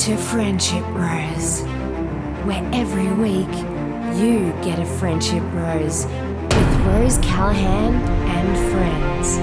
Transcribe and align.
to 0.00 0.16
Friendship 0.16 0.82
Rose, 0.94 1.60
where 2.46 2.66
every 2.72 3.12
week 3.12 3.54
you 4.18 4.50
get 4.64 4.78
a 4.78 4.84
friendship 4.86 5.42
rose 5.52 6.06
with 6.06 6.86
Rose 6.86 7.18
Callahan 7.18 7.92
and 8.26 8.72
friends, 8.72 9.36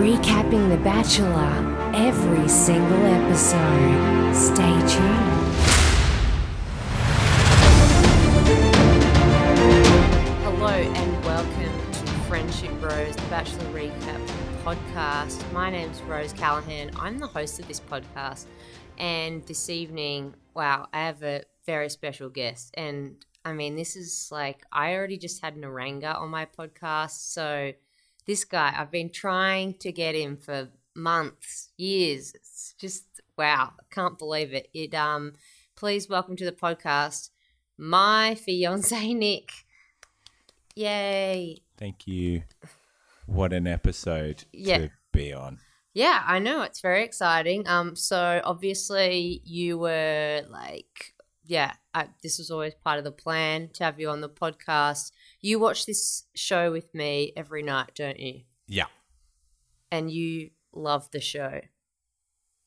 recapping 0.00 0.70
The 0.70 0.78
Bachelor 0.78 1.92
every 1.94 2.48
single 2.48 3.04
episode. 3.04 4.34
Stay 4.34 4.72
tuned. 4.88 5.50
Hello 10.44 10.68
and 10.68 11.24
welcome 11.26 11.92
to 11.92 12.06
Friendship 12.26 12.72
Rose, 12.82 13.16
the 13.16 13.28
Bachelor 13.28 13.66
Recap 13.66 14.30
podcast. 14.64 15.52
My 15.52 15.68
name's 15.68 16.00
Rose 16.02 16.32
Callahan. 16.32 16.90
I'm 16.96 17.18
the 17.18 17.26
host 17.26 17.60
of 17.60 17.68
this 17.68 17.80
podcast. 17.80 18.46
And 19.00 19.46
this 19.46 19.70
evening, 19.70 20.34
wow, 20.54 20.86
I 20.92 20.98
have 21.06 21.22
a 21.22 21.44
very 21.64 21.88
special 21.88 22.28
guest. 22.28 22.74
And 22.74 23.16
I 23.46 23.54
mean, 23.54 23.74
this 23.74 23.96
is 23.96 24.28
like, 24.30 24.62
I 24.72 24.94
already 24.94 25.16
just 25.16 25.40
had 25.42 25.56
Niranga 25.56 26.14
on 26.20 26.28
my 26.28 26.44
podcast. 26.44 27.32
So 27.32 27.72
this 28.26 28.44
guy, 28.44 28.74
I've 28.76 28.90
been 28.90 29.08
trying 29.08 29.72
to 29.78 29.90
get 29.90 30.14
him 30.14 30.36
for 30.36 30.68
months, 30.94 31.70
years. 31.78 32.34
It's 32.34 32.74
just, 32.78 33.04
wow, 33.38 33.72
I 33.80 33.94
can't 33.94 34.18
believe 34.18 34.52
it. 34.52 34.68
It, 34.74 34.94
um, 34.94 35.32
please 35.76 36.06
welcome 36.10 36.36
to 36.36 36.44
the 36.44 36.52
podcast 36.52 37.30
my 37.78 38.34
fiance, 38.34 39.14
Nick. 39.14 39.50
Yay. 40.74 41.62
Thank 41.78 42.06
you. 42.06 42.42
What 43.24 43.54
an 43.54 43.66
episode 43.66 44.44
Yeah. 44.52 44.76
to 44.76 44.90
be 45.10 45.32
on. 45.32 45.60
Yeah, 45.92 46.22
I 46.24 46.38
know 46.38 46.62
it's 46.62 46.80
very 46.80 47.04
exciting. 47.04 47.66
Um, 47.66 47.96
so 47.96 48.40
obviously 48.44 49.42
you 49.44 49.78
were 49.78 50.42
like, 50.48 51.14
yeah, 51.44 51.72
I, 51.92 52.06
this 52.22 52.38
was 52.38 52.50
always 52.50 52.74
part 52.74 52.98
of 52.98 53.04
the 53.04 53.10
plan 53.10 53.70
to 53.74 53.84
have 53.84 53.98
you 53.98 54.08
on 54.08 54.20
the 54.20 54.28
podcast. 54.28 55.10
You 55.40 55.58
watch 55.58 55.86
this 55.86 56.24
show 56.36 56.70
with 56.70 56.94
me 56.94 57.32
every 57.36 57.62
night, 57.62 57.90
don't 57.96 58.20
you? 58.20 58.42
Yeah. 58.68 58.86
And 59.90 60.10
you 60.12 60.50
love 60.72 61.10
the 61.10 61.20
show. 61.20 61.60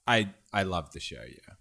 I 0.06 0.32
I 0.52 0.64
love 0.64 0.92
the 0.92 1.00
show, 1.00 1.24
yeah. 1.26 1.54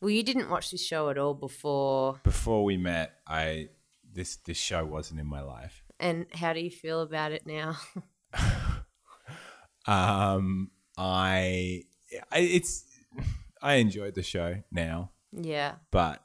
Well, 0.00 0.10
you 0.10 0.22
didn't 0.22 0.50
watch 0.50 0.70
this 0.70 0.86
show 0.86 1.08
at 1.10 1.18
all 1.18 1.34
before. 1.34 2.20
Before 2.22 2.62
we 2.62 2.76
met, 2.76 3.14
I 3.26 3.70
this 4.12 4.36
this 4.36 4.56
show 4.56 4.84
wasn't 4.84 5.18
in 5.18 5.26
my 5.26 5.40
life. 5.40 5.82
And 5.98 6.26
how 6.32 6.52
do 6.52 6.60
you 6.60 6.70
feel 6.70 7.00
about 7.00 7.32
it 7.32 7.44
now? 7.44 7.76
Um 9.88 10.72
I, 10.98 11.84
I 12.32 12.38
it's 12.38 12.84
I 13.62 13.74
enjoyed 13.74 14.14
the 14.14 14.22
show 14.22 14.62
now, 14.70 15.10
yeah, 15.32 15.74
but 15.90 16.22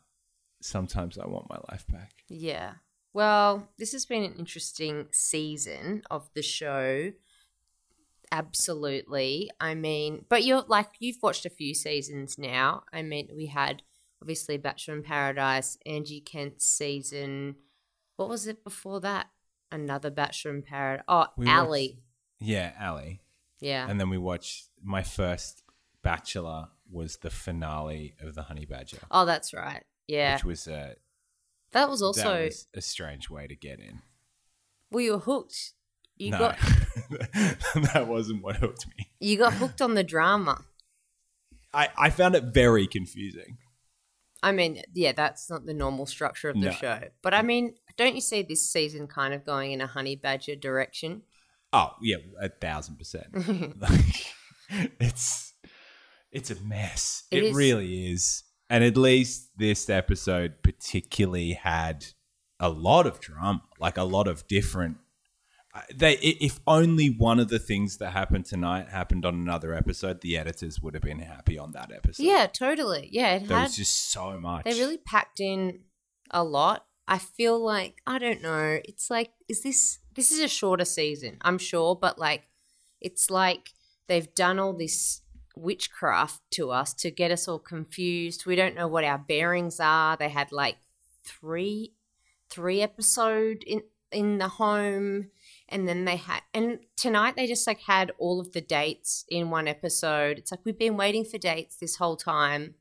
sometimes 0.61 1.17
I 1.17 1.27
want 1.27 1.50
my 1.50 1.58
life 1.72 1.86
back. 1.88 2.23
yeah. 2.30 2.73
Well, 3.14 3.67
this 3.77 3.92
has 3.92 4.05
been 4.05 4.23
an 4.23 4.36
interesting 4.39 5.08
season 5.11 6.02
of 6.09 6.30
the 6.33 6.42
show. 6.42 7.11
Absolutely. 8.31 9.49
I 9.59 9.75
mean, 9.75 10.25
but 10.30 10.44
you're 10.45 10.64
like 10.67 10.88
you've 10.99 11.22
watched 11.22 11.45
a 11.45 11.49
few 11.49 11.73
seasons 11.75 12.38
now. 12.38 12.83
I 12.94 13.02
mean, 13.02 13.27
we 13.36 13.47
had 13.47 13.83
obviously 14.22 14.58
Bachelor 14.58 14.95
in 14.95 15.03
Paradise, 15.03 15.77
Angie 15.86 16.22
Kent's 16.22 16.66
season. 16.66 17.55
What 18.16 18.30
was 18.30 18.47
it 18.47 18.64
before 18.64 19.02
that? 19.02 19.27
Another 19.72 20.09
Bachelor 20.09 20.52
in 20.52 20.61
Paradise. 20.61 21.03
Oh, 21.08 21.25
We 21.38 21.45
watched- 21.47 21.59
Ali. 21.59 21.99
Yeah, 22.39 22.72
Ali. 22.81 23.20
Yeah. 23.62 23.86
And 23.90 24.00
then 24.00 24.09
we 24.09 24.17
watched 24.17 24.67
my 24.84 25.04
first 25.04 25.64
Bachelor 26.04 26.67
was 26.92 27.17
the 27.17 27.30
finale 27.30 28.16
of 28.20 28.34
the 28.36 28.42
Honey 28.44 28.66
Badger, 28.66 28.98
oh, 29.12 29.23
that's 29.26 29.54
right. 29.54 29.84
Yeah. 30.08 30.34
which 30.36 30.44
was 30.44 30.67
a 30.67 30.95
that 31.72 31.89
was 31.89 32.02
also 32.02 32.23
that 32.23 32.44
was 32.45 32.67
a 32.73 32.82
strange 32.82 33.30
way 33.30 33.48
to 33.48 33.55
get 33.55 33.80
in. 33.80 34.02
well, 34.92 35.02
you 35.02 35.14
were 35.14 35.20
hooked. 35.20 35.73
You 36.17 36.32
no, 36.32 36.38
got 36.39 36.58
that 37.94 38.05
wasn't 38.08 38.44
what 38.44 38.58
hooked 38.58 38.88
me. 38.98 39.10
you 39.20 39.38
got 39.38 39.54
hooked 39.54 39.82
on 39.82 39.94
the 39.94 40.04
drama. 40.04 40.66
I, 41.73 41.88
I 41.98 42.10
found 42.10 42.36
it 42.36 42.45
very 42.54 42.86
confusing. 42.88 43.58
I 44.44 44.52
mean, 44.52 44.82
yeah, 44.94 45.14
that's 45.14 45.50
not 45.50 45.66
the 45.66 45.73
normal 45.73 46.05
structure 46.05 46.50
of 46.50 46.55
the 46.60 46.66
No. 46.67 46.71
show. 46.71 47.00
But 47.21 47.33
I 47.33 47.44
mean, 47.44 47.76
don't 47.95 48.16
you 48.16 48.21
see 48.21 48.42
this 48.42 48.67
season 48.70 49.08
kind 49.08 49.33
of 49.33 49.45
going 49.45 49.71
in 49.71 49.82
a 49.82 49.88
honey 49.88 50.16
badger 50.16 50.55
direction? 50.55 51.21
Oh 51.73 51.92
yeah, 52.02 52.17
a 52.39 52.49
thousand 52.49 52.98
percent. 52.98 53.27
like, 53.82 54.26
it's 54.99 55.54
it's 56.32 56.52
a 56.52 56.55
mess. 56.61 57.23
It 57.32 57.39
It, 57.39 57.43
is. 57.48 57.55
really 57.55 58.11
is. 58.11 58.43
And 58.70 58.83
at 58.83 58.95
least 58.95 59.49
this 59.58 59.89
episode 59.89 60.64
particularly 60.64 61.54
had 61.54 62.05
a 62.59 62.70
lot 62.70 63.05
of 63.05 63.20
drama, 63.20 63.61
like 63.80 63.98
a 63.98 64.04
lot 64.04 64.27
of 64.30 64.48
different. 64.48 64.98
uh, 65.73 65.82
They, 65.93 66.14
if 66.14 66.59
only 66.65 67.08
one 67.09 67.39
of 67.39 67.49
the 67.49 67.59
things 67.59 67.98
that 67.98 68.11
happened 68.11 68.45
tonight 68.45 68.88
happened 68.88 69.26
on 69.26 69.36
another 69.36 69.73
episode, 69.73 70.21
the 70.21 70.38
editors 70.38 70.80
would 70.82 70.93
have 70.93 71.03
been 71.03 71.20
happy 71.20 71.58
on 71.58 71.73
that 71.73 71.92
episode. 71.92 72.23
Yeah, 72.23 72.48
totally. 72.48 73.09
Yeah, 73.11 73.36
it 73.36 73.48
there 73.49 73.58
had 73.58 73.64
was 73.64 73.76
just 73.76 74.09
so 74.11 74.39
much. 74.39 74.64
they 74.64 74.73
really 74.80 74.99
packed 74.99 75.39
in 75.42 75.82
a 76.30 76.43
lot. 76.43 76.86
I 77.09 77.17
feel 77.17 77.59
like 77.61 78.02
I 78.08 78.20
don't 78.20 78.42
know. 78.42 78.80
It's 78.86 79.09
like 79.09 79.32
is 79.49 79.64
this 79.64 79.99
this 80.14 80.32
is 80.32 80.39
a 80.39 80.48
shorter 80.48 80.86
season, 80.86 81.38
I'm 81.42 81.58
sure, 81.58 81.95
but 81.95 82.20
like 82.20 82.48
it's 82.99 83.30
like 83.30 83.70
they've 84.08 84.33
done 84.36 84.60
all 84.60 84.73
this 84.73 85.22
witchcraft 85.55 86.39
to 86.52 86.72
us 86.72 86.94
to 86.94 87.11
get 87.11 87.32
us 87.32 87.48
all 87.48 87.60
confused. 87.60 88.45
We 88.45 88.55
don't 88.55 88.76
know 88.76 88.88
what 88.88 89.04
our 89.04 89.17
bearings 89.17 89.80
are. 89.80 90.17
They 90.17 90.30
had 90.30 90.52
like 90.52 90.77
three 91.23 91.94
three 92.50 92.82
episode 92.82 93.64
in 93.66 93.82
in 94.11 94.38
the 94.39 94.48
home 94.50 95.30
and 95.70 95.88
then 95.88 96.04
they 96.04 96.17
had 96.17 96.42
and 96.54 96.80
tonight 96.98 97.38
they 97.38 97.48
just 97.48 97.66
like 97.66 97.80
had 97.80 98.11
all 98.17 98.42
of 98.42 98.52
the 98.52 98.61
dates 98.61 99.26
in 99.30 99.50
one 99.50 99.67
episode. 99.67 100.38
It's 100.38 100.52
like 100.52 100.61
we've 100.66 100.77
been 100.77 100.98
waiting 100.98 101.23
for 101.23 101.38
dates 101.38 101.77
this 101.77 101.95
whole 101.95 102.17
time. 102.17 102.76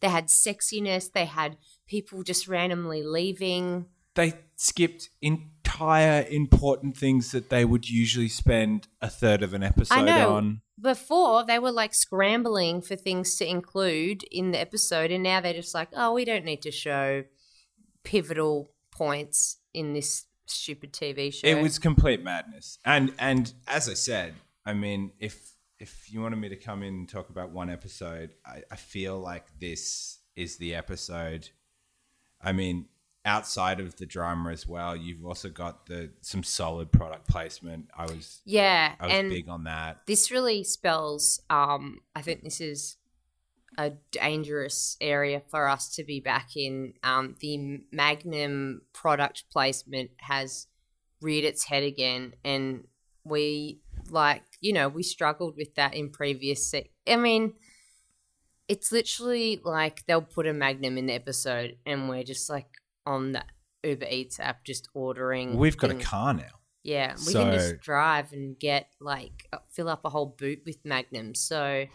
They 0.00 0.08
had 0.08 0.28
sexiness, 0.28 1.12
they 1.12 1.24
had 1.24 1.56
people 1.86 2.22
just 2.22 2.46
randomly 2.46 3.02
leaving. 3.02 3.86
They 4.18 4.34
skipped 4.56 5.10
entire 5.22 6.26
important 6.28 6.96
things 6.96 7.30
that 7.30 7.50
they 7.50 7.64
would 7.64 7.88
usually 7.88 8.28
spend 8.28 8.88
a 9.00 9.08
third 9.08 9.44
of 9.44 9.54
an 9.54 9.62
episode 9.62 10.02
know. 10.02 10.34
on. 10.34 10.60
Before 10.80 11.44
they 11.44 11.60
were 11.60 11.70
like 11.70 11.94
scrambling 11.94 12.82
for 12.82 12.96
things 12.96 13.36
to 13.36 13.48
include 13.48 14.24
in 14.24 14.50
the 14.50 14.60
episode, 14.60 15.12
and 15.12 15.22
now 15.22 15.40
they're 15.40 15.52
just 15.54 15.72
like, 15.72 15.88
oh, 15.96 16.12
we 16.12 16.24
don't 16.24 16.44
need 16.44 16.62
to 16.62 16.72
show 16.72 17.24
pivotal 18.02 18.72
points 18.90 19.58
in 19.72 19.92
this 19.92 20.26
stupid 20.46 20.92
TV 20.92 21.32
show. 21.32 21.46
It 21.46 21.62
was 21.62 21.78
complete 21.78 22.24
madness. 22.24 22.78
And 22.84 23.12
and 23.20 23.52
as 23.68 23.88
I 23.88 23.94
said, 23.94 24.34
I 24.66 24.72
mean, 24.72 25.12
if 25.20 25.54
if 25.78 26.12
you 26.12 26.20
wanted 26.20 26.36
me 26.36 26.48
to 26.48 26.56
come 26.56 26.82
in 26.82 26.94
and 26.94 27.08
talk 27.08 27.30
about 27.30 27.50
one 27.50 27.70
episode, 27.70 28.34
I, 28.44 28.62
I 28.68 28.74
feel 28.74 29.16
like 29.20 29.46
this 29.60 30.18
is 30.34 30.56
the 30.56 30.74
episode. 30.74 31.50
I 32.42 32.50
mean, 32.52 32.86
outside 33.28 33.78
of 33.78 33.96
the 33.96 34.06
drama 34.06 34.50
as 34.50 34.66
well, 34.66 34.96
you've 34.96 35.24
also 35.24 35.48
got 35.48 35.86
the 35.86 36.10
some 36.20 36.42
solid 36.42 36.90
product 36.90 37.28
placement. 37.28 37.88
I 37.96 38.06
was 38.06 38.40
yeah, 38.44 38.94
I 38.98 39.06
was 39.06 39.14
and 39.14 39.30
big 39.30 39.48
on 39.48 39.64
that. 39.64 40.00
this 40.06 40.30
really 40.30 40.64
spells 40.64 41.40
um 41.50 42.00
i 42.16 42.22
think 42.22 42.42
this 42.42 42.60
is 42.60 42.96
a 43.76 43.92
dangerous 44.10 44.96
area 45.00 45.40
for 45.50 45.68
us 45.68 45.94
to 45.96 46.02
be 46.04 46.20
back 46.20 46.56
in 46.56 46.94
um 47.04 47.36
the 47.40 47.80
magnum 47.92 48.82
product 48.92 49.44
placement 49.52 50.10
has 50.18 50.66
reared 51.20 51.44
its 51.44 51.64
head 51.64 51.82
again 51.82 52.32
and 52.44 52.84
we 53.24 53.80
like 54.10 54.42
you 54.60 54.72
know 54.72 54.88
we 54.88 55.02
struggled 55.02 55.54
with 55.56 55.74
that 55.74 55.94
in 55.94 56.10
previous 56.10 56.66
se- 56.70 56.90
i 57.06 57.16
mean 57.16 57.52
it's 58.68 58.90
literally 58.92 59.60
like 59.64 60.04
they'll 60.06 60.22
put 60.22 60.46
a 60.46 60.52
magnum 60.52 60.98
in 60.98 61.06
the 61.06 61.12
episode 61.12 61.76
and 61.86 62.08
we're 62.08 62.24
just 62.24 62.50
like 62.50 62.66
on 63.08 63.32
the 63.32 63.42
uber 63.82 64.06
eats 64.10 64.38
app 64.38 64.64
just 64.64 64.88
ordering 64.94 65.56
We've 65.56 65.76
got 65.76 65.90
a 65.90 65.94
car 65.94 66.34
now. 66.34 66.58
Yeah, 66.84 67.14
we 67.26 67.32
can 67.32 67.52
just 67.52 67.80
drive 67.80 68.32
and 68.32 68.58
get 68.58 68.88
like 69.00 69.48
uh, 69.52 69.58
fill 69.70 69.88
up 69.88 70.04
a 70.04 70.10
whole 70.10 70.34
boot 70.38 70.60
with 70.64 70.78
magnums. 70.84 71.40
So, 71.40 71.86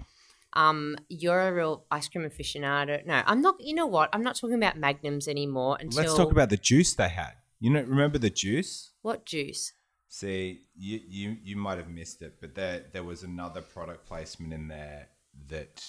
um, 0.54 0.98
you're 1.10 1.40
a 1.40 1.54
real 1.54 1.86
ice 1.90 2.08
cream 2.10 2.30
aficionado. 2.30 3.06
No, 3.06 3.24
I'm 3.26 3.42
not. 3.42 3.56
You 3.60 3.74
know 3.74 3.88
what? 3.88 4.10
I'm 4.14 4.24
not 4.24 4.36
talking 4.36 4.56
about 4.56 4.78
magnums 4.78 5.28
anymore. 5.28 5.78
Until 5.80 6.04
Let's 6.04 6.16
talk 6.16 6.32
about 6.32 6.50
the 6.50 6.58
juice 6.58 6.94
they 6.94 7.10
had. 7.10 7.34
You 7.60 7.72
know, 7.72 7.82
remember 7.82 8.18
the 8.18 8.30
juice? 8.30 8.92
what 9.02 9.26
juice? 9.26 9.74
See, 10.10 10.62
you 10.76 11.00
you 11.08 11.38
you 11.44 11.56
might 11.56 11.78
have 11.80 11.90
missed 11.90 12.22
it, 12.22 12.36
but 12.40 12.54
there 12.54 12.84
there 12.92 13.04
was 13.04 13.24
another 13.24 13.62
product 13.62 14.06
placement 14.06 14.54
in 14.54 14.68
there 14.68 15.08
that 15.48 15.82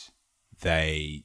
they 0.63 1.25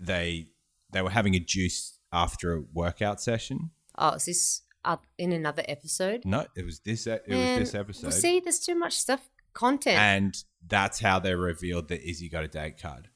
they 0.00 0.46
they 0.92 1.02
were 1.02 1.10
having 1.10 1.34
a 1.34 1.40
juice 1.40 1.93
after 2.14 2.54
a 2.54 2.62
workout 2.72 3.20
session. 3.20 3.70
Oh, 3.98 4.10
is 4.12 4.24
this 4.26 4.62
up 4.84 5.06
in 5.18 5.32
another 5.32 5.64
episode? 5.68 6.24
No, 6.24 6.46
it 6.56 6.64
was 6.64 6.80
this. 6.80 7.06
It 7.06 7.28
Man, 7.28 7.60
was 7.60 7.70
this 7.70 7.74
episode, 7.74 8.02
Well, 8.04 8.12
see, 8.12 8.40
there's 8.40 8.60
too 8.60 8.74
much 8.74 8.94
stuff 8.94 9.28
content. 9.52 9.98
and 9.98 10.44
that's 10.66 11.00
how 11.00 11.18
they 11.18 11.34
revealed 11.34 11.88
that 11.88 12.08
Izzy 12.08 12.28
got 12.28 12.44
a 12.44 12.48
date 12.48 12.80
card. 12.80 13.08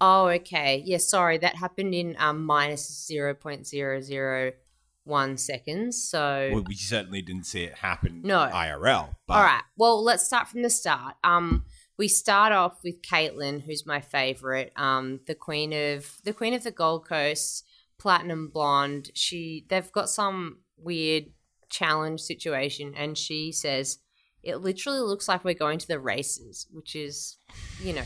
Oh, 0.00 0.26
okay. 0.26 0.82
Yeah, 0.84 0.98
sorry. 0.98 1.38
That 1.38 1.56
happened 1.56 1.94
in 1.94 2.16
um, 2.18 2.44
minus 2.44 3.08
0.001 3.10 5.38
seconds. 5.38 6.02
So, 6.02 6.50
Well, 6.52 6.64
we 6.66 6.74
certainly 6.74 7.22
didn't 7.22 7.46
see 7.46 7.64
it 7.64 7.74
happen 7.78 8.20
No. 8.22 8.38
IRL. 8.52 9.14
But 9.26 9.34
all 9.34 9.42
right. 9.44 9.62
Well, 9.76 10.02
let's 10.02 10.26
start 10.26 10.48
from 10.48 10.62
the 10.62 10.70
start. 10.70 11.14
Um, 11.22 11.64
we 11.96 12.08
start 12.08 12.52
off 12.52 12.82
with 12.82 13.02
Caitlin, 13.02 13.62
who's 13.62 13.86
my 13.86 14.00
favorite. 14.00 14.72
Um, 14.76 15.20
the 15.26 15.34
queen 15.34 15.72
of 15.72 16.18
the 16.24 16.32
queen 16.32 16.54
of 16.54 16.64
the 16.64 16.72
Gold 16.72 17.06
Coast, 17.06 17.64
platinum 18.04 18.48
blonde. 18.48 19.10
She 19.14 19.64
they've 19.70 19.90
got 19.90 20.10
some 20.10 20.58
weird 20.76 21.24
challenge 21.70 22.20
situation, 22.20 22.92
and 22.94 23.16
she 23.16 23.50
says 23.50 23.98
it 24.42 24.56
literally 24.56 25.00
looks 25.00 25.26
like 25.26 25.42
we're 25.42 25.54
going 25.54 25.78
to 25.78 25.88
the 25.88 25.98
races, 25.98 26.66
which 26.70 26.94
is, 26.94 27.38
you 27.82 27.94
know, 27.94 28.04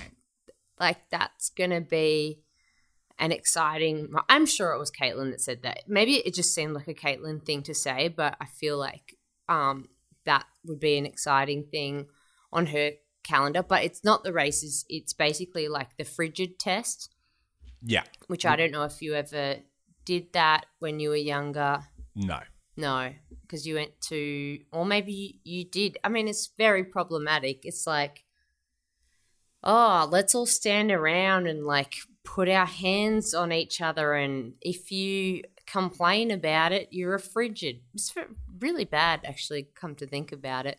like 0.79 0.99
that's 1.11 1.51
gonna 1.51 1.81
be 1.81 2.39
an 3.19 3.33
exciting. 3.33 4.09
I'm 4.29 4.47
sure 4.47 4.71
it 4.71 4.79
was 4.79 4.93
Caitlin 4.93 5.33
that 5.33 5.41
said 5.41 5.63
that. 5.63 5.81
Maybe 5.89 6.19
it 6.19 6.33
just 6.33 6.55
seemed 6.55 6.75
like 6.75 6.87
a 6.87 6.95
Caitlin 6.95 7.45
thing 7.45 7.65
to 7.65 7.75
say, 7.75 8.07
but 8.07 8.37
I 8.41 8.47
feel 8.47 8.79
like 8.79 9.17
um, 9.49 9.89
that 10.27 10.47
would 10.65 10.79
be 10.79 10.97
an 10.97 11.07
exciting 11.07 11.65
thing 11.65 12.07
on 12.53 12.67
her 12.67 12.93
calendar. 13.25 13.65
But 13.65 13.83
it's 13.83 14.05
not 14.05 14.23
the 14.23 14.33
races; 14.33 14.85
it's 14.89 15.13
basically 15.13 15.67
like 15.67 15.97
the 15.97 16.05
frigid 16.05 16.61
test, 16.61 17.13
yeah, 17.83 18.05
which 18.29 18.47
I 18.47 18.55
don't 18.55 18.71
know 18.71 18.85
if 18.85 19.03
you 19.03 19.15
ever 19.15 19.57
did 20.09 20.33
that 20.33 20.65
when 20.79 20.99
you 21.01 21.11
were 21.11 21.17
younger. 21.17 21.81
no. 22.15 22.41
No, 22.79 23.13
because 23.43 23.67
you 23.67 23.75
went 23.75 24.01
to, 24.03 24.61
or 24.73 24.87
maybe 24.87 25.13
you, 25.13 25.31
you 25.43 25.65
did. 25.65 25.99
I 26.05 26.09
mean, 26.09 26.29
it's 26.29 26.51
very 26.57 26.85
problematic. 26.85 27.65
It's 27.65 27.89
like, 27.89 28.23
oh, 29.65 30.09
let's 30.09 30.33
all 30.33 30.47
stand 30.47 30.93
around 30.93 31.49
and 31.49 31.67
like 31.67 31.95
put 32.25 32.49
our 32.49 32.67
hands 32.67 33.35
on 33.35 33.51
each 33.51 33.81
other. 33.81 34.15
And 34.15 34.53
if 34.61 34.93
you 34.93 35.43
complain 35.67 36.31
about 36.31 36.71
it, 36.71 36.87
you're 36.93 37.17
a 37.17 37.21
frigid. 37.21 37.81
It's 37.95 38.15
really 38.61 38.85
bad, 38.85 39.23
actually, 39.25 39.67
come 39.75 39.97
to 39.97 40.07
think 40.07 40.31
about 40.31 40.65
it. 40.65 40.79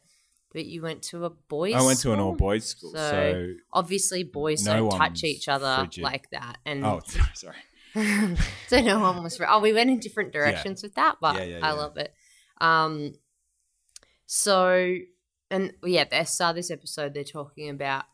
But 0.54 0.68
you 0.68 0.82
went 0.82 1.02
to 1.12 1.26
a 1.26 1.30
boys' 1.30 1.76
I 1.76 1.82
went 1.82 2.00
to 2.00 2.14
an 2.14 2.22
all 2.22 2.34
boys 2.34 2.66
school, 2.66 2.92
So, 2.92 2.98
so, 2.98 3.54
Obviously, 3.74 4.24
boys 4.24 4.66
no 4.66 4.90
don't 4.90 4.98
touch 4.98 5.26
each 5.26 5.50
other 5.50 5.76
frigid. 5.80 6.04
like 6.04 6.30
that. 6.32 6.60
And 6.66 6.86
oh, 6.86 7.02
sorry. 7.34 7.58
So 7.94 8.82
no 8.82 9.00
one 9.00 9.24
was. 9.24 9.40
Oh, 9.48 9.60
we 9.60 9.74
went 9.74 9.90
in 9.90 10.00
different 10.00 10.32
directions 10.32 10.84
with 10.84 10.96
that, 10.96 11.18
but 11.22 11.36
Yeah, 11.36 11.44
yeah, 11.44 11.60
I 11.64 11.70
yeah. 11.70 11.72
love 11.74 11.98
it. 11.98 12.14
Um, 12.62 13.14
so 14.26 14.96
and 15.52 15.74
yeah, 15.84 16.06
they 16.10 16.24
start 16.26 16.56
this 16.56 16.72
episode. 16.72 17.14
They're 17.14 17.24
talking 17.24 17.70
about, 17.70 18.06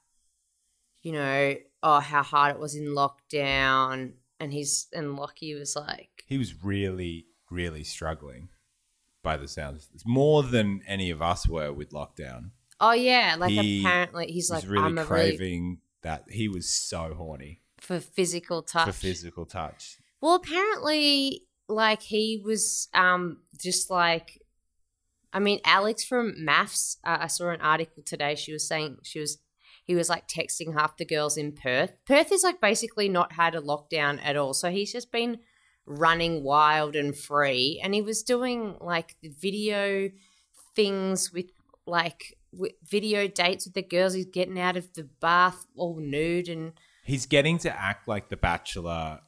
you 1.01 1.11
know, 1.11 1.55
oh 1.83 1.99
how 1.99 2.23
hard 2.23 2.55
it 2.55 2.59
was 2.59 2.75
in 2.75 2.85
lockdown, 2.85 4.13
and 4.39 4.53
he's 4.53 4.87
and 4.93 5.15
Lockie 5.15 5.55
was 5.55 5.75
like, 5.75 6.23
He 6.27 6.37
was 6.37 6.63
really, 6.63 7.25
really 7.49 7.83
struggling. 7.83 8.49
By 9.23 9.37
the 9.37 9.47
sounds, 9.47 9.89
it's 9.93 10.05
more 10.05 10.43
than 10.43 10.81
any 10.87 11.09
of 11.09 11.21
us 11.21 11.47
were 11.47 11.73
with 11.73 11.89
lockdown. 11.91 12.51
oh 12.79 12.93
yeah, 12.93 13.35
like 13.39 13.51
He 13.51 13.81
apparently 13.81 14.27
he's 14.27 14.49
He 14.49 14.53
like 14.53 14.63
really 14.67 14.83
I'm 14.85 14.97
a 14.99 15.03
really 15.03 15.35
craving 15.35 15.79
that. 16.03 16.25
He 16.29 16.47
was 16.47 16.69
so 16.69 17.13
horny 17.15 17.61
for 17.79 17.99
physical 17.99 18.61
touch. 18.63 18.87
for 18.87 18.93
physical 18.93 19.45
touch. 19.45 19.97
Well, 20.21 20.35
apparently, 20.35 21.43
like 21.67 22.01
he 22.01 22.41
was 22.43 22.87
um 22.93 23.37
just 23.61 23.89
like, 23.89 24.41
I 25.33 25.39
mean, 25.39 25.59
Alex 25.65 26.03
from 26.03 26.33
Maths. 26.43 26.97
Uh, 27.03 27.17
I 27.21 27.27
saw 27.27 27.49
an 27.49 27.61
article 27.61 28.03
today. 28.03 28.35
She 28.35 28.53
was 28.53 28.67
saying 28.67 28.97
she 29.03 29.19
was 29.19 29.37
he 29.83 29.95
was 29.95 30.09
like 30.09 30.27
texting 30.27 30.73
half 30.73 30.97
the 30.97 31.05
girls 31.05 31.37
in 31.37 31.51
Perth. 31.51 31.95
Perth 32.05 32.31
is 32.31 32.43
like 32.43 32.59
basically 32.59 33.07
not 33.07 33.33
had 33.33 33.55
a 33.55 33.61
lockdown 33.61 34.19
at 34.23 34.35
all, 34.35 34.53
so 34.53 34.71
he's 34.71 34.91
just 34.91 35.11
been 35.11 35.39
running 35.85 36.43
wild 36.43 36.95
and 36.95 37.15
free, 37.15 37.79
and 37.83 37.93
he 37.93 38.01
was 38.01 38.23
doing 38.23 38.75
like 38.81 39.15
video 39.21 40.09
things 40.75 41.31
with 41.31 41.51
like 41.85 42.37
with 42.51 42.71
video 42.83 43.27
dates 43.27 43.65
with 43.65 43.75
the 43.75 43.83
girls. 43.83 44.13
He's 44.13 44.25
getting 44.25 44.59
out 44.59 44.77
of 44.77 44.93
the 44.93 45.03
bath 45.21 45.65
all 45.75 45.99
nude 45.99 46.49
and 46.49 46.73
He's 47.05 47.25
getting 47.25 47.57
to 47.59 47.69
act 47.81 48.07
like 48.07 48.29
the 48.29 48.37
Bachelor 48.37 49.21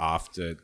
after 0.00 0.56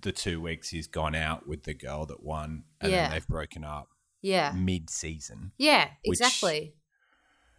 the 0.00 0.12
two 0.12 0.40
weeks 0.40 0.68
he's 0.70 0.86
gone 0.86 1.14
out 1.14 1.46
with 1.48 1.62
the 1.64 1.74
girl 1.74 2.06
that 2.06 2.22
won, 2.22 2.64
and 2.80 2.92
Yeah. 2.92 3.02
then 3.04 3.10
they've 3.12 3.26
broken 3.26 3.64
up 3.64 3.88
yeah. 4.20 4.52
mid-season. 4.54 5.52
Yeah, 5.58 5.90
Which- 6.04 6.20
exactly. 6.20 6.74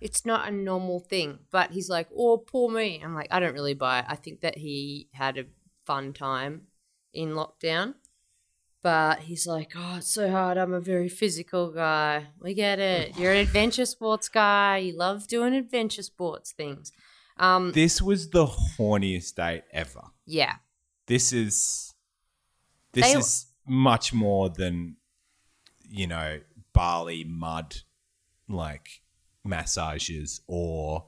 It's 0.01 0.25
not 0.25 0.47
a 0.47 0.51
normal 0.51 0.99
thing, 1.01 1.39
but 1.51 1.71
he's 1.71 1.89
like, 1.89 2.07
"Oh, 2.15 2.37
poor 2.37 2.69
me." 2.71 3.01
I'm 3.03 3.13
like, 3.15 3.27
I 3.31 3.39
don't 3.41 3.53
really 3.53 3.73
buy 3.73 3.99
it. 3.99 4.05
I 4.07 4.15
think 4.15 4.39
that 4.41 4.57
he 4.57 5.09
had 5.13 5.37
a 5.37 5.45
fun 5.85 6.13
time 6.13 6.67
in 7.13 7.29
lockdown, 7.31 7.95
but 8.81 9.19
he's 9.23 9.45
like, 9.45 9.73
"Oh, 9.75 9.97
it's 9.97 10.13
so 10.13 10.31
hard. 10.31 10.57
I'm 10.57 10.73
a 10.73 10.79
very 10.79 11.09
physical 11.09 11.71
guy. 11.71 12.27
We 12.39 12.53
get 12.53 12.79
it. 12.79 13.17
You're 13.17 13.33
an 13.33 13.39
adventure 13.39 13.85
sports 13.85 14.29
guy. 14.29 14.77
You 14.77 14.93
love 14.97 15.27
doing 15.27 15.53
adventure 15.53 16.03
sports 16.03 16.53
things." 16.53 16.91
Um, 17.39 17.71
This 17.71 18.01
was 18.01 18.29
the 18.29 18.45
horniest 18.45 19.35
date 19.35 19.63
ever. 19.71 20.01
yeah, 20.25 20.55
This 21.07 21.33
is 21.33 21.93
this 22.91 23.13
They- 23.13 23.17
is 23.19 23.45
much 23.65 24.13
more 24.13 24.49
than 24.49 24.97
you 25.89 26.05
know 26.07 26.41
Bali 26.73 27.23
mud 27.23 27.77
like 28.47 29.01
massages 29.43 30.41
or 30.47 31.05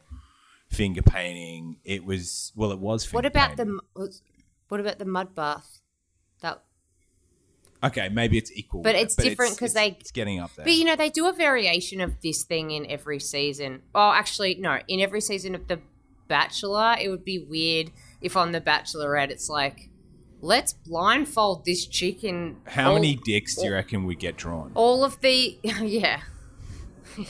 finger 0.70 1.02
painting. 1.02 1.80
It 1.84 2.06
was 2.06 2.52
well, 2.56 2.72
it 2.72 2.80
was. 2.80 3.04
Finger 3.06 3.16
what 3.18 3.26
about 3.26 3.58
the 3.58 3.66
painting. 3.66 3.80
was- 3.96 4.22
what 4.70 4.80
about 4.80 4.98
the 5.00 5.06
mud 5.06 5.36
bath? 5.36 5.82
That 6.42 6.64
Okay, 7.84 8.10
maybe 8.10 8.38
it's 8.38 8.52
equal, 8.52 8.84
But 8.84 8.96
it's 8.96 9.18
it, 9.18 9.24
different 9.24 9.58
'cause 9.58 9.72
it's- 9.72 9.74
they- 9.74 9.98
it's 10.00 10.12
getting 10.12 10.40
up 10.40 10.54
there. 10.56 10.66
But 10.66 10.74
you 10.76 10.86
know, 10.86 10.96
they 10.96 11.10
do 11.10 11.28
a 11.28 11.34
variation 11.34 12.00
of 12.00 12.22
this 12.22 12.44
thing 12.44 12.72
in 12.72 12.86
every 12.86 13.20
season. 13.20 13.82
Oh, 13.94 14.12
actually, 14.12 14.56
no, 14.56 14.80
in 14.88 15.00
every 15.00 15.20
season 15.22 15.56
of 15.56 15.68
The 15.68 15.82
Bachelor, 16.32 16.96
it 17.00 17.10
would 17.10 17.26
be 17.26 17.40
weird 17.40 17.92
if 18.22 18.38
on 18.38 18.54
The 18.54 18.62
Bachelorette 18.62 19.30
it's 19.32 19.50
like, 19.50 19.90
let's 20.40 20.72
blindfold 20.72 21.66
this 21.66 21.86
chicken. 21.86 22.58
How 22.66 22.90
all- 22.90 22.96
many 22.96 23.16
dicks 23.16 23.56
do 23.56 23.66
you 23.66 23.74
reckon 23.74 24.06
we 24.06 24.16
get 24.16 24.38
drawn? 24.38 24.72
All 24.74 25.04
of 25.04 25.20
the 25.20 25.60
yeah, 25.64 26.22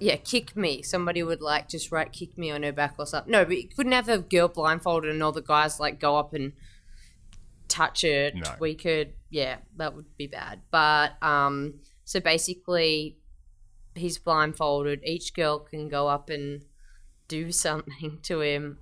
yeah, 0.00 0.16
kick 0.16 0.56
me. 0.56 0.82
Somebody 0.82 1.22
would 1.22 1.40
like 1.40 1.68
just 1.68 1.92
write 1.92 2.12
kick 2.12 2.36
me 2.36 2.50
on 2.50 2.62
her 2.64 2.72
back 2.72 2.94
or 2.98 3.06
something. 3.06 3.30
No, 3.30 3.44
but 3.44 3.56
you 3.56 3.68
couldn't 3.68 3.92
have 3.92 4.08
a 4.08 4.18
girl 4.18 4.48
blindfolded 4.48 5.10
and 5.10 5.22
all 5.22 5.32
the 5.32 5.40
guys 5.42 5.78
like 5.80 6.00
go 6.00 6.16
up 6.16 6.34
and 6.34 6.52
touch 7.68 8.02
her, 8.02 8.30
No. 8.34 8.50
tweak 8.56 8.82
her. 8.82 9.04
Yeah, 9.30 9.58
that 9.76 9.94
would 9.94 10.16
be 10.16 10.26
bad. 10.26 10.60
But 10.70 11.12
um, 11.22 11.74
so 12.04 12.20
basically, 12.20 13.16
he's 13.94 14.18
blindfolded. 14.18 15.00
Each 15.04 15.32
girl 15.32 15.60
can 15.60 15.88
go 15.88 16.08
up 16.08 16.28
and 16.30 16.64
do 17.28 17.52
something 17.52 18.18
to 18.24 18.40
him, 18.40 18.78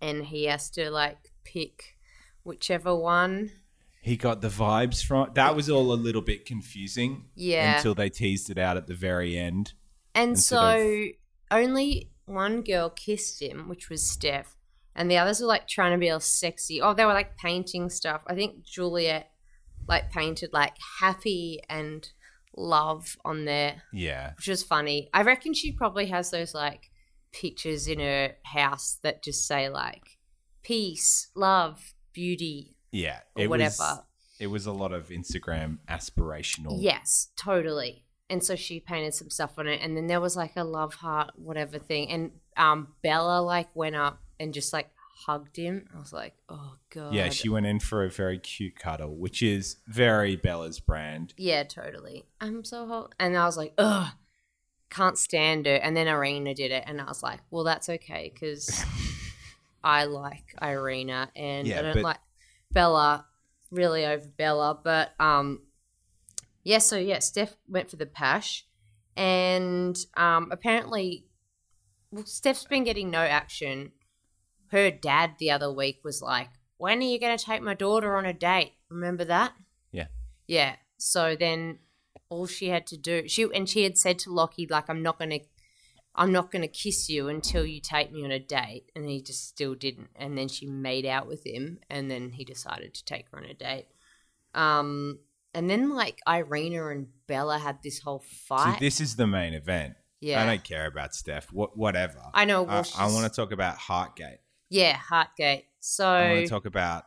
and 0.00 0.24
he 0.26 0.44
has 0.44 0.70
to 0.70 0.90
like 0.90 1.32
pick 1.44 1.96
whichever 2.42 2.94
one. 2.94 3.50
He 4.02 4.16
got 4.18 4.42
the 4.42 4.48
vibes 4.48 5.02
from 5.02 5.30
that 5.34 5.56
was 5.56 5.70
all 5.70 5.92
a 5.92 5.94
little 5.94 6.20
bit 6.20 6.44
confusing. 6.44 7.24
Yeah. 7.34 7.76
Until 7.76 7.94
they 7.94 8.10
teased 8.10 8.50
it 8.50 8.58
out 8.58 8.76
at 8.76 8.86
the 8.86 8.94
very 8.94 9.38
end. 9.38 9.72
And 10.14 10.32
Instead 10.32 10.56
so 10.58 11.06
only 11.50 12.10
one 12.26 12.62
girl 12.62 12.90
kissed 12.90 13.40
him, 13.40 13.68
which 13.68 13.88
was 13.88 14.08
Steph, 14.08 14.56
and 14.94 15.10
the 15.10 15.16
others 15.16 15.40
were 15.40 15.46
like 15.46 15.66
trying 15.66 15.92
to 15.92 15.98
be 15.98 16.10
all 16.10 16.20
sexy. 16.20 16.80
Oh, 16.82 16.92
they 16.94 17.04
were 17.06 17.14
like 17.14 17.36
painting 17.38 17.88
stuff. 17.90 18.22
I 18.26 18.34
think 18.34 18.62
Juliette 18.62 19.30
like 19.88 20.10
painted 20.10 20.50
like 20.52 20.74
happy 21.00 21.60
and 21.68 22.08
love 22.56 23.16
on 23.24 23.44
there, 23.46 23.82
Yeah. 23.92 24.32
which 24.36 24.48
was 24.48 24.62
funny. 24.62 25.08
I 25.12 25.22
reckon 25.22 25.52
she 25.54 25.72
probably 25.72 26.06
has 26.06 26.30
those 26.30 26.54
like 26.54 26.90
pictures 27.40 27.88
in 27.88 27.98
her 27.98 28.32
house 28.44 28.98
that 29.02 29.22
just 29.22 29.46
say 29.46 29.68
like 29.68 30.18
peace, 30.62 31.28
love, 31.34 31.94
beauty, 32.12 32.76
Yeah. 32.92 33.20
or 33.36 33.48
whatever. 33.48 33.74
Was, 33.78 34.02
it 34.38 34.46
was 34.46 34.66
a 34.66 34.72
lot 34.72 34.92
of 34.92 35.08
Instagram 35.08 35.78
aspirational. 35.88 36.76
Yes, 36.80 37.28
totally. 37.36 38.04
And 38.30 38.42
so 38.42 38.56
she 38.56 38.80
painted 38.80 39.14
some 39.14 39.28
stuff 39.30 39.58
on 39.58 39.66
it, 39.66 39.80
and 39.82 39.96
then 39.96 40.06
there 40.06 40.20
was 40.20 40.36
like 40.36 40.52
a 40.56 40.64
love 40.64 40.94
heart, 40.94 41.32
whatever 41.36 41.78
thing, 41.78 42.08
and 42.10 42.30
um, 42.56 42.88
Bella 43.02 43.40
like 43.42 43.74
went 43.76 43.96
up 43.96 44.20
and 44.40 44.54
just 44.54 44.72
like 44.72 44.88
hugged 45.26 45.56
him. 45.56 45.86
I 45.94 45.98
was 45.98 46.12
like, 46.12 46.34
oh 46.48 46.76
god. 46.90 47.12
Yeah, 47.14 47.28
she 47.28 47.48
went 47.48 47.66
in 47.66 47.80
for 47.80 48.02
a 48.04 48.10
very 48.10 48.38
cute 48.38 48.76
cuddle, 48.76 49.14
which 49.14 49.42
is 49.42 49.76
very 49.86 50.36
Bella's 50.36 50.80
brand. 50.80 51.34
Yeah, 51.36 51.64
totally. 51.64 52.24
I'm 52.40 52.64
so 52.64 52.86
hot, 52.86 53.14
and 53.20 53.36
I 53.36 53.44
was 53.44 53.56
like, 53.58 53.74
ugh, 53.76 54.08
can't 54.90 55.18
stand 55.18 55.66
her. 55.66 55.74
And 55.74 55.96
then 55.96 56.08
Irina 56.08 56.54
did 56.54 56.70
it, 56.70 56.84
and 56.86 57.00
I 57.00 57.04
was 57.04 57.22
like, 57.22 57.40
well, 57.50 57.64
that's 57.64 57.88
okay 57.88 58.30
because 58.32 58.84
I 59.84 60.04
like 60.04 60.54
Irina, 60.62 61.30
and 61.36 61.66
Yeah, 61.66 61.78
I 61.80 61.82
don't 61.82 61.94
but- 61.94 62.02
like 62.02 62.18
Bella 62.72 63.26
really 63.70 64.04
over 64.06 64.26
Bella. 64.36 64.78
But 64.82 65.12
um, 65.20 65.62
yeah. 66.62 66.78
So 66.78 66.96
yeah, 66.96 67.18
Steph 67.20 67.56
went 67.68 67.90
for 67.90 67.96
the 67.96 68.06
Pash, 68.06 68.66
and 69.16 69.96
um, 70.16 70.48
apparently, 70.52 71.26
well, 72.10 72.24
Steph's 72.26 72.64
been 72.64 72.84
getting 72.84 73.10
no 73.10 73.20
action 73.20 73.92
her 74.68 74.90
dad 74.90 75.32
the 75.38 75.52
other 75.52 75.70
week 75.72 76.00
was 76.02 76.20
like, 76.20 76.48
"When 76.78 76.98
are 76.98 77.02
you 77.02 77.20
going 77.20 77.36
to 77.36 77.44
take 77.44 77.62
my 77.62 77.74
daughter 77.74 78.16
on 78.16 78.26
a 78.26 78.32
date?" 78.32 78.72
Remember 78.88 79.24
that? 79.24 79.52
Yeah. 79.92 80.06
Yeah. 80.48 80.76
So 80.96 81.36
then 81.36 81.78
all 82.28 82.46
she 82.46 82.68
had 82.68 82.86
to 82.86 82.96
do 82.96 83.28
she 83.28 83.46
and 83.54 83.68
she 83.68 83.84
had 83.84 83.98
said 83.98 84.18
to 84.18 84.32
Lockie 84.32 84.66
like 84.68 84.88
I'm 84.88 85.02
not 85.02 85.18
to 85.20 85.40
I'm 86.16 86.32
not 86.32 86.52
to 86.52 86.68
kiss 86.68 87.08
you 87.08 87.28
until 87.28 87.66
you 87.66 87.80
take 87.80 88.12
me 88.12 88.24
on 88.24 88.30
a 88.30 88.38
date 88.38 88.90
and 88.94 89.08
he 89.08 89.20
just 89.20 89.48
still 89.48 89.74
didn't 89.74 90.08
and 90.16 90.38
then 90.38 90.48
she 90.48 90.66
made 90.66 91.06
out 91.06 91.26
with 91.26 91.44
him 91.46 91.78
and 91.90 92.10
then 92.10 92.30
he 92.30 92.44
decided 92.44 92.94
to 92.94 93.04
take 93.04 93.26
her 93.30 93.38
on 93.38 93.44
a 93.44 93.54
date. 93.54 93.86
Um 94.54 95.18
and 95.54 95.70
then 95.70 95.90
like 95.90 96.20
Irina 96.28 96.88
and 96.88 97.08
Bella 97.26 97.58
had 97.58 97.78
this 97.82 98.00
whole 98.00 98.22
fight. 98.46 98.80
this 98.80 99.00
is 99.00 99.16
the 99.16 99.26
main 99.26 99.54
event. 99.54 99.94
yeah. 100.20 100.42
I 100.42 100.46
don't 100.46 100.64
care 100.64 100.86
about 100.86 101.14
Steph. 101.14 101.52
What, 101.52 101.76
whatever. 101.76 102.20
I 102.32 102.44
know, 102.44 102.64
well, 102.64 102.84
I, 102.98 103.04
I 103.04 103.12
want 103.12 103.32
to 103.32 103.34
talk 103.34 103.52
about 103.52 103.78
Heartgate. 103.78 104.38
yeah, 104.68 104.96
Heartgate. 104.96 105.64
So 105.78 106.08
I 106.08 106.32
want 106.32 106.46
to 106.46 106.48
talk 106.48 106.66
about, 106.66 107.04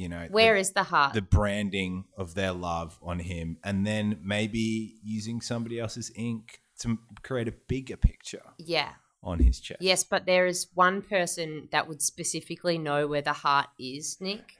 you 0.00 0.08
know, 0.08 0.26
where 0.30 0.54
the, 0.54 0.60
is 0.60 0.72
the 0.72 0.84
heart? 0.84 1.12
the 1.12 1.20
branding 1.20 2.06
of 2.16 2.34
their 2.34 2.52
love 2.52 2.98
on 3.02 3.18
him, 3.18 3.58
and 3.62 3.86
then 3.86 4.18
maybe 4.22 4.94
using 5.04 5.42
somebody 5.42 5.78
else's 5.78 6.10
ink 6.16 6.60
to 6.80 6.98
create 7.22 7.48
a 7.48 7.52
bigger 7.68 7.98
picture 7.98 8.42
yeah. 8.58 8.92
on 9.22 9.40
his 9.40 9.60
chest. 9.60 9.82
Yes, 9.82 10.02
but 10.02 10.24
there 10.24 10.46
is 10.46 10.68
one 10.72 11.02
person 11.02 11.68
that 11.70 11.86
would 11.86 12.00
specifically 12.00 12.78
know 12.78 13.06
where 13.06 13.20
the 13.20 13.34
heart 13.34 13.68
is, 13.78 14.16
Nick. 14.20 14.54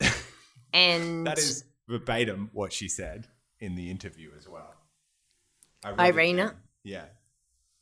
And 0.72 1.26
That 1.26 1.38
is 1.38 1.64
verbatim 1.88 2.50
what 2.52 2.74
she 2.74 2.88
said 2.88 3.26
in 3.58 3.74
the 3.74 3.90
interview 3.90 4.30
as 4.36 4.46
well. 4.46 4.74
I 5.82 5.90
wrote 5.90 6.00
it 6.00 6.14
Irina? 6.14 6.56
Yeah. 6.84 7.06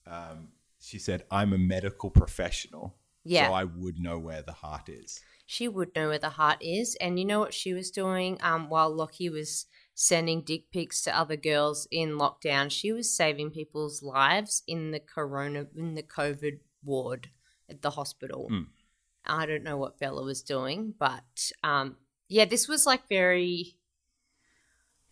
Um, 0.06 0.48
she 0.80 1.00
said, 1.00 1.24
I'm 1.28 1.52
a 1.52 1.58
medical 1.58 2.10
professional. 2.10 2.94
Yeah. 3.24 3.48
So 3.48 3.54
I 3.54 3.64
would 3.64 3.98
know 3.98 4.20
where 4.20 4.42
the 4.42 4.52
heart 4.52 4.88
is. 4.88 5.20
She 5.46 5.68
would 5.68 5.94
know 5.94 6.08
where 6.08 6.18
the 6.18 6.30
heart 6.30 6.58
is. 6.60 6.96
And 7.00 7.18
you 7.18 7.24
know 7.24 7.38
what 7.38 7.54
she 7.54 7.72
was 7.72 7.90
doing 7.92 8.38
um, 8.42 8.68
while 8.68 8.90
Lockie 8.90 9.30
was 9.30 9.66
sending 9.94 10.42
dick 10.42 10.70
pics 10.72 11.02
to 11.02 11.16
other 11.16 11.36
girls 11.36 11.86
in 11.90 12.18
lockdown? 12.18 12.70
She 12.70 12.92
was 12.92 13.16
saving 13.16 13.52
people's 13.52 14.02
lives 14.02 14.62
in 14.66 14.90
the 14.90 15.00
corona 15.00 15.66
in 15.76 15.94
the 15.94 16.02
COVID 16.02 16.58
ward 16.84 17.30
at 17.70 17.80
the 17.80 17.90
hospital. 17.90 18.48
Mm. 18.50 18.66
I 19.24 19.46
don't 19.46 19.62
know 19.62 19.76
what 19.76 19.98
Bella 19.98 20.22
was 20.22 20.42
doing, 20.42 20.94
but 20.98 21.52
um, 21.62 21.96
yeah, 22.28 22.44
this 22.44 22.68
was 22.68 22.84
like 22.84 23.08
very. 23.08 23.76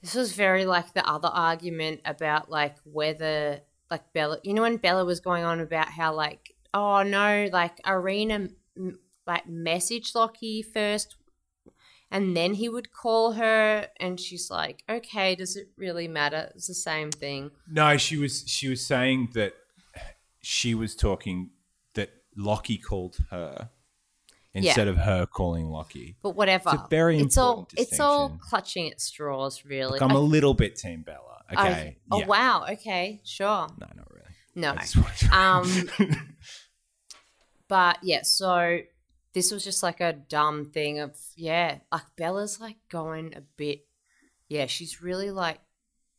This 0.03 0.15
was 0.15 0.35
very 0.35 0.67
like 0.67 0.93
the 0.93 1.09
other 1.09 1.31
argument 1.33 2.03
about 2.05 2.51
like 2.51 2.77
whether 2.85 3.61
like 3.91 4.13
Bella, 4.13 4.39
you 4.43 4.53
know, 4.53 4.63
when 4.63 4.77
Bella 4.77 5.05
was 5.05 5.21
going 5.21 5.45
on 5.45 5.61
about 5.61 5.89
how 5.89 6.13
like 6.13 6.55
oh 6.75 7.03
no, 7.03 7.49
like 7.53 7.81
Irina 7.87 8.49
like 9.27 9.49
message 9.49 10.15
Lockie 10.15 10.63
first, 10.63 11.17
and 12.11 12.37
then 12.37 12.55
he 12.55 12.69
would 12.69 12.93
call 12.93 13.33
her, 13.33 13.89
and 13.99 14.21
she's 14.21 14.51
like, 14.51 14.83
okay, 14.89 15.35
does 15.35 15.57
it 15.57 15.69
really 15.77 16.09
matter? 16.09 16.53
It's 16.55 16.67
the 16.69 16.75
same 16.75 17.11
thing. 17.11 17.51
No, 17.71 17.97
she 17.97 18.17
was 18.17 18.45
she 18.47 18.69
was 18.69 18.85
saying 18.87 19.31
that 19.35 19.55
she 20.41 20.75
was 20.75 20.95
talking 20.95 21.51
that 21.95 22.11
Lockie 22.37 22.79
called 22.79 23.17
her 23.31 23.71
instead 24.53 24.87
of 24.89 24.99
her 24.99 25.27
calling 25.27 25.67
Lockie. 25.69 26.17
But 26.23 26.37
whatever. 26.37 26.71
It's 26.73 26.89
very 26.89 27.19
it's 27.19 27.37
all 27.37 27.69
it's 27.77 27.99
all 27.99 28.39
clutching 28.41 28.91
at 28.91 29.01
straws, 29.01 29.65
really. 29.65 29.93
Look, 29.93 30.03
I'm 30.03 30.13
I- 30.13 30.15
a 30.15 30.19
little 30.19 30.55
bit 30.55 30.77
Team 30.77 31.03
Bella. 31.03 31.43
I- 31.51 31.71
Okay. 31.71 31.97
oh 32.11 32.21
Yeah. 32.21 32.27
wow. 32.27 32.67
Okay. 32.71 33.21
Sure. 33.25 33.67
No, 33.79 33.87
not 33.95 34.11
really. 34.11 34.25
No. 34.55 34.75
I 34.77 35.61
Um, 35.61 35.89
but 37.69 37.99
yeah, 38.03 38.23
so 38.23 38.79
this 39.35 39.51
was 39.51 39.65
just 39.65 39.83
like 39.83 40.01
a 40.01 40.13
dumb 40.13 40.65
thing 40.65 41.01
of 41.01 41.17
yeah, 41.37 41.79
like 41.93 42.17
Bella's 42.17 42.61
like 42.61 42.77
going 42.89 43.35
a 43.37 43.41
bit. 43.41 43.85
Yeah, 44.49 44.67
she's 44.67 45.03
really 45.03 45.31
like 45.31 45.59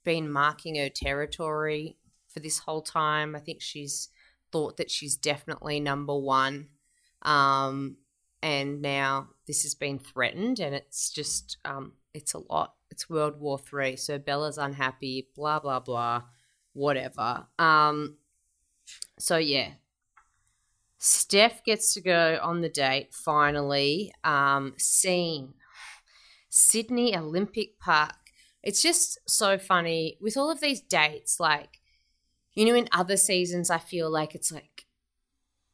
been 0.03 0.29
marking 0.29 0.75
her 0.75 0.89
territory 0.89 1.97
for 2.27 2.41
this 2.41 2.59
whole 2.59 2.81
time. 2.81 3.35
I 3.35 3.39
think 3.39 3.61
she's 3.61 4.09
thought 4.51 4.77
that 4.77 4.91
she's 4.91 5.15
definitely 5.15 5.79
number 5.79 6.15
one, 6.15 6.67
um, 7.21 7.95
and 8.43 8.81
now 8.81 9.29
this 9.47 9.63
has 9.63 9.75
been 9.75 9.97
threatened, 9.97 10.59
and 10.59 10.75
it's 10.75 11.09
just 11.09 11.57
um, 11.63 11.93
it's 12.13 12.33
a 12.33 12.39
lot. 12.51 12.75
It's 12.91 13.09
World 13.09 13.39
War 13.39 13.57
Three, 13.57 13.95
so 13.95 14.17
Bella's 14.19 14.57
unhappy. 14.57 15.29
Blah 15.35 15.61
blah 15.61 15.79
blah, 15.79 16.23
whatever. 16.73 17.47
Um, 17.57 18.17
so 19.17 19.37
yeah, 19.37 19.69
Steph 21.05 21.63
gets 21.63 21.93
to 21.93 22.01
go 22.01 22.39
on 22.41 22.61
the 22.61 22.69
date 22.69 23.13
finally. 23.13 24.11
Um, 24.23 24.73
scene 24.79 25.53
Sydney 26.49 27.15
Olympic 27.15 27.77
Park. 27.77 28.15
It's 28.63 28.81
just 28.81 29.19
so 29.29 29.59
funny 29.59 30.17
with 30.19 30.35
all 30.35 30.49
of 30.49 30.61
these 30.61 30.81
dates. 30.81 31.39
Like, 31.39 31.79
you 32.55 32.65
know, 32.65 32.73
in 32.73 32.89
other 32.91 33.17
seasons, 33.17 33.69
I 33.69 33.77
feel 33.77 34.09
like 34.09 34.33
it's 34.33 34.51
like, 34.51 34.87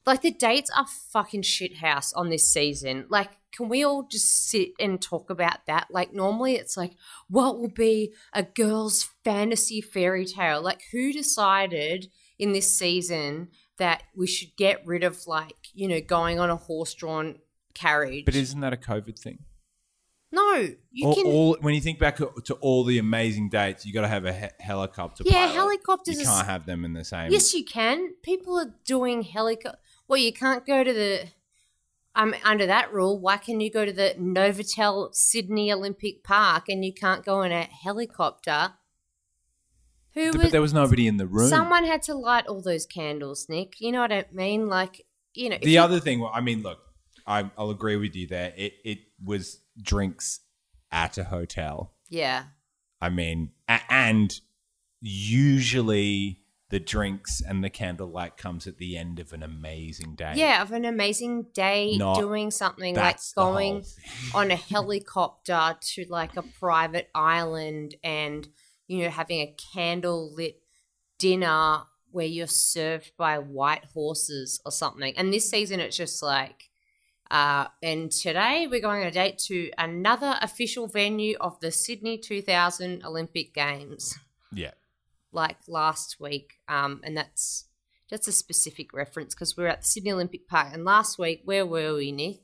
like 0.05 0.21
the 0.21 0.31
dates 0.31 0.69
are 0.75 0.85
fucking 0.85 1.43
shit 1.43 1.77
house 1.77 2.11
on 2.11 2.29
this 2.29 2.51
season. 2.51 3.05
Like, 3.07 3.29
can 3.55 3.69
we 3.69 3.85
all 3.85 4.03
just 4.03 4.49
sit 4.49 4.71
and 4.81 5.01
talk 5.01 5.29
about 5.29 5.65
that? 5.65 5.87
Like, 5.91 6.13
normally 6.13 6.55
it's 6.55 6.75
like, 6.75 6.97
what 7.29 7.57
will 7.57 7.69
be 7.69 8.13
a 8.33 8.43
girl's 8.43 9.09
fantasy 9.23 9.79
fairy 9.79 10.25
tale? 10.25 10.61
Like, 10.61 10.81
who 10.91 11.13
decided 11.13 12.07
in 12.37 12.51
this 12.51 12.75
season 12.75 13.47
that 13.81 14.03
we 14.15 14.27
should 14.27 14.55
get 14.55 14.85
rid 14.85 15.03
of 15.03 15.25
like, 15.25 15.55
you 15.73 15.87
know, 15.87 15.99
going 15.99 16.39
on 16.39 16.51
a 16.51 16.55
horse 16.55 16.93
drawn 16.93 17.39
carriage? 17.73 18.25
but 18.25 18.35
isn't 18.35 18.59
that 18.61 18.73
a 18.73 18.77
COVID 18.77 19.17
thing? 19.17 19.39
no, 20.31 20.69
you 20.91 21.07
all, 21.07 21.15
can. 21.15 21.25
all- 21.25 21.57
when 21.61 21.73
you 21.73 21.81
think 21.81 21.97
back 21.99 22.17
to 22.17 22.53
all 22.61 22.83
the 22.83 22.99
amazing 22.99 23.49
dates, 23.49 23.85
you 23.85 23.91
got 23.91 24.01
to 24.01 24.07
have 24.07 24.25
a 24.25 24.33
he- 24.33 24.47
helicopter. 24.59 25.23
Yeah, 25.25 25.47
pilot. 25.47 25.53
helicopters 25.55 26.19
You 26.19 26.25
can't 26.25 26.47
have 26.47 26.65
them 26.65 26.85
in 26.85 26.93
the 26.93 27.03
same. 27.03 27.31
Yes, 27.31 27.53
you 27.53 27.65
can. 27.65 28.13
People 28.21 28.57
are 28.59 28.73
doing 28.85 29.23
helicopter. 29.23 29.79
Well, 30.07 30.19
you 30.19 30.31
can't 30.31 30.65
go 30.65 30.83
to 30.83 30.93
the. 30.93 31.27
Um, 32.13 32.35
under 32.43 32.65
that 32.65 32.93
rule, 32.93 33.19
why 33.19 33.37
can 33.37 33.61
you 33.61 33.71
go 33.71 33.85
to 33.85 33.93
the 33.93 34.15
Novotel 34.19 35.15
Sydney 35.15 35.71
Olympic 35.71 36.23
Park 36.23 36.67
and 36.69 36.83
you 36.83 36.93
can't 36.93 37.25
go 37.25 37.41
in 37.41 37.51
a 37.53 37.63
helicopter? 37.63 38.73
Who 40.13 40.31
but 40.33 40.51
there 40.51 40.61
was 40.61 40.73
nobody 40.73 41.07
in 41.07 41.17
the 41.17 41.27
room. 41.27 41.49
Someone 41.49 41.85
had 41.85 42.03
to 42.03 42.13
light 42.13 42.47
all 42.47 42.61
those 42.61 42.85
candles, 42.85 43.47
Nick. 43.47 43.79
You 43.79 43.91
know 43.91 44.01
what 44.01 44.11
I 44.11 44.25
mean? 44.31 44.67
Like, 44.67 45.05
you 45.33 45.49
know. 45.49 45.57
the 45.61 45.71
you- 45.71 45.79
other 45.79 45.99
thing, 45.99 46.19
well, 46.19 46.31
I 46.33 46.41
mean, 46.41 46.63
look, 46.63 46.79
I, 47.25 47.49
I'll 47.57 47.69
agree 47.69 47.95
with 47.95 48.15
you 48.15 48.27
there. 48.27 48.53
It 48.57 48.73
it 48.83 48.99
was 49.23 49.61
drinks 49.81 50.41
at 50.91 51.17
a 51.17 51.23
hotel. 51.25 51.93
Yeah. 52.09 52.43
I 52.99 53.09
mean, 53.09 53.51
and 53.67 54.33
usually 54.99 56.39
the 56.69 56.79
drinks 56.79 57.41
and 57.41 57.63
the 57.63 57.69
candlelight 57.69 58.37
comes 58.37 58.65
at 58.67 58.77
the 58.77 58.95
end 58.97 59.19
of 59.19 59.33
an 59.33 59.43
amazing 59.43 60.15
day. 60.15 60.33
Yeah, 60.35 60.61
of 60.61 60.71
an 60.71 60.85
amazing 60.85 61.47
day 61.53 61.97
Not- 61.97 62.17
doing 62.17 62.51
something 62.51 62.95
like 62.95 63.03
That's 63.03 63.33
the 63.33 63.43
whole 63.43 63.53
going 63.53 63.83
on 64.33 64.51
a 64.51 64.55
helicopter 64.55 65.75
to 65.79 66.05
like 66.09 66.37
a 66.37 66.43
private 66.43 67.09
island 67.13 67.95
and 68.03 68.47
you 68.91 69.03
know 69.03 69.09
having 69.09 69.39
a 69.39 69.55
candle 69.73 70.33
lit 70.35 70.61
dinner 71.17 71.83
where 72.11 72.25
you're 72.25 72.47
served 72.47 73.11
by 73.17 73.37
white 73.39 73.85
horses 73.93 74.59
or 74.65 74.71
something 74.71 75.13
and 75.17 75.31
this 75.31 75.49
season 75.49 75.79
it's 75.79 75.95
just 75.97 76.21
like 76.21 76.69
uh, 77.29 77.67
and 77.81 78.11
today 78.11 78.67
we're 78.69 78.81
going 78.81 79.01
on 79.01 79.07
a 79.07 79.11
date 79.11 79.37
to 79.37 79.71
another 79.77 80.35
official 80.41 80.85
venue 80.87 81.37
of 81.39 81.57
the 81.61 81.71
Sydney 81.71 82.17
2000 82.17 83.05
Olympic 83.05 83.53
Games, 83.53 84.19
Yeah. 84.51 84.71
like 85.31 85.55
last 85.65 86.17
week. 86.19 86.55
Um, 86.67 86.99
and 87.05 87.15
that's 87.15 87.69
that's 88.09 88.27
a 88.27 88.33
specific 88.33 88.91
reference 88.93 89.33
because 89.33 89.55
we 89.55 89.63
are 89.63 89.67
at 89.69 89.79
the 89.79 89.87
Sydney 89.87 90.11
Olympic 90.11 90.45
Park. 90.45 90.73
And 90.73 90.83
last 90.83 91.17
week, 91.17 91.43
where 91.45 91.65
were 91.65 91.93
we, 91.95 92.11
Nick? 92.11 92.41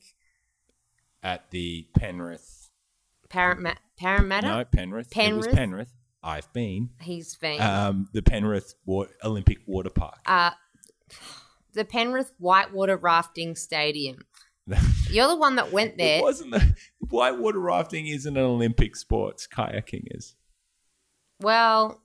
At 1.22 1.52
the 1.52 1.88
Penrith. 1.94 2.70
Parramatta. 3.28 3.82
Parramatta? 4.00 4.48
No, 4.48 4.64
Penrith. 4.64 5.08
It 5.08 5.14
Penrith? 5.14 5.48
was 5.48 5.54
Penrith. 5.54 5.92
I've 6.28 6.52
been. 6.54 6.90
He's 7.00 7.36
been. 7.38 7.62
Um, 7.62 8.10
the 8.14 8.22
Penrith 8.22 8.76
wa- 8.86 9.06
Olympic 9.24 9.60
Water 9.66 9.90
Park. 9.90 10.20
uh, 10.26 10.52
the 11.74 11.86
Penrith 11.86 12.34
Whitewater 12.38 12.98
Rafting 12.98 13.56
Stadium. 13.56 14.26
You're 15.10 15.28
the 15.30 15.36
one 15.38 15.56
that 15.56 15.72
went 15.72 15.92
It 15.94 15.98
there. 15.98 16.22
wasn't 16.22 16.52
the 16.52 16.76
whitewater 17.10 17.60
rafting 17.60 18.08
isn't 18.08 18.36
an 18.36 18.44
Olympic 18.44 18.96
sport. 18.98 19.42
Kayaking 19.54 20.04
is. 20.12 20.36
Well, 21.40 22.02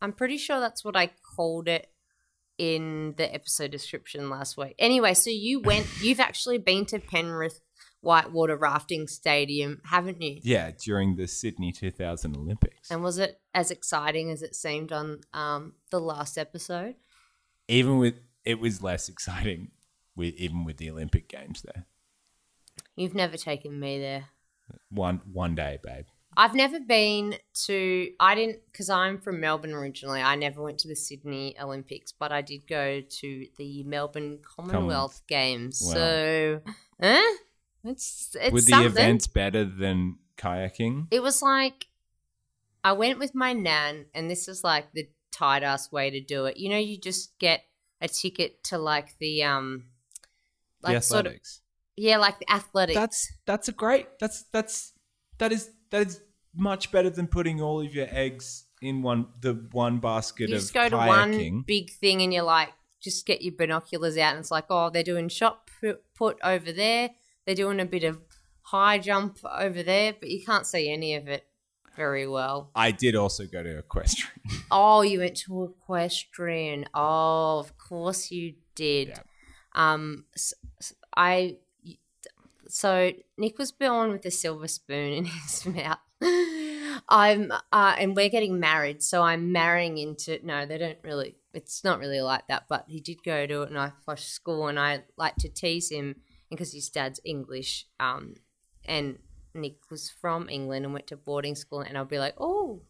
I'm 0.00 0.12
pretty 0.12 0.38
sure 0.38 0.58
that's 0.58 0.84
what 0.84 0.96
I 0.96 1.10
called 1.36 1.68
it 1.68 1.88
in 2.58 3.14
the 3.16 3.32
episode 3.32 3.70
description 3.70 4.30
last 4.30 4.56
week. 4.56 4.74
Anyway, 4.78 5.14
so 5.14 5.30
you 5.30 5.60
went, 5.60 5.86
you've 6.02 6.20
actually 6.20 6.58
been 6.58 6.84
to 6.86 6.98
Penrith 6.98 7.60
Whitewater 8.04 8.56
Rafting 8.56 9.08
Stadium, 9.08 9.80
haven't 9.84 10.20
you? 10.20 10.40
Yeah, 10.42 10.70
during 10.78 11.16
the 11.16 11.26
Sydney 11.26 11.72
2000 11.72 12.36
Olympics. 12.36 12.90
And 12.90 13.02
was 13.02 13.18
it 13.18 13.40
as 13.54 13.70
exciting 13.70 14.30
as 14.30 14.42
it 14.42 14.54
seemed 14.54 14.92
on 14.92 15.20
um, 15.32 15.74
the 15.90 16.00
last 16.00 16.38
episode? 16.38 16.96
Even 17.68 17.98
with 17.98 18.14
it 18.44 18.60
was 18.60 18.82
less 18.82 19.08
exciting 19.08 19.70
with 20.16 20.34
even 20.34 20.64
with 20.64 20.76
the 20.76 20.90
Olympic 20.90 21.28
Games 21.28 21.62
there. 21.62 21.86
You've 22.96 23.14
never 23.14 23.36
taken 23.36 23.80
me 23.80 23.98
there. 23.98 24.26
One 24.90 25.20
one 25.32 25.54
day, 25.54 25.78
babe. 25.82 26.06
I've 26.36 26.54
never 26.54 26.80
been 26.80 27.36
to. 27.66 28.10
I 28.18 28.34
didn't 28.34 28.60
because 28.66 28.90
I'm 28.90 29.18
from 29.18 29.40
Melbourne 29.40 29.72
originally. 29.72 30.20
I 30.20 30.34
never 30.34 30.62
went 30.62 30.78
to 30.80 30.88
the 30.88 30.96
Sydney 30.96 31.56
Olympics, 31.60 32.12
but 32.12 32.32
I 32.32 32.42
did 32.42 32.66
go 32.66 33.00
to 33.00 33.46
the 33.56 33.82
Melbourne 33.84 34.40
Commonwealth 34.42 35.22
Games. 35.28 35.80
Wow. 35.84 35.92
So, 35.92 36.60
eh? 37.00 37.32
It's 37.84 38.36
it's 38.40 38.52
Were 38.52 38.60
the 38.60 38.70
something. 38.70 38.90
events 38.90 39.26
better 39.26 39.64
than 39.64 40.16
kayaking? 40.36 41.08
It 41.10 41.22
was 41.22 41.42
like 41.42 41.86
I 42.82 42.92
went 42.92 43.18
with 43.18 43.34
my 43.34 43.52
nan, 43.52 44.06
and 44.14 44.30
this 44.30 44.48
is 44.48 44.64
like 44.64 44.92
the 44.92 45.08
tight 45.32 45.62
ass 45.62 45.90
way 45.92 46.10
to 46.10 46.20
do 46.20 46.46
it. 46.46 46.56
You 46.56 46.70
know, 46.70 46.78
you 46.78 46.98
just 46.98 47.38
get 47.38 47.62
a 48.00 48.08
ticket 48.08 48.62
to 48.64 48.78
like 48.78 49.16
the 49.18 49.42
um, 49.44 49.84
like 50.82 50.96
the 50.96 51.02
sort 51.02 51.20
of 51.26 51.32
athletics. 51.32 51.60
yeah, 51.96 52.16
like 52.18 52.38
the 52.38 52.50
athletics. 52.52 52.98
That's 52.98 53.32
that's 53.46 53.68
a 53.68 53.72
great. 53.72 54.18
That's 54.18 54.44
that's 54.52 54.92
that 55.38 55.52
is 55.52 55.70
that 55.90 56.06
is 56.06 56.20
much 56.56 56.92
better 56.92 57.10
than 57.10 57.26
putting 57.26 57.60
all 57.60 57.80
of 57.80 57.94
your 57.94 58.06
eggs 58.10 58.64
in 58.80 59.02
one 59.02 59.26
the 59.40 59.54
one 59.72 59.98
basket 59.98 60.48
you 60.48 60.54
of 60.54 60.60
just 60.60 60.74
go 60.74 60.88
to 60.88 60.96
kayaking. 60.96 61.08
one 61.52 61.64
big 61.66 61.90
thing 61.90 62.22
and 62.22 62.32
you're 62.32 62.44
like 62.44 62.68
just 63.00 63.26
get 63.26 63.42
your 63.42 63.54
binoculars 63.56 64.16
out 64.16 64.30
and 64.30 64.40
it's 64.40 64.50
like 64.50 64.66
oh 64.70 64.88
they're 64.90 65.02
doing 65.02 65.28
shot 65.28 65.68
put 66.14 66.38
over 66.44 66.70
there 66.70 67.10
they're 67.46 67.54
doing 67.54 67.80
a 67.80 67.84
bit 67.84 68.04
of 68.04 68.20
high 68.62 68.98
jump 68.98 69.38
over 69.50 69.82
there 69.82 70.14
but 70.18 70.30
you 70.30 70.44
can't 70.44 70.66
see 70.66 70.90
any 70.90 71.14
of 71.14 71.28
it 71.28 71.46
very 71.96 72.26
well 72.26 72.70
I 72.74 72.90
did 72.90 73.14
also 73.14 73.46
go 73.46 73.62
to 73.62 73.78
equestrian. 73.78 74.32
oh 74.70 75.02
you 75.02 75.20
went 75.20 75.36
to 75.38 75.64
equestrian 75.64 76.86
oh 76.94 77.58
of 77.60 77.76
course 77.78 78.30
you 78.30 78.54
did 78.74 79.08
Yeah. 79.08 79.20
um 79.74 80.24
I 81.16 81.58
so 82.68 83.12
nick 83.38 83.58
was 83.58 83.70
born 83.72 84.10
with 84.10 84.24
a 84.26 84.30
silver 84.30 84.66
spoon 84.66 85.12
in 85.12 85.24
his 85.44 85.66
mouth 85.66 85.98
i'm 87.08 87.52
uh, 87.72 87.94
and 87.98 88.16
we're 88.16 88.28
getting 88.30 88.58
married 88.58 89.02
so 89.02 89.22
i'm 89.22 89.52
marrying 89.52 89.98
into 89.98 90.38
no 90.42 90.64
they 90.64 90.78
don't 90.78 90.98
really 91.04 91.36
it's 91.52 91.84
not 91.84 91.98
really 92.00 92.20
like 92.22 92.46
that 92.48 92.64
but 92.68 92.84
he 92.88 93.00
did 93.00 93.22
go 93.22 93.46
to 93.46 93.62
an 93.62 93.76
irish 93.76 94.24
school 94.24 94.66
and 94.68 94.78
i 94.80 95.02
like 95.16 95.36
to 95.36 95.48
tease 95.48 95.90
him 95.90 96.16
because 96.54 96.72
his 96.72 96.88
dad's 96.88 97.20
english 97.24 97.86
um 98.00 98.34
and 98.84 99.18
nick 99.54 99.76
was 99.90 100.10
from 100.10 100.48
england 100.48 100.84
and 100.84 100.92
went 100.94 101.06
to 101.06 101.16
boarding 101.16 101.54
school 101.54 101.80
and 101.80 101.96
i'll 101.96 102.04
be 102.04 102.18
like 102.18 102.34
oh 102.38 102.82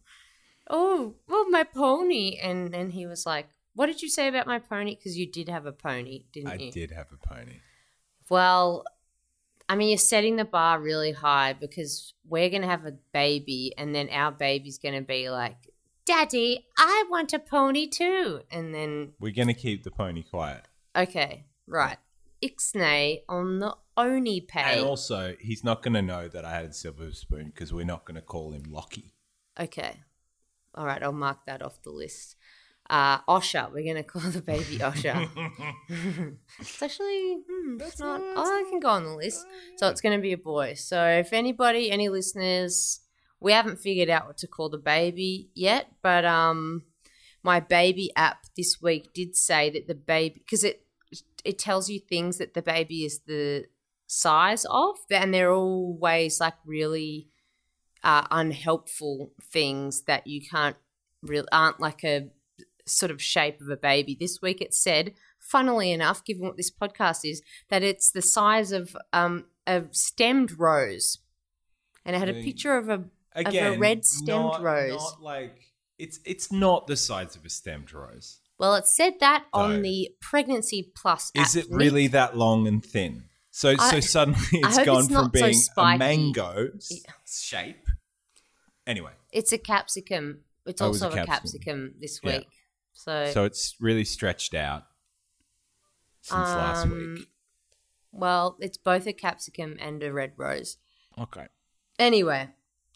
oh 0.71 1.15
well 1.29 1.49
my 1.51 1.63
pony 1.65 2.39
and 2.43 2.73
then 2.73 2.91
he 2.91 3.07
was 3.07 3.27
like 3.27 3.49
what 3.75 3.87
did 3.87 4.01
you 4.01 4.09
say 4.09 4.29
about 4.29 4.47
my 4.47 4.59
pony 4.59 4.95
because 4.95 5.19
you 5.19 5.27
did 5.31 5.49
have 5.49 5.67
a 5.67 5.73
pony 5.73 6.25
didn't 6.33 6.49
I 6.49 6.55
you 6.55 6.69
I 6.69 6.71
did 6.71 6.91
have 6.93 7.09
a 7.13 7.17
pony. 7.17 7.61
well, 8.31 8.85
I 9.69 9.77
mean, 9.77 9.89
you're 9.89 9.99
setting 9.99 10.37
the 10.37 10.45
bar 10.45 10.79
really 10.79 11.13
high 11.13 11.55
because 11.55 12.13
we're 12.29 12.51
going 12.51 12.63
to 12.63 12.69
have 12.69 12.85
a 12.85 12.93
baby, 13.15 13.73
and 13.79 13.95
then 13.95 14.11
our 14.11 14.31
baby's 14.31 14.79
going 14.79 14.95
to 14.95 15.01
be 15.01 15.31
like, 15.31 15.57
Daddy, 16.05 16.67
I 16.77 17.05
want 17.09 17.33
a 17.33 17.39
pony 17.39 17.87
too. 17.89 18.43
And 18.51 18.75
then, 18.75 19.15
We're 19.19 19.33
gonna 19.33 19.55
keep 19.55 19.83
the 19.83 19.91
pony 19.91 20.23
quiet. 20.23 20.67
okay, 20.95 21.47
right. 21.67 21.97
Ixnay 22.45 23.23
on 23.29 23.59
the 23.61 23.77
Oni 23.97 24.41
pay. 24.41 24.79
And 24.79 24.87
also, 24.87 25.35
he's 25.41 25.65
not 25.65 25.83
gonna 25.83 26.03
know 26.03 26.29
that 26.29 26.45
I 26.45 26.51
had 26.51 26.67
a 26.67 26.73
silver 26.73 27.13
spoon 27.13 27.47
because 27.47 27.73
we're 27.73 27.87
not 27.87 28.05
gonna 28.05 28.21
call 28.21 28.53
him 28.53 28.65
Lockie. 28.69 29.15
Okay. 29.59 30.01
All 30.75 30.85
right, 30.85 31.03
I'll 31.03 31.13
mark 31.13 31.47
that 31.47 31.63
off 31.63 31.81
the 31.83 31.91
list. 31.91 32.37
Uh, 32.91 33.21
Osha, 33.23 33.73
we're 33.73 33.85
going 33.85 33.97
to 34.03 34.03
call 34.03 34.23
the 34.23 34.43
baby 34.43 34.79
Osha. 34.79 35.29
it's 36.59 36.83
actually, 36.83 37.39
hmm, 37.49 37.79
it's 37.81 37.99
not, 37.99 38.21
oh, 38.21 38.43
I 38.43 38.69
can 38.69 38.81
go 38.81 38.89
on 38.89 39.05
the 39.05 39.15
list. 39.15 39.47
So 39.77 39.89
it's 39.89 40.01
going 40.01 40.17
to 40.17 40.23
be 40.23 40.33
a 40.33 40.39
boy. 40.39 40.75
So 40.75 41.03
if 41.07 41.33
anybody, 41.33 41.91
any 41.91 42.09
listeners, 42.09 43.01
we 43.41 43.53
haven't 43.53 43.79
figured 43.79 44.11
out 44.11 44.27
what 44.27 44.39
to 44.39 44.47
call 44.47 44.69
the 44.69 44.79
baby 44.79 45.51
yet, 45.55 45.87
but 46.03 46.25
um, 46.25 46.83
my 47.43 47.61
baby 47.61 48.11
app 48.17 48.45
this 48.57 48.83
week 48.83 49.15
did 49.15 49.37
say 49.37 49.71
that 49.71 49.87
the 49.87 49.95
baby, 49.95 50.41
because 50.41 50.65
it, 50.65 50.84
it 51.45 51.59
tells 51.59 51.89
you 51.89 52.01
things 52.01 52.39
that 52.39 52.55
the 52.55 52.63
baby 52.63 53.05
is 53.05 53.21
the 53.27 53.67
size 54.07 54.65
of, 54.71 54.97
and 55.11 55.33
they're 55.33 55.53
always 55.53 56.41
like 56.41 56.55
really 56.65 57.29
uh, 58.03 58.27
unhelpful 58.31 59.33
things 59.43 60.03
that 60.03 60.27
you 60.27 60.41
can't 60.41 60.77
really 61.23 61.49
aren't 61.53 61.81
like 61.81 62.05
a 62.05 62.29
sort 62.87 63.11
of 63.11 63.23
shape 63.23 63.61
of 63.61 63.69
a 63.69 63.77
baby. 63.77 64.17
This 64.19 64.43
week 64.43 64.61
it 64.61 64.75
said, 64.75 65.15
funnily 65.39 65.91
enough, 65.91 66.25
given 66.25 66.47
what 66.47 66.57
this 66.57 66.71
podcast 66.71 67.29
is, 67.29 67.43
that 67.69 67.83
it's 67.83 68.11
the 68.11 68.23
size 68.23 68.73
of 68.73 68.97
um, 69.13 69.47
a 69.67 69.85
stemmed 69.91 70.59
rose, 70.59 71.19
and 72.05 72.15
it 72.15 72.19
had 72.19 72.29
a 72.29 72.43
picture 72.43 72.77
of 72.77 72.89
a 72.89 73.05
Again, 73.37 73.81
red 73.81 74.05
stemmed 74.05 74.45
not, 74.45 74.63
rose. 74.63 74.93
Not 74.93 75.23
like 75.23 75.73
it's 75.99 76.21
it's 76.25 76.53
not 76.53 76.87
the 76.87 76.97
size 76.97 77.35
of 77.35 77.45
a 77.45 77.51
stemmed 77.51 77.93
rose. 77.93 78.41
Well, 78.65 78.75
it 78.77 78.87
said 78.87 79.15
that 79.21 79.45
No. 79.55 79.61
on 79.61 79.83
the 79.83 80.11
pregnancy 80.21 80.91
plus. 80.97 81.31
Is 81.35 81.55
it 81.57 81.67
really 81.71 82.07
that 82.09 82.37
long 82.37 82.67
and 82.67 82.85
thin? 82.85 83.25
So 83.51 83.75
I- 83.79 83.91
so 83.91 84.01
suddenly 84.01 84.39
it's 84.53 84.77
gone 84.85 84.99
it's 85.01 85.07
from 85.09 85.15
not 85.15 85.25
so 85.37 85.47
being 85.47 85.61
a 85.77 85.99
mango 85.99 86.71
shape. 87.27 87.87
Anyway, 88.87 89.13
It's 89.33 89.53
a 89.53 89.59
capsicum. 89.59 90.45
It's 90.67 90.81
Oh, 90.81 90.87
also 90.87 91.09
a 91.11 91.13
a 91.13 91.27
capsicum. 91.27 91.91
capsicum 91.91 91.95
this 92.01 92.21
Yeah. 92.23 92.39
week. 92.39 92.49
So, 92.95 93.31
so 93.33 93.45
it's 93.45 93.75
really 93.81 94.05
stretched 94.05 94.55
out 94.55 94.85
since 96.23 96.39
last 96.39 96.85
Um, 96.85 97.15
week. 97.19 97.29
well, 98.13 98.57
it's 98.61 98.77
both 98.79 99.07
a 99.07 99.13
capsicum 99.13 99.77
and 99.81 100.03
a 100.03 100.13
red 100.13 100.33
rose. 100.37 100.79
Okay. 101.19 101.49
Anyway, 101.99 102.51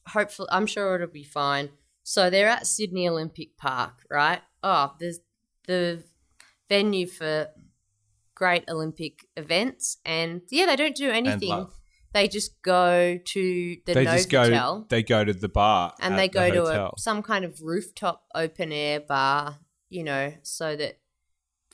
hopefully, 0.09 0.49
I'm 0.51 0.67
sure 0.67 0.95
it'll 0.95 1.09
be 1.09 1.25
fine. 1.25 1.71
So 2.03 2.31
they're 2.31 2.49
at 2.49 2.67
Sydney 2.67 3.07
Olympic 3.09 3.57
Park, 3.59 4.07
right? 4.11 4.43
Oh, 4.63 4.95
there's 4.99 5.21
the 5.69 6.03
venue 6.69 7.07
for 7.07 7.49
great 8.35 8.65
Olympic 8.69 9.27
events, 9.37 9.99
and 10.05 10.43
yeah, 10.51 10.67
they 10.67 10.75
don't 10.75 10.97
do 10.97 11.11
anything. 11.11 11.69
They 12.15 12.27
just 12.27 12.61
go 12.63 13.19
to 13.23 13.77
the 13.85 13.95
They 13.95 14.05
just 14.05 14.31
go. 14.31 14.87
They 14.89 15.03
go 15.03 15.25
to 15.25 15.33
the 15.33 15.49
bar 15.49 15.93
and 16.01 16.19
they 16.19 16.29
the 16.29 16.33
go 16.33 16.51
to 16.51 16.87
a, 16.87 16.91
some 16.97 17.23
kind 17.23 17.45
of 17.45 17.61
rooftop 17.63 18.25
open 18.35 18.73
air 18.73 19.01
bar, 19.01 19.59
you 19.91 20.03
know, 20.05 20.33
so 20.43 20.75
that 20.75 20.99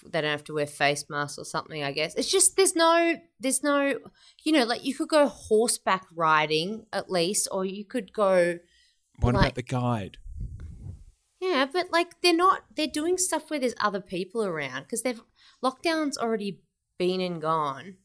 they 0.04 0.20
don't 0.20 0.30
have 0.30 0.44
to 0.44 0.54
wear 0.54 0.66
face 0.66 1.04
masks 1.08 1.38
or 1.38 1.44
something. 1.44 1.84
I 1.84 1.92
guess 1.92 2.14
it's 2.16 2.30
just 2.30 2.56
there's 2.56 2.74
no 2.74 3.14
there's 3.38 3.62
no 3.62 3.98
you 4.42 4.52
know 4.52 4.64
like 4.64 4.84
you 4.84 4.94
could 4.94 5.08
go 5.08 5.28
horseback 5.28 6.04
riding 6.14 6.86
at 6.92 7.10
least, 7.10 7.48
or 7.52 7.64
you 7.64 7.84
could 7.84 8.12
go 8.12 8.58
What 9.20 9.34
like- 9.34 9.44
about 9.44 9.54
the 9.54 9.62
guide? 9.62 10.18
Yeah, 11.44 11.66
but 11.70 11.92
like 11.92 12.20
they're 12.22 12.34
not 12.34 12.62
they're 12.74 12.86
doing 12.86 13.18
stuff 13.18 13.50
where 13.50 13.60
there's 13.60 13.74
other 13.80 14.00
people 14.00 14.44
around 14.44 14.82
because 14.82 15.02
they've 15.02 15.20
lockdown's 15.62 16.16
already 16.16 16.60
been 16.98 17.20
and 17.20 17.40
gone. 17.40 17.96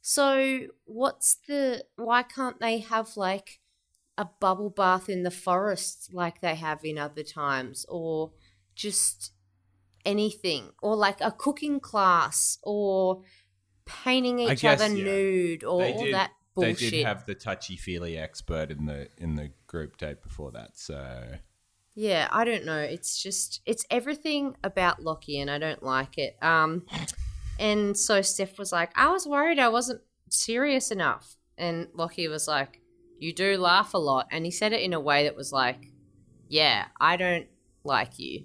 So 0.00 0.66
what's 0.84 1.38
the 1.46 1.84
why 1.96 2.24
can't 2.24 2.58
they 2.60 2.78
have 2.78 3.16
like 3.16 3.60
a 4.18 4.26
bubble 4.40 4.70
bath 4.70 5.08
in 5.08 5.22
the 5.22 5.30
forest 5.30 6.10
like 6.12 6.40
they 6.40 6.56
have 6.56 6.84
in 6.84 6.98
other 6.98 7.22
times 7.22 7.86
or 7.88 8.32
just 8.74 9.32
anything 10.04 10.70
or 10.82 10.96
like 10.96 11.20
a 11.20 11.30
cooking 11.30 11.78
class 11.78 12.58
or 12.62 13.22
painting 13.86 14.40
each 14.40 14.62
guess, 14.62 14.80
other 14.80 14.94
yeah. 14.94 15.04
nude 15.04 15.64
or 15.64 15.82
They 15.82 15.92
all 15.92 16.04
did- 16.04 16.14
that 16.14 16.32
bullshit. 16.54 16.78
They 16.78 16.90
did 16.90 17.06
have 17.06 17.26
the 17.26 17.36
touchy 17.36 17.76
feely 17.76 18.18
expert 18.18 18.72
in 18.72 18.86
the 18.86 19.08
in 19.18 19.36
the 19.36 19.52
group 19.68 19.98
date 19.98 20.20
before 20.20 20.50
that. 20.50 20.76
So 20.76 21.36
Yeah, 21.94 22.28
I 22.30 22.44
don't 22.44 22.64
know. 22.64 22.78
It's 22.78 23.22
just 23.22 23.60
it's 23.66 23.84
everything 23.90 24.56
about 24.64 25.02
Lockie 25.02 25.38
and 25.38 25.50
I 25.50 25.58
don't 25.58 25.82
like 25.82 26.16
it. 26.18 26.36
Um 26.42 26.86
and 27.58 27.96
so 27.96 28.22
Steph 28.22 28.58
was 28.58 28.72
like, 28.72 28.90
I 28.96 29.10
was 29.10 29.26
worried 29.26 29.58
I 29.58 29.68
wasn't 29.68 30.00
serious 30.30 30.90
enough. 30.90 31.36
And 31.58 31.88
Lockie 31.94 32.28
was 32.28 32.48
like, 32.48 32.80
You 33.18 33.32
do 33.34 33.56
laugh 33.58 33.92
a 33.94 33.98
lot 33.98 34.26
and 34.30 34.44
he 34.44 34.50
said 34.50 34.72
it 34.72 34.80
in 34.80 34.92
a 34.94 35.00
way 35.00 35.24
that 35.24 35.36
was 35.36 35.52
like, 35.52 35.90
Yeah, 36.48 36.86
I 37.00 37.16
don't 37.16 37.46
like 37.84 38.18
you. 38.18 38.44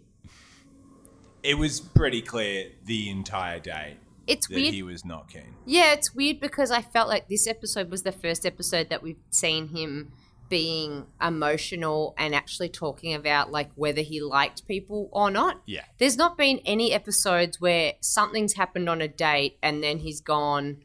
it 1.43 1.53
was 1.57 1.79
pretty 1.79 2.21
clear 2.21 2.71
the 2.85 3.09
entire 3.09 3.59
day 3.59 3.95
It's 4.25 4.47
that 4.47 4.55
weird. 4.55 4.73
he 4.73 4.83
was 4.83 5.05
not 5.05 5.29
keen. 5.29 5.53
Yeah, 5.65 5.93
it's 5.93 6.13
weird 6.13 6.41
because 6.41 6.69
I 6.71 6.81
felt 6.81 7.07
like 7.07 7.29
this 7.29 7.47
episode 7.47 7.89
was 7.89 8.03
the 8.03 8.11
first 8.11 8.45
episode 8.45 8.89
that 8.89 9.01
we've 9.01 9.19
seen 9.31 9.69
him 9.69 10.11
being 10.49 11.05
emotional 11.21 12.13
and 12.17 12.33
actually 12.33 12.69
talking 12.69 13.13
about 13.13 13.51
like 13.51 13.69
whether 13.75 14.01
he 14.01 14.21
liked 14.21 14.67
people 14.67 15.09
or 15.11 15.29
not. 15.29 15.61
Yeah. 15.65 15.83
There's 15.97 16.17
not 16.17 16.37
been 16.37 16.59
any 16.65 16.93
episodes 16.93 17.59
where 17.59 17.93
something's 18.01 18.53
happened 18.53 18.89
on 18.89 19.01
a 19.01 19.07
date 19.07 19.57
and 19.61 19.83
then 19.83 19.99
he's 19.99 20.21
gone, 20.21 20.77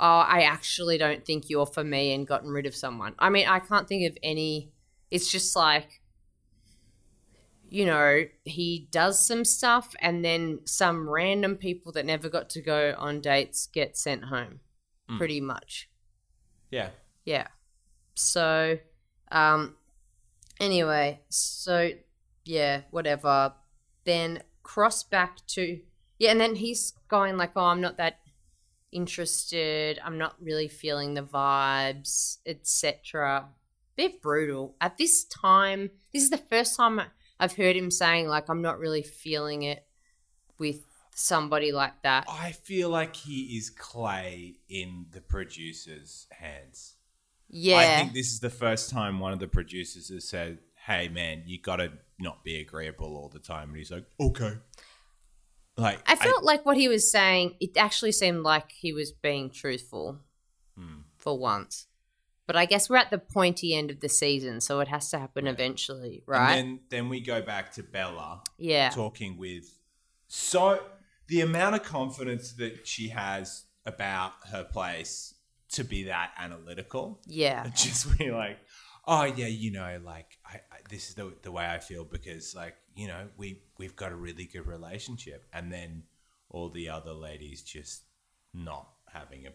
Oh, 0.00 0.24
I 0.26 0.42
actually 0.42 0.98
don't 0.98 1.24
think 1.24 1.48
you're 1.48 1.66
for 1.66 1.84
me 1.84 2.12
and 2.12 2.26
gotten 2.26 2.50
rid 2.50 2.66
of 2.66 2.74
someone. 2.74 3.14
I 3.20 3.30
mean, 3.30 3.46
I 3.46 3.60
can't 3.60 3.86
think 3.86 4.10
of 4.10 4.18
any. 4.20 4.72
It's 5.12 5.30
just 5.30 5.54
like, 5.54 6.00
you 7.68 7.86
know, 7.86 8.24
he 8.44 8.88
does 8.90 9.24
some 9.24 9.44
stuff 9.44 9.94
and 10.00 10.24
then 10.24 10.60
some 10.64 11.08
random 11.08 11.56
people 11.56 11.92
that 11.92 12.04
never 12.04 12.28
got 12.28 12.50
to 12.50 12.60
go 12.60 12.94
on 12.98 13.20
dates 13.20 13.66
get 13.66 13.96
sent 13.96 14.24
home. 14.24 14.60
Mm. 15.08 15.18
Pretty 15.18 15.40
much. 15.40 15.88
Yeah. 16.70 16.88
Yeah. 17.24 17.46
So, 18.14 18.78
um, 19.30 19.76
anyway, 20.60 21.20
so 21.28 21.90
yeah, 22.44 22.82
whatever. 22.90 23.54
Then 24.04 24.42
cross 24.62 25.02
back 25.02 25.46
to 25.48 25.80
yeah, 26.18 26.30
and 26.30 26.40
then 26.40 26.54
he's 26.54 26.92
going 27.08 27.36
like, 27.36 27.52
"Oh, 27.56 27.64
I'm 27.64 27.80
not 27.80 27.96
that 27.96 28.20
interested. 28.92 29.98
I'm 30.04 30.18
not 30.18 30.36
really 30.40 30.68
feeling 30.68 31.14
the 31.14 31.22
vibes, 31.22 32.38
etc." 32.46 33.48
Bit 33.96 34.22
brutal 34.22 34.76
at 34.80 34.96
this 34.98 35.24
time. 35.24 35.90
This 36.12 36.22
is 36.22 36.30
the 36.30 36.38
first 36.38 36.76
time 36.76 37.00
I've 37.38 37.56
heard 37.56 37.76
him 37.76 37.90
saying 37.90 38.28
like, 38.28 38.48
"I'm 38.48 38.62
not 38.62 38.78
really 38.78 39.02
feeling 39.02 39.62
it 39.62 39.84
with 40.58 40.84
somebody 41.14 41.72
like 41.72 42.02
that." 42.02 42.24
I 42.28 42.52
feel 42.52 42.88
like 42.88 43.16
he 43.16 43.56
is 43.56 43.70
clay 43.70 44.58
in 44.68 45.06
the 45.10 45.20
producer's 45.20 46.26
hands. 46.30 46.96
Yeah, 47.52 47.78
I 47.78 47.84
think 48.00 48.14
this 48.14 48.32
is 48.32 48.40
the 48.40 48.50
first 48.50 48.90
time 48.90 49.20
one 49.20 49.32
of 49.32 49.38
the 49.38 49.46
producers 49.46 50.08
has 50.08 50.26
said, 50.26 50.58
"Hey, 50.86 51.08
man, 51.08 51.44
you 51.46 51.60
got 51.60 51.76
to 51.76 51.92
not 52.18 52.42
be 52.42 52.58
agreeable 52.58 53.14
all 53.16 53.28
the 53.28 53.38
time," 53.38 53.68
and 53.68 53.76
he's 53.76 53.90
like, 53.90 54.06
"Okay." 54.18 54.54
Like 55.76 56.00
I 56.06 56.16
felt 56.16 56.44
like 56.44 56.66
what 56.66 56.76
he 56.76 56.88
was 56.88 57.10
saying, 57.10 57.56
it 57.60 57.76
actually 57.76 58.12
seemed 58.12 58.42
like 58.42 58.72
he 58.72 58.92
was 58.92 59.12
being 59.12 59.50
truthful 59.50 60.18
Hmm. 60.76 61.02
for 61.16 61.38
once. 61.38 61.86
But 62.46 62.56
I 62.56 62.64
guess 62.66 62.90
we're 62.90 62.96
at 62.96 63.10
the 63.10 63.18
pointy 63.18 63.74
end 63.74 63.90
of 63.90 64.00
the 64.00 64.08
season, 64.08 64.60
so 64.60 64.80
it 64.80 64.88
has 64.88 65.10
to 65.10 65.18
happen 65.18 65.46
eventually, 65.46 66.22
right? 66.26 66.54
And 66.56 66.68
then 66.68 66.80
then 66.90 67.08
we 67.08 67.20
go 67.20 67.40
back 67.40 67.72
to 67.74 67.82
Bella 67.82 68.42
yeah. 68.58 68.90
talking 68.90 69.36
with 69.38 69.78
so 70.26 70.82
the 71.28 71.40
amount 71.40 71.74
of 71.76 71.82
confidence 71.82 72.52
that 72.54 72.86
she 72.86 73.08
has 73.08 73.64
about 73.86 74.32
her 74.50 74.64
place 74.64 75.31
to 75.72 75.84
be 75.84 76.04
that 76.04 76.32
analytical. 76.38 77.20
Yeah. 77.26 77.68
Just 77.74 78.18
be 78.18 78.30
like, 78.30 78.58
oh 79.06 79.24
yeah, 79.24 79.46
you 79.46 79.72
know, 79.72 80.00
like 80.04 80.38
I, 80.46 80.56
I 80.56 80.78
this 80.88 81.08
is 81.08 81.14
the 81.14 81.32
the 81.42 81.52
way 81.52 81.66
I 81.66 81.78
feel 81.78 82.04
because 82.04 82.54
like 82.54 82.74
you 82.94 83.08
know 83.08 83.28
we 83.36 83.62
we've 83.78 83.96
got 83.96 84.12
a 84.12 84.16
really 84.16 84.44
good 84.44 84.66
relationship, 84.66 85.44
and 85.52 85.72
then 85.72 86.04
all 86.50 86.68
the 86.68 86.88
other 86.88 87.12
ladies 87.12 87.62
just 87.62 88.02
not 88.52 88.86
having 89.12 89.46
a 89.46 89.50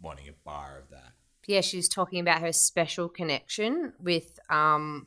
wanting 0.00 0.28
a 0.28 0.32
bar 0.44 0.78
of 0.78 0.90
that. 0.90 1.12
Yeah, 1.46 1.60
she's 1.60 1.88
talking 1.88 2.20
about 2.20 2.40
her 2.40 2.52
special 2.52 3.08
connection 3.08 3.92
with 4.00 4.38
um 4.50 5.06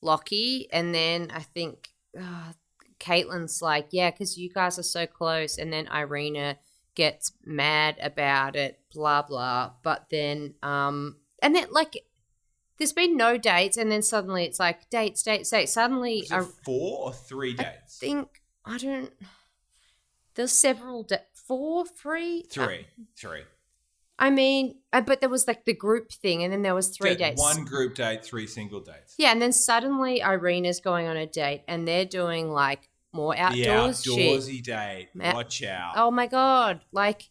Lockie, 0.00 0.68
and 0.72 0.94
then 0.94 1.30
I 1.34 1.40
think 1.40 1.88
uh, 2.16 2.52
Caitlin's 3.00 3.60
like, 3.60 3.88
yeah, 3.90 4.10
because 4.10 4.38
you 4.38 4.48
guys 4.48 4.78
are 4.78 4.84
so 4.84 5.06
close, 5.06 5.58
and 5.58 5.72
then 5.72 5.88
Irina 5.88 6.58
gets 6.98 7.30
mad 7.46 7.96
about 8.02 8.56
it, 8.56 8.80
blah 8.92 9.22
blah. 9.22 9.70
But 9.84 10.08
then, 10.10 10.54
um, 10.64 11.16
and 11.40 11.54
then 11.54 11.68
like, 11.70 12.04
there's 12.76 12.92
been 12.92 13.16
no 13.16 13.38
dates, 13.38 13.76
and 13.78 13.90
then 13.90 14.02
suddenly 14.02 14.44
it's 14.44 14.58
like 14.58 14.90
dates, 14.90 15.22
dates, 15.22 15.48
dates. 15.48 15.72
Suddenly, 15.72 16.26
it 16.30 16.44
four 16.64 17.06
or 17.06 17.12
three 17.12 17.54
dates? 17.54 17.98
I 18.02 18.06
think 18.06 18.42
I 18.64 18.76
don't. 18.76 19.12
There's 20.34 20.52
several, 20.52 21.04
da- 21.04 21.26
four, 21.32 21.86
three, 21.86 22.44
Three, 22.50 22.86
three. 23.16 23.42
I 24.20 24.30
mean, 24.30 24.76
uh, 24.92 25.00
but 25.00 25.20
there 25.20 25.28
was 25.28 25.46
like 25.46 25.64
the 25.64 25.74
group 25.74 26.10
thing, 26.10 26.42
and 26.42 26.52
then 26.52 26.62
there 26.62 26.74
was 26.74 26.88
three 26.88 27.12
Yeah, 27.12 27.30
dates. 27.30 27.40
One 27.40 27.64
group 27.64 27.94
date, 27.94 28.24
three 28.24 28.48
single 28.48 28.80
dates. 28.80 29.14
Yeah, 29.18 29.30
and 29.30 29.40
then 29.40 29.52
suddenly 29.52 30.20
Irina's 30.20 30.80
going 30.80 31.06
on 31.06 31.16
a 31.16 31.26
date 31.26 31.62
and 31.68 31.86
they're 31.86 32.04
doing 32.04 32.50
like 32.50 32.90
more 33.12 33.36
outdoors 33.36 34.02
the 34.02 34.14
shit. 34.14 34.40
outdoorsy 34.40 34.62
date. 34.62 35.08
Watch 35.14 35.62
out. 35.62 35.94
Oh 35.96 36.10
my 36.10 36.26
god. 36.26 36.80
Like 36.92 37.22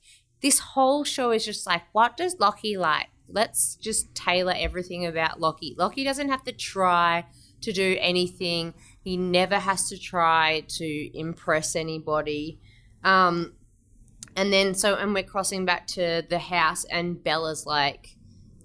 this 0.41 0.59
whole 0.59 1.03
show 1.03 1.31
is 1.31 1.45
just 1.45 1.65
like, 1.65 1.83
what 1.91 2.17
does 2.17 2.37
Lockie 2.39 2.77
like? 2.77 3.07
Let's 3.29 3.75
just 3.75 4.13
tailor 4.15 4.53
everything 4.55 5.05
about 5.05 5.39
Lockie. 5.39 5.75
Lockie 5.77 6.03
doesn't 6.03 6.29
have 6.29 6.43
to 6.45 6.51
try 6.51 7.25
to 7.61 7.73
do 7.73 7.97
anything. 7.99 8.73
He 9.01 9.17
never 9.17 9.59
has 9.59 9.89
to 9.89 9.97
try 9.97 10.63
to 10.67 11.17
impress 11.17 11.75
anybody. 11.75 12.59
Um 13.03 13.53
and 14.35 14.53
then 14.53 14.75
so 14.75 14.95
and 14.95 15.13
we're 15.13 15.23
crossing 15.23 15.65
back 15.65 15.87
to 15.87 16.23
the 16.29 16.39
house 16.39 16.85
and 16.85 17.21
Bella's 17.23 17.65
like, 17.65 18.15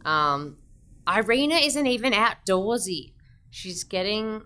um, 0.04 0.58
Irina 1.08 1.56
isn't 1.56 1.86
even 1.86 2.12
outdoorsy. 2.12 3.14
She's 3.50 3.84
getting 3.84 4.42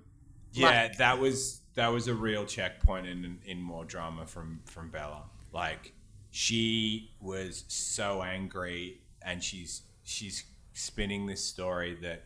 Yeah, 0.52 0.92
that 0.98 1.18
was 1.18 1.62
that 1.76 1.88
was 1.88 2.08
a 2.08 2.14
real 2.14 2.44
checkpoint 2.44 3.06
in 3.06 3.38
in 3.46 3.60
more 3.62 3.84
drama 3.84 4.26
from 4.26 4.60
from 4.64 4.90
Bella. 4.90 5.22
Like 5.52 5.92
she 6.30 7.10
was 7.20 7.64
so 7.68 8.22
angry, 8.22 9.00
and 9.22 9.42
she's 9.42 9.82
she's 10.02 10.44
spinning 10.74 11.26
this 11.26 11.42
story 11.44 11.96
that 12.02 12.24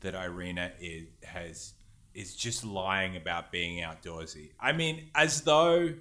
that 0.00 0.14
Irina 0.14 0.72
is 0.80 1.06
has 1.24 1.74
is 2.14 2.36
just 2.36 2.64
lying 2.64 3.16
about 3.16 3.50
being 3.50 3.82
outdoorsy. 3.82 4.50
I 4.60 4.72
mean, 4.72 5.10
as 5.14 5.42
though 5.42 5.94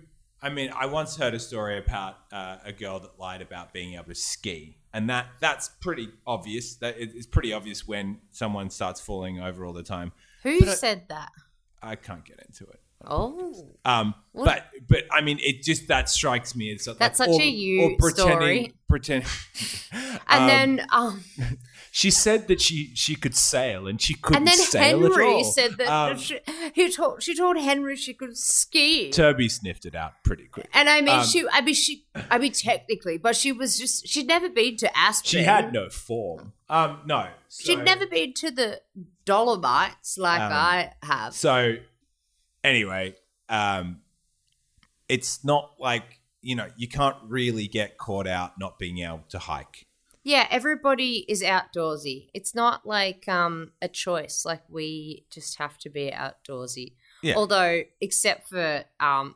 I 0.44 0.50
mean, 0.50 0.72
I 0.76 0.88
once 0.88 1.16
heard 1.18 1.36
a 1.36 1.40
story 1.40 1.78
about 1.78 2.18
uh, 2.32 2.58
a 2.66 2.72
girl 2.74 3.00
that 3.00 3.20
lied 3.20 3.42
about 3.44 3.72
being 3.74 3.94
able 3.94 4.06
to 4.06 4.16
ski, 4.16 4.78
and 4.92 5.10
that 5.10 5.28
that's 5.40 5.70
pretty 5.70 6.10
obvious. 6.26 6.76
That 6.76 6.96
it's 6.98 7.28
pretty 7.28 7.54
obvious 7.54 7.88
when 7.88 8.20
someone 8.32 8.70
starts 8.72 9.00
falling 9.00 9.40
over 9.40 9.64
all 9.66 9.74
the 9.74 9.84
time. 9.84 10.12
who 10.44 10.60
But 10.60 10.70
I- 10.70 10.74
said 10.76 11.04
that? 11.10 11.30
I 11.82 11.96
can't 11.96 12.24
get 12.26 12.40
into 12.48 12.66
it. 12.66 12.80
Oh. 13.06 13.68
Um, 13.84 14.14
What? 14.32 14.46
but 14.46 14.88
but 14.88 15.04
I 15.12 15.22
mean, 15.22 15.40
it 15.42 15.64
just 15.64 15.88
that 15.88 16.08
strikes 16.10 16.56
me 16.56 16.72
as 16.72 16.86
like, 16.88 16.98
That's 16.98 17.18
such 17.18 17.30
or, 17.30 17.42
a 17.42 17.46
you 17.46 17.82
or 17.84 17.98
pretending, 17.98 18.38
story. 18.38 18.74
Pretend. 18.88 19.26
And 19.92 20.20
Um, 20.28 20.48
then 20.48 20.86
um 20.94 21.24
she 21.94 22.10
said 22.10 22.48
that 22.48 22.62
she 22.62 22.96
she 22.96 23.16
could 23.16 23.36
sail 23.36 23.86
and 23.86 24.02
she 24.02 24.14
couldn't 24.14 24.38
and 24.38 24.48
then 24.48 24.58
sail 24.58 25.02
Henry 25.02 25.44
said 25.44 25.78
that 25.78 25.90
Um, 25.90 26.18
she, 26.18 26.40
he 26.74 26.90
told 26.90 27.22
she 27.22 27.36
told 27.36 27.58
Henry 27.58 27.98
she 27.98 28.14
could 28.14 28.38
ski. 28.38 29.12
Toby 29.12 29.50
sniffed 29.50 29.86
it 29.86 29.94
out 29.94 30.14
pretty 30.24 30.48
quick. 30.48 30.70
and 30.74 30.90
I 30.90 31.02
mean 31.02 31.20
um, 31.20 31.26
she 31.26 31.46
I 31.52 31.60
mean 31.60 31.76
she 31.76 32.06
I 32.30 32.38
mean 32.38 32.54
technically, 32.54 33.18
but 33.18 33.36
she 33.36 33.52
was 33.52 33.78
just 33.78 34.08
she'd 34.08 34.26
never 34.28 34.50
been 34.50 34.78
to 34.78 34.98
Aspen. 34.98 35.28
She 35.40 35.44
had 35.44 35.74
no 35.74 35.90
form. 35.90 36.54
Um, 36.70 37.02
no, 37.06 37.28
She'd 37.50 37.84
never 37.84 38.08
been 38.08 38.34
to 38.36 38.50
the 38.52 38.80
Dolomites 39.26 40.18
like 40.18 40.40
Um, 40.40 40.54
I 40.54 40.92
have. 41.04 41.34
So, 41.34 41.76
anyway, 42.64 43.16
um, 43.50 44.00
it's 45.10 45.44
not 45.44 45.74
like 45.78 46.22
you 46.42 46.56
know 46.56 46.68
you 46.78 46.88
can't 46.88 47.18
really 47.28 47.68
get 47.68 47.98
caught 47.98 48.28
out 48.28 48.58
not 48.58 48.80
being 48.80 49.00
able 49.00 49.26
to 49.30 49.40
hike. 49.40 49.86
Yeah, 50.24 50.48
everybody 50.52 51.26
is 51.28 51.42
outdoorsy. 51.42 52.30
It's 52.34 52.54
not 52.54 52.86
like 52.86 53.28
um 53.28 53.72
a 53.82 53.88
choice. 53.88 54.44
Like 54.46 54.62
we 54.70 55.26
just 55.32 55.58
have 55.58 55.78
to 55.80 55.90
be 55.90 56.12
outdoorsy. 56.12 56.94
Yeah. 57.24 57.36
Although, 57.36 57.82
except 58.00 58.50
for 58.50 58.84
um, 59.00 59.36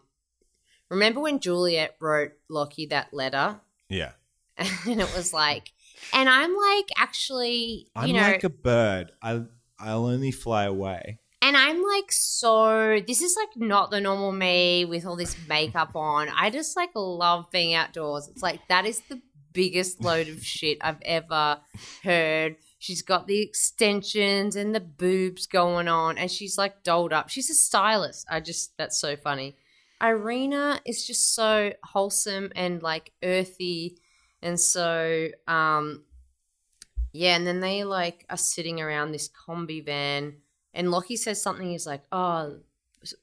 remember 0.90 1.20
when 1.22 1.40
Juliette 1.40 1.96
wrote 2.00 2.34
Lockie 2.50 2.88
that 2.88 3.14
letter, 3.14 3.60
Yeah, 3.90 4.12
and 4.58 5.02
it 5.02 5.16
was 5.16 5.34
like, 5.34 5.72
and 6.14 6.28
I'm 6.30 6.56
like 6.56 6.90
actually, 6.98 7.88
you 7.88 7.88
I'm 7.96 8.12
know, 8.12 8.22
like 8.22 8.44
a 8.44 8.50
bird. 8.50 9.12
I 9.22 9.42
I'll 9.80 10.06
only 10.06 10.32
fly 10.32 10.64
away. 10.66 11.20
and 11.42 11.56
I'm 11.58 11.84
like 11.84 12.12
so. 12.12 13.00
This 13.06 13.22
is 13.22 13.36
like 13.36 13.56
not 13.56 13.92
the 13.92 14.02
normal 14.02 14.32
me 14.32 14.86
with 14.86 15.06
all 15.06 15.16
this 15.16 15.36
makeup 15.48 15.96
on. 15.96 16.30
I 16.30 16.50
just 16.50 16.76
like 16.76 16.92
love 16.96 17.52
being 17.52 17.74
outdoors. 17.76 18.28
It's 18.30 18.42
like 18.42 18.62
that 18.70 18.86
is 18.86 19.02
the 19.10 19.22
biggest 19.56 20.02
load 20.02 20.28
of 20.28 20.46
shit 20.46 20.78
I've 20.82 21.02
ever 21.04 21.62
heard. 22.04 22.58
She's 22.78 23.02
got 23.02 23.26
the 23.26 23.42
extensions 23.42 24.56
and 24.56 24.76
the 24.76 24.80
boobs 24.82 25.48
going 25.48 25.88
on, 25.88 26.20
and 26.20 26.30
she's 26.30 26.58
like 26.58 26.84
dolled 26.84 27.14
up. 27.14 27.30
She's 27.30 27.50
a 27.50 27.56
stylist. 27.56 28.28
I 28.30 28.42
just 28.42 28.78
that's 28.78 29.00
so 29.00 29.16
funny. 29.16 29.56
Irina 30.04 30.82
is 30.86 31.08
just 31.08 31.34
so 31.34 31.74
wholesome 31.84 32.52
and 32.56 32.84
like 32.84 33.14
earthy, 33.24 33.98
and 34.44 34.60
so 34.60 35.30
um, 35.48 36.04
yeah. 37.14 37.36
And 37.36 37.48
then 37.48 37.62
they 37.62 37.86
like 37.86 38.26
are 38.30 38.38
sitting 38.38 38.82
around 38.82 39.12
this 39.14 39.30
combi 39.30 39.84
van, 39.84 40.36
and 40.74 40.92
Lockie 40.92 41.16
says 41.16 41.42
something. 41.42 41.68
He's 41.68 41.88
like, 41.88 42.04
"Oh, 42.12 42.58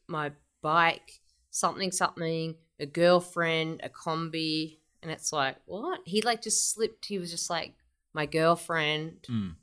my 0.08 0.32
bike, 0.62 1.20
something, 1.50 1.92
something, 1.92 2.56
a 2.80 2.86
girlfriend, 2.86 3.82
a 3.84 3.90
combi," 3.90 4.78
and 5.02 5.10
it's 5.10 5.32
like, 5.32 5.56
what? 5.66 6.00
He 6.04 6.22
like 6.22 6.42
just 6.42 6.72
slipped. 6.72 7.06
He 7.06 7.18
was 7.18 7.30
just 7.30 7.50
like, 7.50 7.74
"My 8.12 8.26
girlfriend." 8.26 9.26
Mm. 9.30 9.56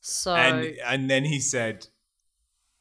So 0.00 0.34
and 0.34 0.76
and 0.84 1.10
then 1.10 1.24
he 1.24 1.40
said 1.40 1.86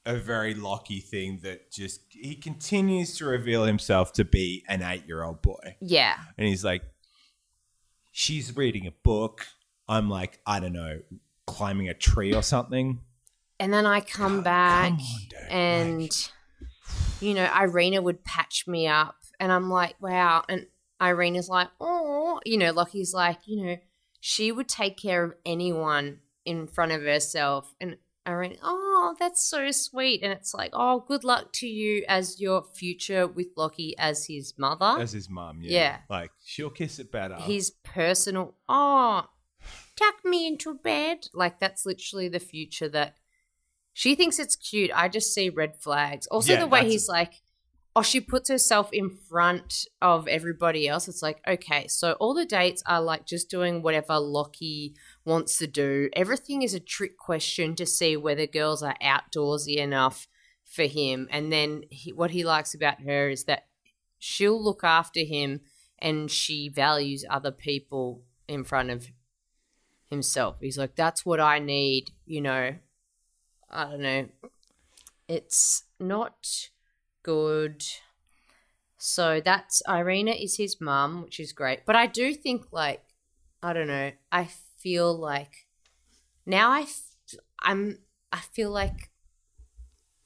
a 0.06 0.16
very 0.16 0.54
lucky 0.54 1.02
thing 1.02 1.40
that 1.44 1.72
just 1.72 2.02
he 2.10 2.36
continues 2.36 3.18
to 3.18 3.26
reveal 3.26 3.66
himself 3.66 4.14
to 4.14 4.24
be 4.24 4.64
an 4.70 4.82
eight 4.82 5.06
year 5.08 5.24
old 5.24 5.42
boy, 5.42 5.76
yeah, 5.82 6.16
and 6.38 6.48
he's 6.48 6.64
like, 6.64 6.84
she's 8.12 8.56
reading 8.56 8.88
a 8.88 8.92
book. 9.04 9.48
I'm 9.88 10.10
like, 10.10 10.40
I 10.46 10.60
don't 10.60 10.74
know, 10.74 11.02
climbing 11.48 11.90
a 11.90 11.94
tree 11.94 12.34
or 12.34 12.44
something. 12.44 13.00
and 13.60 13.74
then 13.74 13.86
I 13.86 14.00
come 14.02 14.38
God, 14.38 14.44
back 14.44 14.90
come 14.92 15.00
on, 15.42 15.48
and 15.50 16.02
like- 16.04 16.12
you 17.22 17.34
know, 17.34 17.52
Irina 17.54 18.02
would 18.02 18.24
patch 18.24 18.66
me 18.68 18.88
up. 18.88 19.16
And 19.42 19.52
I'm 19.52 19.70
like, 19.70 19.96
wow. 20.02 20.44
And 20.48 20.68
Irina's 21.02 21.50
like, 21.50 21.70
oh, 21.80 22.40
you 22.46 22.58
know, 22.58 22.72
Lockie's 22.72 23.14
like, 23.14 23.40
you 23.46 23.64
know, 23.66 23.78
she 24.20 24.52
would 24.52 24.68
take 24.68 24.98
care 24.98 25.24
of 25.24 25.34
anyone 25.46 26.20
in 26.46 26.68
front 26.68 26.92
of 26.92 27.02
herself. 27.02 27.74
And 27.80 27.98
Irene, 28.28 28.58
oh, 28.62 29.16
that's 29.20 29.42
so 29.44 29.72
sweet. 29.72 30.22
And 30.22 30.32
it's 30.32 30.54
like, 30.54 30.72
oh, 30.74 31.04
good 31.08 31.24
luck 31.24 31.52
to 31.54 31.68
you 31.68 32.04
as 32.08 32.40
your 32.40 32.64
future 32.64 33.26
with 33.26 33.48
Lockie 33.56 33.96
as 33.98 34.28
his 34.28 34.54
mother. 34.58 35.02
As 35.02 35.14
his 35.14 35.30
mum, 35.30 35.60
yeah. 35.62 35.72
Yeah. 35.72 35.98
Like 36.10 36.32
she'll 36.44 36.70
kiss 36.70 37.00
it 37.00 37.12
better. 37.12 37.36
his 37.36 37.72
personal, 37.84 38.56
oh, 38.68 39.26
tuck 39.96 40.26
me 40.26 40.48
into 40.48 40.74
bed. 40.76 41.28
Like 41.34 41.60
that's 41.60 41.86
literally 41.86 42.28
the 42.30 42.40
future 42.40 42.90
that 42.90 43.16
she 43.94 44.16
thinks 44.16 44.38
it's 44.38 44.56
cute. 44.56 44.92
I 44.94 45.08
just 45.10 45.34
see 45.34 45.50
red 45.50 45.76
flags. 45.78 46.28
Also, 46.28 46.54
Yeah, 46.54 46.60
the 46.60 46.68
way 46.68 46.88
he's 46.88 47.08
like, 47.10 47.34
oh, 48.00 48.02
she 48.02 48.22
puts 48.22 48.50
herself 48.50 48.90
in 48.94 49.10
front 49.10 49.86
of 50.02 50.26
everybody 50.30 50.88
else. 50.88 51.10
It's 51.10 51.22
like, 51.22 51.42
okay, 51.46 51.86
so 51.90 52.14
all 52.14 52.34
the 52.34 52.46
dates 52.46 52.82
are 52.86 53.02
like 53.02 53.26
just 53.26 53.50
doing 53.50 53.82
whatever 53.82 54.18
Lockie 54.18 54.96
wants 55.26 55.58
to 55.58 55.68
do. 55.68 56.10
Everything 56.14 56.62
is 56.62 56.74
a 56.74 56.80
trick 56.80 57.18
question 57.18 57.76
to 57.76 57.86
see 57.86 58.16
whether 58.16 58.48
girls 58.48 58.82
are 58.82 58.96
outdoorsy 59.04 59.76
enough 59.76 60.30
for 60.64 60.84
him. 60.84 61.28
And 61.30 61.52
then 61.52 61.84
he, 61.90 62.14
what 62.14 62.32
he 62.32 62.46
likes 62.46 62.74
about 62.74 63.02
her 63.02 63.28
is 63.28 63.44
that 63.46 63.66
she'll 64.18 64.64
look 64.64 64.86
after 64.86 65.20
him 65.20 65.60
and 65.98 66.32
she 66.32 66.70
values 66.70 67.26
other 67.30 67.52
people 67.52 68.24
in 68.48 68.64
front 68.64 68.92
of 68.92 69.10
himself. 70.06 70.60
He's 70.62 70.78
like, 70.78 70.96
that's 70.96 71.26
what 71.26 71.42
I 71.42 71.60
need, 71.60 72.12
you 72.26 72.40
know. 72.40 72.76
I 73.70 73.84
don't 73.84 74.02
know. 74.02 74.30
It's 75.28 75.84
not 76.00 76.70
good. 77.24 77.84
So 78.98 79.42
that's 79.44 79.82
Irina 79.88 80.32
is 80.32 80.58
his 80.58 80.82
mum, 80.82 81.24
which 81.24 81.40
is 81.40 81.54
great. 81.54 81.86
But 81.86 81.96
I 81.96 82.06
do 82.06 82.34
think 82.34 82.68
like 82.72 83.04
I 83.64 83.74
don't 83.74 83.88
know. 83.88 84.12
I 84.32 84.50
feel 84.78 85.14
like 85.18 85.68
now 86.46 86.72
I 86.72 86.82
f- 86.82 87.12
I'm 87.62 88.00
I 88.32 88.40
feel 88.40 88.72
like 88.72 89.10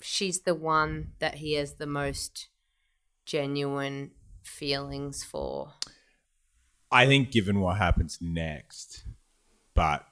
she's 0.02 0.42
the 0.42 0.56
one 0.56 1.14
that 1.20 1.36
he 1.36 1.54
has 1.54 1.76
the 1.76 1.88
most 1.88 2.50
genuine 3.26 4.12
feelings 4.44 5.24
for. 5.24 5.74
I 6.92 7.08
think 7.08 7.32
given 7.32 7.60
what 7.60 7.78
happens 7.78 8.20
next, 8.22 9.06
but 9.74 10.06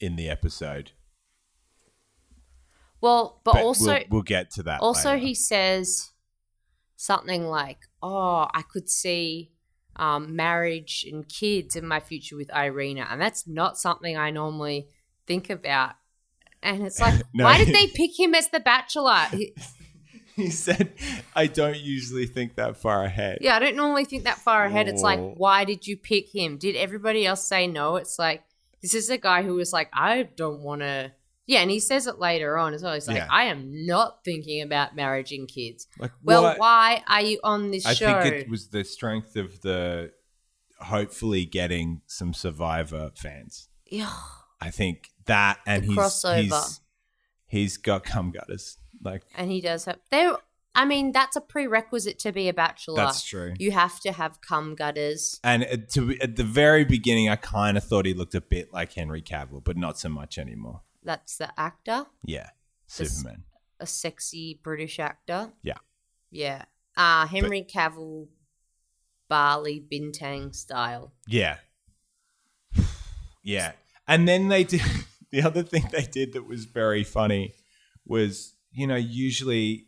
in 0.00 0.16
the 0.16 0.28
episode. 0.28 0.90
Well, 3.00 3.40
but, 3.44 3.52
But 3.54 3.62
also 3.62 3.84
we'll, 3.92 4.02
we'll 4.10 4.22
get 4.22 4.50
to 4.52 4.62
that. 4.64 4.80
also 4.80 5.10
later. 5.10 5.26
he 5.26 5.34
says 5.34 6.10
something 6.96 7.44
like, 7.46 7.78
"Oh, 8.02 8.46
I 8.52 8.62
could 8.62 8.88
see 8.88 9.52
um, 9.96 10.34
marriage 10.36 11.06
and 11.10 11.28
kids 11.28 11.76
in 11.76 11.86
my 11.86 12.00
future 12.00 12.36
with 12.36 12.50
Irina," 12.54 13.06
and 13.10 13.20
that's 13.20 13.46
not 13.46 13.78
something 13.78 14.16
I 14.16 14.30
normally 14.30 14.88
think 15.26 15.50
about. 15.50 15.92
And 16.62 16.82
it's 16.84 17.00
like, 17.00 17.20
No. 17.34 17.44
why 17.44 17.58
did 17.62 17.74
they 17.74 17.86
pick 17.88 18.18
him 18.18 18.34
as 18.34 18.48
the 18.48 18.60
bachelor? 18.60 19.26
He- 19.30 19.54
he 20.36 20.50
said, 20.50 20.92
"I 21.34 21.46
don't 21.46 21.78
usually 21.78 22.26
think 22.26 22.56
that 22.56 22.76
far 22.76 23.04
ahead." 23.04 23.38
yeah, 23.40 23.56
I 23.56 23.58
don't 23.58 23.76
normally 23.76 24.04
think 24.04 24.24
that 24.24 24.38
far 24.38 24.64
ahead. 24.64 24.88
It's 24.88 25.02
like, 25.02 25.18
Oh. 25.18 25.34
why 25.36 25.64
did 25.64 25.86
you 25.86 25.96
pick 25.96 26.34
him? 26.34 26.58
Did 26.58 26.76
everybody 26.76 27.24
else 27.26 27.46
say 27.46 27.66
no? 27.66 27.96
It's 27.96 28.18
like 28.18 28.42
this 28.82 28.94
is 28.94 29.08
a 29.10 29.18
guy 29.18 29.42
who 29.42 29.54
was 29.54 29.72
like, 29.72 29.88
I 29.94 30.24
don't 30.36 30.60
want 30.60 30.82
to. 30.82 31.12
Yeah, 31.46 31.60
and 31.60 31.70
he 31.70 31.78
says 31.78 32.06
it 32.08 32.18
later 32.18 32.58
on 32.58 32.74
as 32.74 32.82
well. 32.82 32.94
He's 32.94 33.06
like, 33.06 33.18
Yeah. 33.18 33.28
I 33.30 33.44
am 33.44 33.86
not 33.86 34.24
thinking 34.24 34.62
about 34.62 34.96
marriage 34.96 35.30
and 35.32 35.46
kids. 35.46 35.86
Like, 35.98 36.10
Well, 36.22 36.42
what- 36.42 36.58
why 36.58 37.04
are 37.08 37.22
you 37.22 37.38
on 37.44 37.70
this 37.70 37.86
I 37.86 37.94
show? 37.94 38.12
I 38.18 38.22
think 38.22 38.34
it 38.34 38.48
was 38.50 38.68
the 38.68 38.82
strength 38.84 39.36
of 39.36 39.60
the 39.60 40.12
hopefully 40.80 41.46
getting 41.46 42.02
some 42.06 42.34
Survivor 42.34 43.10
fans. 43.14 43.68
Yeah. 43.90 44.12
I 44.60 44.70
think 44.70 45.10
that 45.26 45.58
and 45.66 45.82
The 45.84 45.88
he's 45.88 45.96
crossover. 45.96 46.42
he's 46.42 46.80
he's 47.46 47.76
got 47.76 48.04
cum 48.04 48.30
gutters. 48.32 48.78
Like 49.02 49.22
and 49.36 49.50
he 49.50 49.60
does 49.60 49.84
have 49.84 49.98
there. 50.10 50.36
I 50.74 50.84
mean, 50.84 51.12
that's 51.12 51.36
a 51.36 51.40
prerequisite 51.40 52.18
to 52.20 52.32
be 52.32 52.48
a 52.48 52.52
bachelor. 52.52 52.96
that's 52.96 53.22
true. 53.24 53.54
You 53.58 53.70
have 53.70 53.98
to 54.00 54.12
have 54.12 54.40
cum 54.42 54.74
gutters. 54.74 55.40
And 55.42 55.64
uh, 55.64 55.76
to, 55.92 56.14
at 56.20 56.36
the 56.36 56.44
very 56.44 56.84
beginning, 56.84 57.30
I 57.30 57.36
kind 57.36 57.78
of 57.78 57.84
thought 57.84 58.04
he 58.04 58.12
looked 58.12 58.34
a 58.34 58.42
bit 58.42 58.74
like 58.74 58.92
Henry 58.92 59.22
Cavill, 59.22 59.64
but 59.64 59.78
not 59.78 59.98
so 59.98 60.10
much 60.10 60.36
anymore. 60.36 60.82
That's 61.06 61.38
the 61.38 61.48
actor, 61.58 62.06
Yeah, 62.24 62.50
Superman. 62.86 63.44
a 63.80 63.86
sexy 63.86 64.60
British 64.62 64.98
actor. 64.98 65.52
Yeah. 65.62 65.78
Yeah. 66.30 66.64
Uh 66.96 67.26
Henry 67.26 67.62
Cavill, 67.62 68.26
Bali 69.28 69.80
Bintang 69.90 70.54
style. 70.54 71.12
Yeah, 71.28 71.58
yeah. 73.42 73.72
And 74.08 74.26
then 74.28 74.48
they 74.48 74.64
did 74.64 74.82
the 75.30 75.42
other 75.42 75.62
thing 75.62 75.88
they 75.92 76.02
did 76.02 76.32
that 76.34 76.46
was 76.46 76.64
very 76.64 77.04
funny 77.04 77.54
was 78.04 78.54
you 78.72 78.86
know 78.86 78.96
usually 78.96 79.86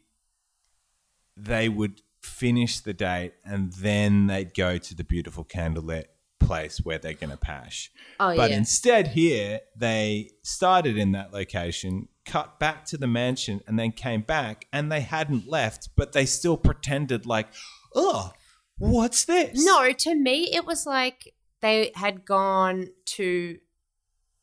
they 1.36 1.68
would 1.68 2.02
finish 2.22 2.80
the 2.80 2.92
date 2.92 3.32
and 3.44 3.72
then 3.74 4.26
they'd 4.26 4.54
go 4.54 4.76
to 4.78 4.94
the 4.94 5.04
beautiful 5.04 5.44
candlelit 5.44 6.06
place 6.48 6.78
where 6.82 6.98
they're 6.98 7.12
going 7.12 7.30
to 7.30 7.36
pash. 7.36 7.90
Oh 8.18 8.34
But 8.34 8.50
yeah. 8.50 8.56
instead, 8.56 9.08
here 9.08 9.60
they 9.76 10.30
started 10.42 10.96
in 10.96 11.12
that 11.12 11.32
location, 11.32 12.08
cut 12.24 12.58
back 12.58 12.84
to 12.86 12.96
the 12.96 13.06
mansion, 13.06 13.60
and 13.66 13.78
then 13.78 13.92
came 13.92 14.22
back, 14.22 14.66
and 14.72 14.90
they 14.90 15.00
hadn't 15.02 15.46
left, 15.48 15.90
but 15.96 16.12
they 16.12 16.26
still 16.26 16.56
pretended 16.56 17.26
like, 17.26 17.48
"Oh, 17.94 18.32
what's 18.78 19.24
this?" 19.24 19.64
No, 19.64 19.92
to 19.92 20.14
me, 20.14 20.36
it 20.52 20.64
was 20.66 20.86
like 20.86 21.34
they 21.60 21.92
had 21.94 22.24
gone 22.24 22.88
to 23.16 23.58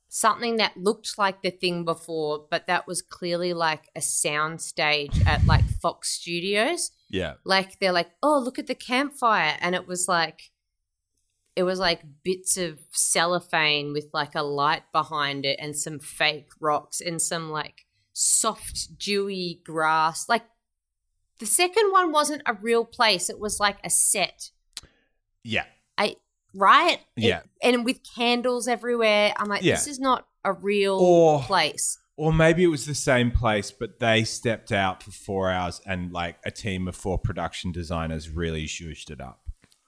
something 0.10 0.56
that 0.58 0.78
looked 0.78 1.18
like 1.18 1.42
the 1.42 1.52
thing 1.52 1.84
before, 1.84 2.46
but 2.50 2.68
that 2.68 2.88
was 2.88 3.02
clearly 3.02 3.54
like 3.54 3.90
a 3.96 4.02
sound 4.02 4.62
stage 4.62 5.12
at 5.26 5.46
like 5.46 5.66
Fox 5.82 6.10
Studios. 6.10 6.92
yeah, 7.10 7.34
Like 7.44 7.80
they're 7.80 7.92
like, 7.92 8.12
oh, 8.24 8.40
look 8.40 8.58
at 8.58 8.68
the 8.68 8.76
campfire. 8.76 9.58
And 9.60 9.76
it 9.76 9.86
was 9.88 10.08
like, 10.08 10.52
it 11.56 11.64
was 11.64 11.80
like 11.80 12.02
bits 12.24 12.58
of 12.58 12.80
cellophane 12.92 13.94
with 13.94 14.08
like 14.14 14.36
a 14.36 14.44
light 14.44 14.84
behind 14.92 15.46
it 15.46 15.58
and 15.62 15.76
some 15.76 16.00
fake 16.00 16.50
rocks 16.60 17.00
and 17.02 17.22
some 17.22 17.50
like 17.50 17.86
soft, 18.14 18.98
dewy 19.00 19.62
grass. 19.64 20.28
Like 20.28 20.44
the 21.40 21.46
second 21.46 21.92
one 21.92 22.12
wasn't 22.12 22.42
a 22.46 22.54
real 22.54 22.84
place, 22.86 23.30
it 23.30 23.40
was 23.40 23.60
like 23.60 23.78
a 23.84 23.90
set. 23.90 24.52
yeah, 25.44 25.66
I 25.98 26.16
right? 26.54 27.00
It- 27.16 27.24
Yeah. 27.24 27.42
and 27.62 27.86
with 27.86 28.00
candles 28.16 28.68
everywhere. 28.68 29.34
I'm 29.38 29.48
like, 29.48 29.64
Yeah. 29.64 29.76
this 29.76 29.88
is 29.88 30.00
not 30.00 30.28
a 30.44 30.54
real 30.54 30.98
Or- 31.00 31.42
place. 31.44 31.98
or 32.18 32.32
maybe 32.34 32.64
it 32.64 32.68
was 32.68 32.86
the 32.86 32.96
same 32.96 33.30
place, 33.32 33.72
but 33.72 34.00
they 34.00 34.24
stepped 34.24 34.72
out 34.72 35.04
for 35.04 35.12
four 35.12 35.52
hours, 35.52 35.82
and 35.86 36.12
like 36.14 36.38
a 36.46 36.52
team 36.52 36.88
of 36.88 36.96
four 36.96 37.18
production 37.20 37.72
designers 37.74 38.30
really 38.30 38.66
zhuzhed 38.66 39.10
it 39.12 39.20
up. 39.22 39.45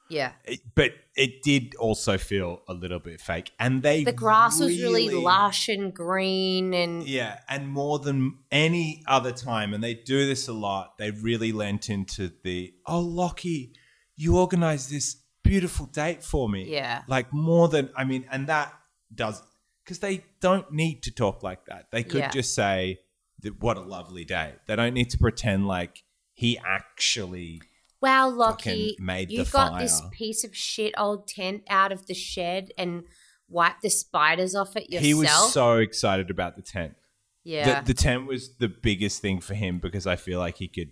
Yeah. 0.10 0.32
It- 0.46 0.62
but 0.76 0.94
it 1.16 1.42
did 1.42 1.76
also 1.76 2.18
feel 2.18 2.62
a 2.68 2.74
little 2.74 3.00
bit 3.00 3.20
fake, 3.20 3.52
and 3.60 3.82
they 3.82 4.04
The 4.04 4.12
grass 4.12 4.60
was 4.60 4.80
really 4.82 5.10
lush 5.10 5.68
and 5.68 5.94
green 5.94 6.74
and 6.74 7.08
Yeah, 7.08 7.40
and 7.50 7.68
more 7.70 8.00
than 8.00 8.38
any 8.52 9.04
other 9.08 9.32
time, 9.32 9.74
and 9.74 9.84
they 9.84 9.96
do 9.96 10.26
this 10.28 10.48
a 10.48 10.54
lot, 10.54 10.98
they 10.98 11.12
really 11.12 11.52
lent 11.52 11.90
into 11.90 12.32
the, 12.44 12.74
oh, 12.86 13.00
Lockie, 13.00 13.74
you 14.16 14.38
organized 14.38 14.92
this 14.92 15.16
beautiful 15.44 15.86
date 15.88 16.24
for 16.24 16.48
me. 16.50 16.70
Yeah. 16.72 17.04
Like 17.08 17.32
more 17.34 17.68
than, 17.68 17.90
I 17.96 18.04
mean, 18.04 18.26
and 18.32 18.48
that 18.48 18.74
does, 19.14 19.42
because 19.84 20.00
they 20.00 20.26
don't 20.40 20.72
need 20.72 21.04
to 21.04 21.12
talk 21.12 21.42
like 21.44 21.66
that. 21.66 21.88
They 21.92 22.04
could 22.04 22.20
Yeah. 22.20 22.30
just 22.32 22.54
say, 22.54 23.00
that, 23.42 23.60
what 23.62 23.78
a 23.78 23.82
lovely 23.82 24.26
day. 24.26 24.56
They 24.68 24.76
don't 24.76 24.94
need 24.94 25.10
to 25.12 25.18
pretend 25.18 25.68
like 25.68 26.04
he 26.34 26.58
actually, 26.60 27.62
Wow, 28.02 28.30
Lockie, 28.30 28.96
you 29.30 29.46
got 29.46 29.80
this 29.80 30.02
piece 30.12 30.44
of 30.44 30.56
shit 30.56 30.94
old 30.98 31.28
tent 31.28 31.64
out 31.70 31.92
of 31.92 32.06
the 32.06 32.14
shed 32.14 32.72
and 32.78 33.04
wiped 33.50 33.82
the 33.82 33.90
spiders 33.90 34.54
off 34.56 34.76
it 34.76 34.90
yourself. 34.90 35.04
he 35.04 35.14
was 35.14 35.54
so 35.54 35.78
excited 35.78 36.30
about 36.30 36.56
the 36.56 36.62
tent. 36.62 36.96
yeah, 37.44 37.82
The, 37.82 37.94
the 37.94 37.94
tent 37.94 38.28
was 38.28 38.56
the 38.58 38.68
biggest 38.68 39.22
thing 39.22 39.40
for 39.40 39.56
him 39.56 39.80
because 39.80 40.06
I 40.06 40.16
feel 40.16 40.38
like 40.40 40.58
he 40.58 40.68
could 40.68 40.92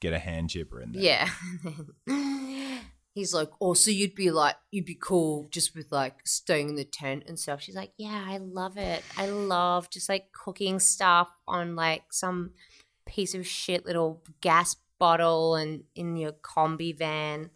get 0.00 0.12
a 0.12 0.18
hand 0.18 0.50
jibber 0.50 0.80
in 0.80 0.92
there. 0.92 1.02
yeah. 1.02 1.28
He's 3.14 3.34
like, 3.34 3.50
oh, 3.60 3.74
so 3.74 3.90
you'd 3.90 4.14
be 4.14 4.30
like, 4.30 4.54
you'd 4.70 4.84
be 4.84 4.94
cool 5.00 5.48
just 5.50 5.74
with 5.74 5.90
like 5.90 6.20
staying 6.24 6.68
in 6.68 6.76
the 6.76 6.84
tent 6.84 7.24
and 7.26 7.36
stuff. 7.36 7.60
She's 7.60 7.74
like, 7.74 7.90
yeah, 7.96 8.24
I 8.28 8.36
love 8.38 8.76
it. 8.76 9.02
I 9.16 9.26
love 9.28 9.90
just 9.90 10.08
like 10.08 10.30
cooking 10.30 10.78
stuff 10.78 11.28
on 11.48 11.74
like 11.74 12.04
some 12.12 12.52
piece 13.06 13.34
of 13.34 13.44
shit 13.44 13.84
little 13.84 14.22
gas 14.40 14.76
bottle 14.98 15.54
and 15.54 15.84
in 15.94 16.16
your 16.16 16.32
combi 16.32 16.96
van 16.96 17.50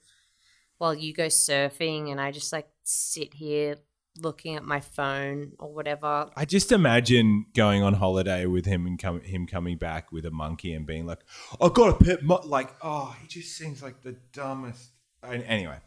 while 0.79 0.95
you 0.95 1.13
go 1.15 1.27
surfing 1.27 2.11
and 2.11 2.21
I 2.21 2.31
just 2.33 2.53
like 2.53 2.69
sit 2.83 3.35
here 3.35 3.77
looking 4.19 4.57
at 4.57 4.65
my 4.65 4.81
phone 4.81 5.53
or 5.59 5.73
whatever. 5.73 6.29
I 6.37 6.45
just 6.45 6.71
imagine 6.73 7.47
going 7.55 7.83
on 7.83 7.95
holiday 7.95 8.45
with 8.47 8.67
him 8.67 8.87
and 8.87 8.99
com- 9.01 9.23
him 9.23 9.47
coming 9.47 9.79
back 9.79 10.13
with 10.13 10.27
a 10.27 10.31
monkey 10.31 10.75
and 10.75 10.87
being 10.87 11.07
like, 11.07 11.21
"I 11.61 11.69
got 11.69 12.01
a 12.01 12.05
pet." 12.05 12.23
Mo-. 12.23 12.43
Like, 12.45 12.75
oh, 12.83 13.17
he 13.23 13.27
just 13.29 13.57
seems 13.57 13.83
like 13.83 14.03
the 14.03 14.17
dumbest. 14.33 14.91
And 15.23 15.43
anyway, 15.45 15.79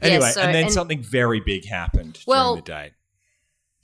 Yeah, 0.00 0.04
anyway, 0.08 0.30
so- 0.30 0.42
and 0.42 0.54
then 0.54 0.64
and- 0.64 0.72
something 0.72 1.02
very 1.02 1.40
big 1.40 1.64
happened 1.66 2.20
Well- 2.26 2.54
during 2.54 2.64
the 2.64 2.70
date. 2.72 2.92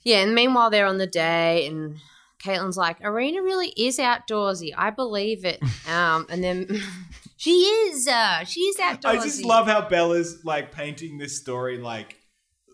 Yeah, 0.03 0.17
and 0.21 0.35
meanwhile 0.35 0.69
they're 0.69 0.85
on 0.85 0.99
the 0.99 1.07
day 1.07 1.65
and 1.67 1.97
Caitlin's 2.43 2.77
like, 2.77 3.01
Irina 3.01 3.41
really 3.41 3.69
is 3.77 3.97
outdoorsy. 3.97 4.71
I 4.77 4.89
believe 4.91 5.45
it. 5.45 5.59
Um, 5.87 6.25
and 6.29 6.43
then 6.43 6.81
she 7.37 7.51
is. 7.51 8.07
Uh, 8.07 8.43
she 8.43 8.61
is 8.61 8.77
outdoorsy. 8.77 9.05
I 9.05 9.15
just 9.23 9.45
love 9.45 9.67
how 9.67 9.87
Bella's 9.87 10.43
like 10.43 10.71
painting 10.71 11.17
this 11.19 11.37
story 11.37 11.77
like 11.77 12.17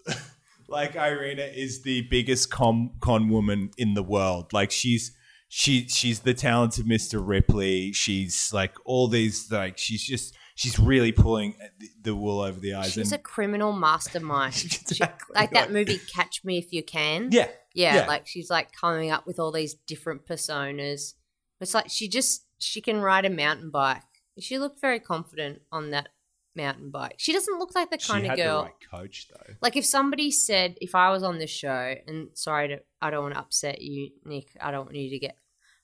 like 0.69 0.95
Irina 0.95 1.43
is 1.43 1.82
the 1.84 2.02
biggest 2.10 2.50
con 2.52 2.91
con 3.02 3.30
woman 3.30 3.71
in 3.78 3.93
the 3.95 4.04
world. 4.04 4.54
Like 4.54 4.71
she's 4.71 5.12
she 5.50 5.88
she's 5.89 6.21
the 6.21 6.34
talented 6.34 6.86
Mr. 6.86 7.21
Ripley. 7.26 7.91
She's 7.91 8.52
like 8.54 8.74
all 8.86 9.08
these 9.10 9.52
like 9.52 9.78
she's 9.78 10.04
just 10.04 10.34
she's 10.56 10.80
really 10.80 11.12
pulling 11.12 11.56
the, 12.02 12.15
wool 12.15 12.39
over 12.41 12.60
the 12.60 12.74
eyes. 12.76 12.93
She's 12.93 13.12
a 13.12 13.17
criminal 13.17 13.74
mastermind. 13.74 14.54
She- 14.54 14.67
Exactly. 14.82 15.34
like 15.36 15.52
that 15.52 15.71
movie 15.71 16.00
Catch 16.13 16.43
Me 16.45 16.58
If 16.60 16.71
You 16.71 16.84
Can. 16.84 17.30
yeah, 17.32 17.47
yeah, 17.74 17.96
yeah. 17.96 18.08
like 18.08 18.28
she's 18.28 18.50
like 18.50 18.72
coming 18.74 19.12
up 19.12 19.26
with 19.26 19.40
all 19.40 19.52
these 19.52 19.74
different 19.74 20.26
personas. 20.26 21.14
It's 21.60 21.74
like 21.74 21.90
she 21.90 22.08
just 22.08 22.46
she 22.58 22.82
can 22.82 23.02
ride 23.02 23.26
a 23.26 23.30
mountain 23.30 23.70
bike. 23.70 24.02
She 24.40 24.58
looked 24.60 24.82
very 24.82 25.00
confident 25.00 25.62
on 25.72 25.92
that 25.92 26.10
mountain 26.56 26.90
bike. 26.90 27.16
She 27.18 27.34
doesn't 27.34 27.60
look 27.60 27.76
like 27.76 27.92
the 27.92 27.98
kind 27.98 28.26
of 28.28 28.38
girl. 28.38 28.64
right 28.64 28.74
coach 28.92 29.28
though. 29.30 29.54
Like 29.62 29.78
if 29.78 29.86
somebody 29.86 30.32
said, 30.32 30.76
if 30.82 30.96
I 30.96 31.12
was 31.12 31.24
on 31.24 31.38
this 31.38 31.50
show, 31.50 31.96
and 32.08 32.30
sorry 32.34 32.70
to, 32.70 32.80
I 33.02 33.10
don't 33.10 33.24
want 33.24 33.36
to 33.36 33.40
upset 33.40 33.82
you, 33.82 34.12
Nick. 34.26 34.48
I 34.60 34.72
don't 34.72 34.86
want 34.86 34.96
you 34.96 35.10
to 35.12 35.20
get, 35.20 35.36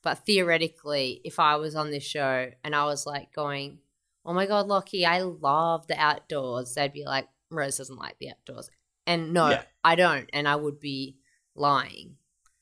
but 0.03 0.25
theoretically, 0.25 1.21
if 1.23 1.39
I 1.39 1.55
was 1.57 1.75
on 1.75 1.91
this 1.91 2.03
show 2.03 2.49
and 2.63 2.75
I 2.75 2.85
was 2.85 3.05
like 3.05 3.33
going, 3.33 3.79
oh 4.25 4.33
my 4.33 4.45
god, 4.45 4.67
Lockie, 4.67 5.05
I 5.05 5.21
love 5.21 5.87
the 5.87 5.99
outdoors, 5.99 6.73
they'd 6.73 6.93
be 6.93 7.05
like, 7.05 7.27
Rose 7.49 7.77
doesn't 7.77 7.97
like 7.97 8.17
the 8.19 8.31
outdoors, 8.31 8.69
and 9.05 9.33
no, 9.33 9.49
Yeah. 9.51 9.63
I 9.83 9.95
don't, 9.95 10.29
and 10.33 10.47
I 10.47 10.55
would 10.55 10.79
be 10.79 11.17
lying. 11.57 12.17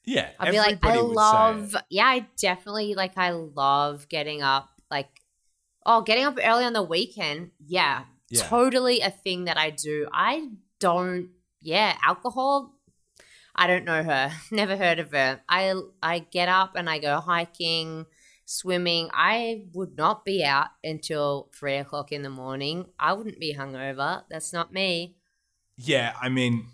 Yeah, 0.05 0.29
I'd 0.39 0.51
be 0.51 0.57
like, 0.59 0.67
I 0.83 0.89
everybody 0.89 1.01
would 1.01 1.09
say 1.09 1.15
love, 1.15 1.75
yeah, 1.89 2.05
I 2.05 2.27
definitely 2.39 2.93
like, 2.93 3.17
I 3.17 3.31
love 3.31 4.07
getting 4.07 4.41
up, 4.43 4.69
like, 4.91 5.09
oh, 5.85 6.01
getting 6.01 6.25
up 6.25 6.37
early 6.43 6.63
on 6.63 6.73
the 6.73 6.83
weekend, 6.83 7.51
yeah, 7.65 8.03
Yeah. 8.29 8.43
totally 8.43 9.01
a 9.01 9.09
thing 9.09 9.45
that 9.45 9.57
I 9.57 9.71
do. 9.71 10.07
I 10.13 10.49
don't, 10.79 11.29
yeah, 11.61 11.97
alcohol. 12.05 12.73
I 13.55 13.65
don't 13.67 13.85
know 13.85 14.03
her. 14.03 14.31
Never 14.51 14.75
heard 14.77 14.99
of 14.99 15.11
her. 15.11 15.41
I 15.49 15.73
I 16.03 16.19
get 16.19 16.49
up 16.49 16.75
and 16.75 16.89
I 16.89 16.99
go 16.99 17.19
hiking, 17.19 18.05
swimming. 18.43 19.09
I 19.13 19.65
would 19.73 19.95
not 19.97 20.25
be 20.25 20.43
out 20.43 20.67
until 20.83 21.49
three 21.57 21.77
o'clock 21.77 22.11
in 22.11 22.21
the 22.21 22.29
morning. 22.29 22.85
I 22.99 23.13
wouldn't 23.13 23.39
be 23.39 23.55
hungover. 23.55 24.23
That's 24.29 24.51
not 24.53 24.73
me. 24.73 25.15
Yeah, 25.77 26.13
I 26.21 26.29
mean, 26.29 26.67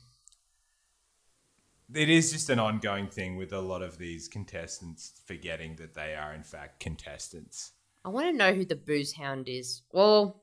it 1.94 2.10
is 2.10 2.32
just 2.32 2.50
an 2.50 2.60
ongoing 2.60 3.08
thing 3.08 3.36
with 3.36 3.54
a 3.54 3.62
lot 3.62 3.82
of 3.82 3.98
these 3.98 4.28
contestants 4.28 5.22
forgetting 5.26 5.76
that 5.78 5.94
they 5.94 6.16
are 6.16 6.34
in 6.34 6.44
fact 6.44 6.80
contestants. 6.80 7.72
I 8.04 8.10
want 8.10 8.28
to 8.28 8.38
know 8.38 8.54
who 8.54 8.66
the 8.66 8.76
booze 8.76 9.14
hound 9.14 9.48
is. 9.48 9.84
Well, 9.92 10.42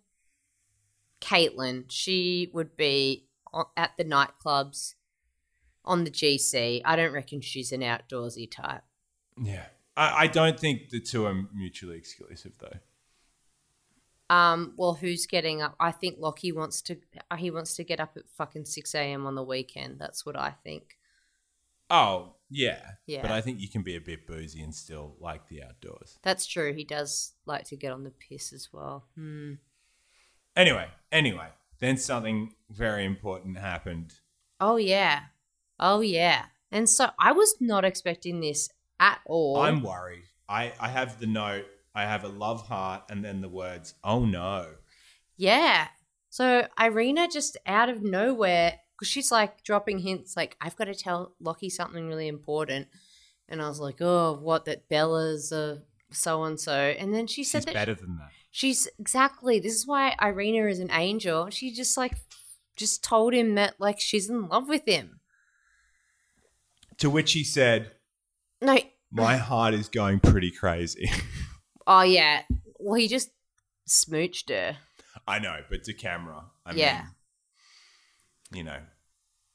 Caitlin. 1.21 1.85
She 1.89 2.51
would 2.53 2.77
be 2.77 3.27
at 3.77 3.97
the 3.97 4.05
nightclubs 4.05 4.95
on 5.85 6.05
the 6.05 6.11
GC. 6.11 6.83
I 6.85 6.97
don't 6.97 7.13
reckon 7.13 7.41
she's 7.41 7.73
an 7.73 7.81
outdoorsy 7.81 8.51
type. 8.51 8.83
Yeah. 9.43 9.67
I, 9.97 10.25
I 10.25 10.27
don't 10.29 10.59
think 10.59 10.91
the 10.91 11.01
two 11.01 11.27
are 11.27 11.35
mutually 11.53 11.97
exclusive, 11.97 12.53
though. 12.59 12.79
Um, 14.35 14.75
well, 14.77 14.95
who's 14.95 15.27
getting 15.27 15.63
up? 15.63 15.75
I 15.81 15.91
think 15.91 16.17
Lockie 16.19 16.53
wants 16.53 16.83
to. 16.83 16.99
He 17.39 17.51
wants 17.51 17.75
to 17.77 17.85
get 17.85 17.99
up 17.99 18.17
at 18.17 18.29
fucking 18.29 18.67
six 18.67 18.95
a.m. 18.95 19.27
on 19.27 19.35
the 19.35 19.43
weekend. 19.43 19.99
That's 19.99 20.27
what 20.27 20.39
I 20.39 20.51
think. 20.51 20.99
Oh, 21.91 22.35
yeah. 22.51 22.81
Yeah. 23.07 23.23
But 23.23 23.31
I 23.31 23.41
think 23.41 23.61
you 23.61 23.69
can 23.69 23.83
be 23.83 23.97
a 23.97 24.01
bit 24.01 24.27
boozy 24.27 24.63
and 24.63 24.75
still 24.75 25.17
like 25.21 25.49
the 25.49 25.63
outdoors. 25.63 26.19
That's 26.23 26.47
true. 26.47 26.73
He 26.73 26.85
does 26.85 27.33
like 27.47 27.65
to 27.65 27.77
get 27.77 27.93
on 27.93 28.05
the 28.05 28.11
piss 28.11 28.53
as 28.53 28.69
well. 28.73 29.07
Hmm. 29.15 29.55
Anyway, 30.57 30.89
anyway, 31.13 31.49
then 31.79 31.97
something 31.97 32.55
very 32.71 33.05
important 33.05 33.59
happened. 33.59 34.15
Oh 34.61 34.77
yeah, 34.77 35.21
oh 35.79 36.01
yeah. 36.01 36.47
And 36.73 36.89
so 36.89 37.11
I 37.19 37.31
was 37.33 37.55
not 37.61 37.85
expecting 37.85 38.41
this 38.41 38.69
at 38.99 39.21
all. 39.25 39.59
I'm 39.59 39.83
worried. 39.83 40.25
I, 40.49 40.73
I 40.81 40.89
have 40.89 41.21
the 41.21 41.27
note, 41.27 41.67
I 41.95 42.03
have 42.03 42.25
a 42.25 42.29
love 42.29 42.67
heart, 42.67 43.05
and 43.09 43.25
then 43.25 43.41
the 43.41 43.49
words, 43.49 43.95
oh 44.03 44.25
no. 44.25 44.67
Yeah. 45.37 45.89
So 46.29 46.67
Irina 46.79 47.29
just 47.29 47.57
out 47.65 47.89
of 47.89 48.03
nowhere, 48.03 48.81
because 48.99 49.09
she's 49.09 49.31
like 49.31 49.63
dropping 49.63 50.01
hints, 50.01 50.37
like 50.37 50.57
I've 50.61 50.75
got 50.77 50.87
to 50.87 50.95
tell 50.95 51.35
Lockie 51.41 51.71
something 51.71 52.09
really 52.09 52.27
important, 52.29 52.89
and 53.49 53.63
I 53.63 53.69
was 53.69 53.79
like, 53.81 53.97
oh, 54.01 54.39
what 54.43 54.65
that 54.65 54.89
Bella's 54.89 55.53
a 55.53 55.83
so 56.11 56.43
and 56.45 56.59
so, 56.59 56.73
and 56.73 57.15
then 57.15 57.27
she 57.27 57.45
said 57.45 57.61
She's 57.61 57.67
that 57.67 57.75
better 57.75 57.95
than 57.95 58.17
that. 58.19 58.31
she's 58.51 58.89
exactly 58.99 59.61
this 59.61 59.75
is 59.75 59.87
why 59.87 60.17
Irina 60.21 60.67
is 60.67 60.81
an 60.81 60.91
angel. 60.91 61.51
She 61.51 61.73
just 61.73 61.97
like 61.97 62.15
just 62.77 63.05
told 63.05 63.35
him 63.35 63.55
that 63.57 63.75
like 63.79 64.01
she's 64.01 64.29
in 64.31 64.49
love 64.49 64.69
with 64.69 64.87
him. 64.87 65.21
To 66.99 67.11
which 67.11 67.33
he 67.33 67.45
said, 67.45 67.93
No, 68.61 68.79
my 69.11 69.37
heart 69.37 69.75
is 69.75 69.89
going 69.89 70.19
pretty 70.21 70.51
crazy. 70.51 71.11
oh 71.87 72.03
yeah. 72.03 72.43
Well, 72.81 72.95
he 72.95 73.07
just 73.09 73.31
smooched 73.89 74.49
her. 74.51 74.79
I 75.27 75.39
know, 75.39 75.57
but 75.71 75.85
to 75.85 75.93
camera. 75.93 76.45
I 76.65 76.73
Yeah. 76.75 76.95
mean, 77.03 77.11
you 78.53 78.65
know, 78.65 78.81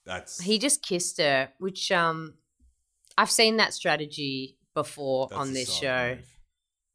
that's 0.05 0.41
He 0.41 0.59
just 0.59 0.83
kissed 0.83 1.17
her, 1.19 1.49
which 1.59 1.91
um, 1.91 2.35
I've 3.17 3.31
seen 3.31 3.57
that 3.57 3.73
strategy 3.73 4.57
before 4.73 5.27
that's 5.29 5.39
on 5.39 5.53
this 5.53 5.73
show. 5.73 6.15
move. 6.15 6.25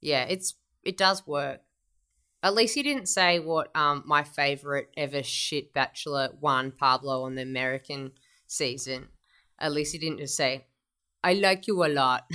Yeah, 0.01 0.25
it's 0.25 0.55
it 0.85 0.97
does 0.97 1.27
work. 1.27 1.61
At 2.43 2.55
least 2.55 2.75
he 2.75 2.83
didn't 2.83 3.09
say 3.09 3.41
what 3.41 3.75
um 3.77 4.05
my 4.07 4.23
favorite 4.23 4.91
ever 4.97 5.23
shit 5.23 5.73
bachelor 5.73 6.31
won 6.41 6.71
Pablo 6.71 7.25
on 7.25 7.35
the 7.35 7.43
American 7.43 8.13
season. 8.47 9.09
At 9.59 9.73
least 9.73 9.93
he 9.93 9.99
didn't 9.99 10.19
just 10.19 10.37
say, 10.37 10.67
"I 11.23 11.35
like 11.35 11.67
you 11.67 11.85
a 11.85 11.89
lot." 11.89 12.31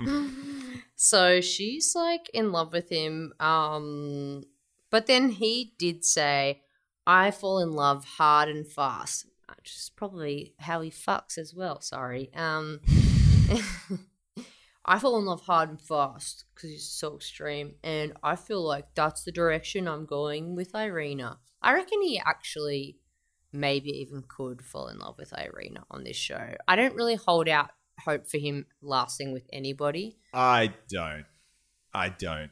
so 0.96 1.40
she's 1.40 1.94
like 1.94 2.28
in 2.34 2.50
love 2.50 2.72
with 2.72 2.90
him. 2.90 3.32
Um, 3.38 4.42
but 4.90 5.06
then 5.06 5.30
he 5.30 5.74
did 5.78 6.04
say, 6.04 6.62
"I 7.06 7.30
fall 7.30 7.58
in 7.60 7.72
love 7.72 8.04
hard 8.04 8.48
and 8.48 8.66
fast," 8.66 9.26
which 9.56 9.74
is 9.74 9.90
probably 9.94 10.54
how 10.60 10.80
he 10.80 10.90
fucks 10.90 11.38
as 11.38 11.54
well. 11.54 11.80
Sorry. 11.80 12.30
Um. 12.34 12.80
I 14.86 14.98
fall 14.98 15.18
in 15.18 15.24
love 15.24 15.40
hard 15.42 15.70
and 15.70 15.80
fast 15.80 16.44
because 16.54 16.70
he's 16.70 16.88
so 16.88 17.16
extreme, 17.16 17.74
and 17.82 18.12
I 18.22 18.36
feel 18.36 18.62
like 18.62 18.94
that's 18.94 19.24
the 19.24 19.32
direction 19.32 19.88
I'm 19.88 20.04
going 20.04 20.54
with 20.54 20.74
Irina. 20.74 21.38
I 21.62 21.72
reckon 21.72 22.02
he 22.02 22.18
actually 22.18 22.98
maybe 23.50 23.90
even 24.00 24.24
could 24.28 24.62
fall 24.62 24.88
in 24.88 24.98
love 24.98 25.16
with 25.16 25.32
Irina 25.32 25.84
on 25.90 26.04
this 26.04 26.16
show. 26.16 26.54
I 26.68 26.76
don't 26.76 26.94
really 26.94 27.14
hold 27.14 27.48
out 27.48 27.70
hope 28.04 28.26
for 28.26 28.38
him 28.38 28.66
lasting 28.82 29.32
with 29.32 29.46
anybody. 29.52 30.18
I 30.34 30.74
don't. 30.90 31.24
I 31.94 32.10
don't 32.10 32.50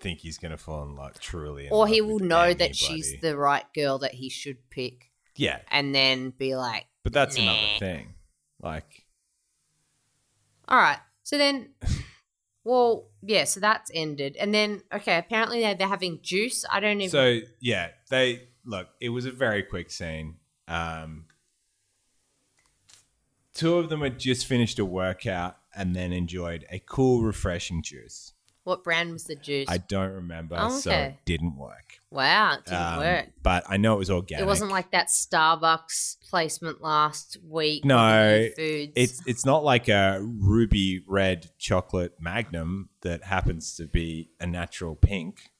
think 0.00 0.20
he's 0.20 0.38
going 0.38 0.50
to 0.52 0.56
fall 0.56 0.82
in 0.84 0.96
love 0.96 1.20
truly. 1.20 1.66
in 1.66 1.72
or 1.72 1.86
he 1.86 2.00
will 2.00 2.18
know 2.18 2.52
that 2.54 2.74
she's 2.74 3.14
the 3.20 3.36
right 3.36 3.64
girl 3.74 3.98
that 3.98 4.14
he 4.14 4.28
should 4.28 4.68
pick, 4.70 5.10
Yeah, 5.36 5.58
and 5.70 5.94
then 5.94 6.30
be 6.30 6.56
like, 6.56 6.86
but 7.04 7.12
that's 7.12 7.36
Nah. 7.36 7.42
another 7.44 7.78
thing. 7.78 8.14
Like, 8.62 9.06
All 10.68 10.78
right. 10.78 10.98
So 11.22 11.38
then, 11.38 11.70
well, 12.64 13.08
yeah. 13.22 13.44
So 13.44 13.60
that's 13.60 13.90
ended, 13.94 14.36
and 14.36 14.52
then 14.52 14.82
okay. 14.92 15.16
Apparently 15.18 15.60
they're, 15.60 15.74
they're 15.74 15.88
having 15.88 16.20
juice. 16.22 16.64
I 16.70 16.80
don't 16.80 17.00
even. 17.00 17.10
so 17.10 17.38
yeah, 17.60 17.88
they 18.10 18.48
look. 18.64 18.88
It 19.00 19.10
was 19.10 19.26
a 19.26 19.30
very 19.32 19.62
quick 19.62 19.90
scene. 19.90 20.36
Um, 20.68 21.26
two 23.54 23.76
of 23.78 23.88
them 23.88 24.00
had 24.02 24.18
just 24.18 24.46
finished 24.46 24.78
a 24.78 24.84
workout 24.84 25.56
and 25.74 25.94
then 25.94 26.12
enjoyed 26.12 26.66
a 26.70 26.78
cool, 26.80 27.22
refreshing 27.22 27.82
juice. 27.82 28.32
What 28.64 28.84
brand 28.84 29.12
was 29.12 29.24
the 29.24 29.36
juice? 29.36 29.66
I 29.68 29.78
don't 29.78 30.12
remember, 30.12 30.56
Oh, 30.58 30.78
so 30.78 30.90
okay. 30.90 31.04
it 31.04 31.14
didn't 31.24 31.56
work. 31.56 32.00
wow, 32.10 32.54
it 32.54 32.64
didn't 32.66 32.80
Um, 32.82 32.98
work. 32.98 33.26
But 33.42 33.64
I 33.68 33.76
know 33.78 33.94
it 33.94 33.98
was 33.98 34.10
organic. 34.10 34.42
It 34.42 34.46
wasn't 34.46 34.70
like 34.70 34.90
that 34.92 35.08
Starbucks 35.08 36.16
placement 36.28 36.82
last 36.82 37.38
week. 37.48 37.84
No, 37.84 38.48
foods. 38.56 38.92
it's 38.96 39.22
it's 39.26 39.44
not 39.46 39.64
like 39.64 39.88
a 39.88 40.18
ruby 40.22 41.02
red 41.06 41.50
chocolate 41.58 42.14
magnum 42.20 42.90
that 43.02 43.24
happens 43.24 43.74
to 43.76 43.86
be 43.86 44.30
a 44.40 44.46
natural 44.46 44.94
pink. 44.94 45.50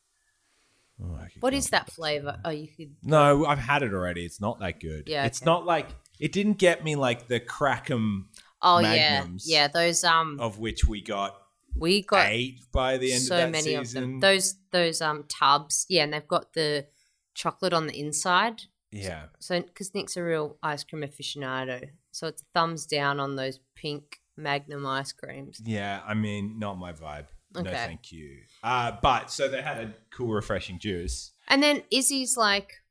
Oh, 1.03 1.19
What 1.41 1.55
is 1.55 1.69
that 1.71 1.91
flavor? 1.91 2.39
Oh, 2.45 2.51
you 2.51 2.69
could. 2.69 2.95
No, 3.03 3.47
I've 3.47 3.59
had 3.59 3.83
it 3.83 3.95
already. 3.95 4.25
It's 4.27 4.41
not 4.41 4.61
that 4.61 4.81
good. 4.81 5.09
Yeah, 5.09 5.25
it's 5.25 5.41
okay. 5.41 5.47
not 5.51 5.65
like 5.65 5.89
it 6.19 6.31
didn't 6.33 6.59
get 6.59 6.85
me 6.85 6.95
like 6.97 7.27
the 7.29 7.41
Crackham 7.41 8.29
Oh 8.61 8.83
Magnums. 8.83 9.49
yeah, 9.49 9.63
yeah. 9.63 9.69
Those 9.69 10.05
um, 10.05 10.39
of 10.39 10.59
which 10.59 10.85
we 10.85 11.01
got, 11.01 11.40
we 11.77 12.03
got 12.03 12.27
eight 12.29 12.61
by 12.73 12.97
the 12.99 13.13
end 13.13 13.23
so 13.23 13.35
of 13.37 13.41
that 13.41 13.51
many 13.51 13.63
season. 13.63 13.81
of 13.81 13.93
them. 13.93 14.21
Those 14.21 14.57
those 14.71 15.01
um 15.01 15.25
tubs, 15.29 15.87
yeah, 15.89 16.05
and 16.05 16.13
they've 16.13 16.27
got 16.29 16.53
the 16.55 16.87
chocolate 17.35 17.73
on 17.73 17.87
the 17.87 17.99
inside. 17.99 18.63
yeah, 18.91 19.27
So 19.39 19.61
because 19.61 19.95
Nick's 19.95 20.17
a 20.17 20.23
real 20.23 20.57
ice 20.63 20.85
cream 20.85 21.03
aficionado, 21.03 21.91
so 22.11 22.27
it's 22.27 22.43
thumbs 22.53 22.87
down 22.87 23.21
on 23.21 23.37
those 23.37 23.61
pink 23.75 24.21
Magnum 24.37 24.87
ice 24.87 25.13
creams. 25.13 25.61
yeah. 25.65 26.01
I 26.07 26.15
mean, 26.15 26.59
not 26.59 26.79
my 26.79 26.93
vibe. 26.93 27.27
No, 27.55 27.63
thank 27.65 28.11
you. 28.13 28.39
Uh, 28.63 28.93
but 29.03 29.31
so 29.31 29.49
they 29.49 29.61
had 29.61 29.79
a 29.79 29.93
cool, 30.13 30.29
refreshing 30.33 30.79
juice. 30.79 31.33
And 31.49 31.63
then 31.63 31.83
Izzy's 31.91 32.37
like, 32.37 32.83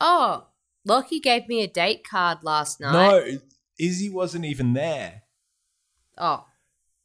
"Oh, 0.00 0.46
Lockie 0.86 1.20
gave 1.20 1.46
me 1.48 1.62
a 1.62 1.68
date 1.68 2.02
card 2.08 2.38
last 2.42 2.80
night." 2.80 2.92
No, 2.92 3.38
Izzy 3.78 4.08
wasn't 4.08 4.46
even 4.46 4.72
there. 4.72 5.22
Oh, 6.16 6.46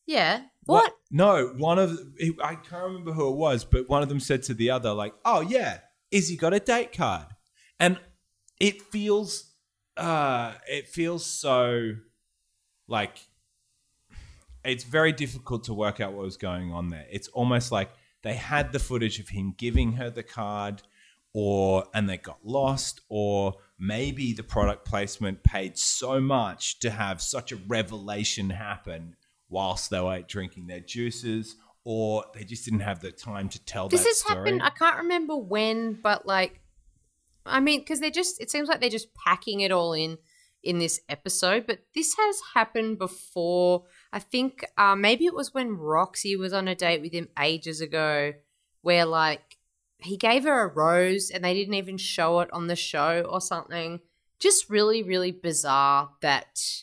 yeah. 0.06 0.44
What? 0.66 0.96
No, 1.12 1.54
one 1.58 1.80
of 1.80 2.00
I 2.44 2.56
can't 2.56 2.84
remember 2.84 3.12
who 3.14 3.30
it 3.30 3.36
was, 3.36 3.64
but 3.64 3.88
one 3.88 4.02
of 4.04 4.10
them 4.10 4.20
said 4.20 4.44
to 4.44 4.54
the 4.54 4.72
other, 4.72 4.94
like, 4.94 5.14
"Oh 5.24 5.42
yeah, 5.42 5.80
Izzy 6.12 6.36
got 6.36 6.54
a 6.54 6.60
date 6.60 6.92
card," 6.92 7.28
and 7.80 8.00
it 8.60 8.82
feels, 8.82 9.52
uh, 9.96 10.54
it 10.68 10.88
feels 10.88 11.26
so, 11.26 11.94
like, 12.88 13.20
it's 14.64 14.84
very 14.84 15.12
difficult 15.12 15.66
to 15.66 15.74
work 15.74 16.00
out 16.00 16.14
what 16.14 16.24
was 16.24 16.38
going 16.38 16.72
on 16.72 16.90
there. 16.90 17.06
It's 17.12 17.28
almost 17.30 17.72
like 17.72 17.92
they 18.24 18.34
had 18.34 18.72
the 18.72 18.80
footage 18.80 19.20
of 19.20 19.30
him 19.30 19.54
giving 19.56 19.94
her 19.94 20.10
the 20.10 20.24
card, 20.24 20.82
or 21.34 21.86
and 21.94 22.10
they 22.10 22.18
got 22.18 22.40
lost, 22.44 23.02
or 23.08 23.56
maybe 23.78 24.34
the 24.34 24.44
product 24.44 24.86
placement 24.86 25.44
paid 25.44 25.78
so 25.78 26.20
much 26.20 26.80
to 26.80 26.90
have 26.90 27.22
such 27.22 27.52
a 27.52 27.58
revelation 27.68 28.50
happen 28.50 29.16
whilst 29.50 29.90
they 29.90 30.00
were 30.00 30.22
drinking 30.22 30.68
their 30.68 30.80
juices, 30.80 31.56
or 31.84 32.26
they 32.34 32.44
just 32.44 32.66
didn't 32.66 32.80
have 32.82 33.00
the 33.00 33.12
time 33.12 33.48
to 33.50 33.64
tell 33.64 33.88
This 33.90 34.06
has 34.06 34.20
story. 34.20 34.38
happened. 34.38 34.64
I 34.64 34.72
can't 34.72 34.98
remember 34.98 35.38
when, 35.38 35.94
but 35.94 36.26
like, 36.26 36.60
I 37.46 37.60
mean, 37.60 37.82
because 37.82 38.00
they're 38.00 38.10
just. 38.10 38.42
It 38.42 38.50
seems 38.50 38.68
like 38.68 38.82
they're 38.82 38.90
just 38.90 39.14
packing 39.14 39.60
it 39.62 39.72
all 39.72 39.94
in 39.94 40.18
in 40.64 40.80
this 40.80 41.00
episode. 41.08 41.68
But 41.68 41.82
this 41.94 42.16
has 42.18 42.38
happened 42.56 42.98
before. 42.98 43.84
I 44.12 44.18
think 44.20 44.66
uh, 44.80 44.96
maybe 44.96 45.26
it 45.26 45.36
was 45.36 45.54
when 45.54 45.78
Roxy 45.78 46.36
was 46.36 46.54
on 46.54 46.68
a 46.68 46.74
date 46.74 47.02
with 47.02 47.14
him 47.14 47.30
ages 47.40 47.82
ago, 47.82 48.34
where 48.82 49.06
like 49.06 49.58
he 50.00 50.18
gave 50.18 50.44
her 50.44 50.64
a 50.64 50.74
rose 50.74 51.30
and 51.30 51.44
they 51.44 51.54
didn't 51.54 51.76
even 51.76 51.98
show 51.98 52.40
it 52.40 52.52
on 52.52 52.66
the 52.66 52.76
show 52.76 53.22
or 53.30 53.40
something. 53.40 54.00
Just 54.40 54.70
really, 54.70 55.04
really 55.04 55.32
bizarre 55.32 56.10
that. 56.22 56.82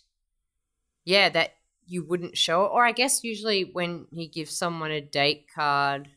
Yeah, 1.05 1.29
that 1.31 1.55
you 1.93 2.03
wouldn't 2.03 2.39
show 2.39 2.65
it, 2.65 2.71
or 2.73 2.85
I 2.87 2.93
guess 2.93 3.23
usually 3.23 3.65
when 3.65 4.07
he 4.11 4.27
gives 4.27 4.57
someone 4.57 4.91
a 4.91 5.01
date 5.01 5.47
card. 5.55 6.09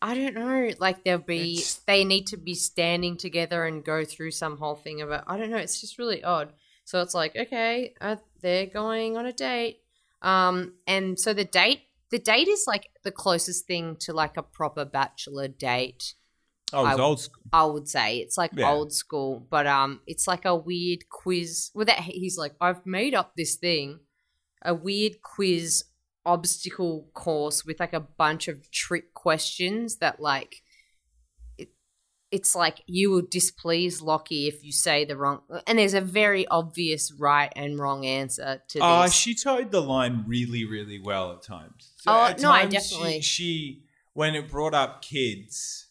I 0.00 0.14
don't 0.14 0.34
know. 0.34 0.70
Like 0.78 1.04
they'll 1.04 1.18
be, 1.18 1.54
It's- 1.54 1.80
they 1.86 2.04
need 2.04 2.26
to 2.28 2.36
be 2.36 2.54
standing 2.54 3.16
together 3.16 3.64
and 3.64 3.84
go 3.84 4.04
through 4.04 4.30
some 4.32 4.58
whole 4.58 4.76
thing 4.76 5.00
of 5.00 5.10
it. 5.10 5.22
I 5.26 5.36
don't 5.36 5.50
know. 5.50 5.56
It's 5.56 5.80
just 5.80 5.98
really 5.98 6.22
odd. 6.22 6.52
So 6.84 7.00
it's 7.02 7.14
like, 7.14 7.34
okay, 7.34 7.94
uh, 8.00 8.16
they're 8.42 8.66
going 8.66 9.16
on 9.16 9.26
a 9.26 9.32
date, 9.32 9.80
um, 10.22 10.74
and 10.86 11.18
so 11.18 11.32
the 11.34 11.44
date, 11.44 11.80
the 12.10 12.18
date 12.20 12.46
is 12.46 12.64
like 12.68 12.90
the 13.02 13.10
closest 13.10 13.66
thing 13.66 13.96
to 14.00 14.12
like 14.12 14.36
a 14.36 14.42
proper 14.42 14.84
bachelor 14.84 15.48
date. 15.48 16.14
Oh, 16.72 16.80
it 16.80 16.90
was 16.90 16.98
I- 16.98 17.02
old 17.02 17.20
school. 17.20 17.42
I 17.52 17.64
would 17.64 17.88
say 17.88 18.18
it's 18.18 18.36
like 18.36 18.50
Yeah. 18.54 18.70
old 18.70 18.92
school, 18.92 19.46
but 19.50 19.66
um, 19.66 20.00
it's 20.06 20.26
like 20.26 20.44
a 20.44 20.54
weird 20.56 21.08
quiz. 21.08 21.70
With 21.74 21.86
that, 21.88 22.00
he's 22.00 22.36
like, 22.36 22.54
I've 22.60 22.84
made 22.84 23.14
up 23.14 23.32
this 23.36 23.56
thing, 23.56 24.00
a 24.62 24.74
weird 24.74 25.22
quiz 25.22 25.84
obstacle 26.24 27.08
course 27.14 27.64
with 27.64 27.78
like 27.78 27.92
a 27.92 28.00
bunch 28.00 28.48
of 28.48 28.68
trick 28.72 29.14
questions 29.14 29.98
that 29.98 30.18
like, 30.20 30.56
it, 31.56 31.68
it's 32.32 32.56
like 32.56 32.82
you 32.86 33.10
will 33.12 33.22
displease 33.22 34.02
Lockie 34.02 34.48
if 34.48 34.64
you 34.64 34.72
say 34.72 35.04
the 35.04 35.16
wrong, 35.16 35.42
and 35.68 35.78
there's 35.78 35.94
a 35.94 36.00
very 36.00 36.46
obvious 36.48 37.12
right 37.12 37.52
and 37.54 37.78
wrong 37.78 38.04
answer 38.04 38.60
to 38.70 38.80
Oh, 38.82 39.02
this. 39.04 39.14
she 39.14 39.34
towed 39.36 39.70
the 39.70 39.80
line 39.80 40.24
really, 40.26 40.64
really 40.64 40.98
well 40.98 41.30
at 41.32 41.42
times. 41.42 41.92
Oh, 42.08 42.26
at 42.26 42.40
no, 42.40 42.50
I 42.50 42.66
definitely- 42.66 43.20
She, 43.20 43.44
she, 43.44 43.82
when 44.14 44.34
it 44.34 44.50
brought 44.50 44.74
up 44.74 45.02
kids, 45.02 45.85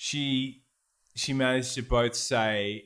she, 0.00 0.62
she 1.16 1.32
managed 1.32 1.74
to 1.74 1.82
both 1.82 2.14
say, 2.14 2.84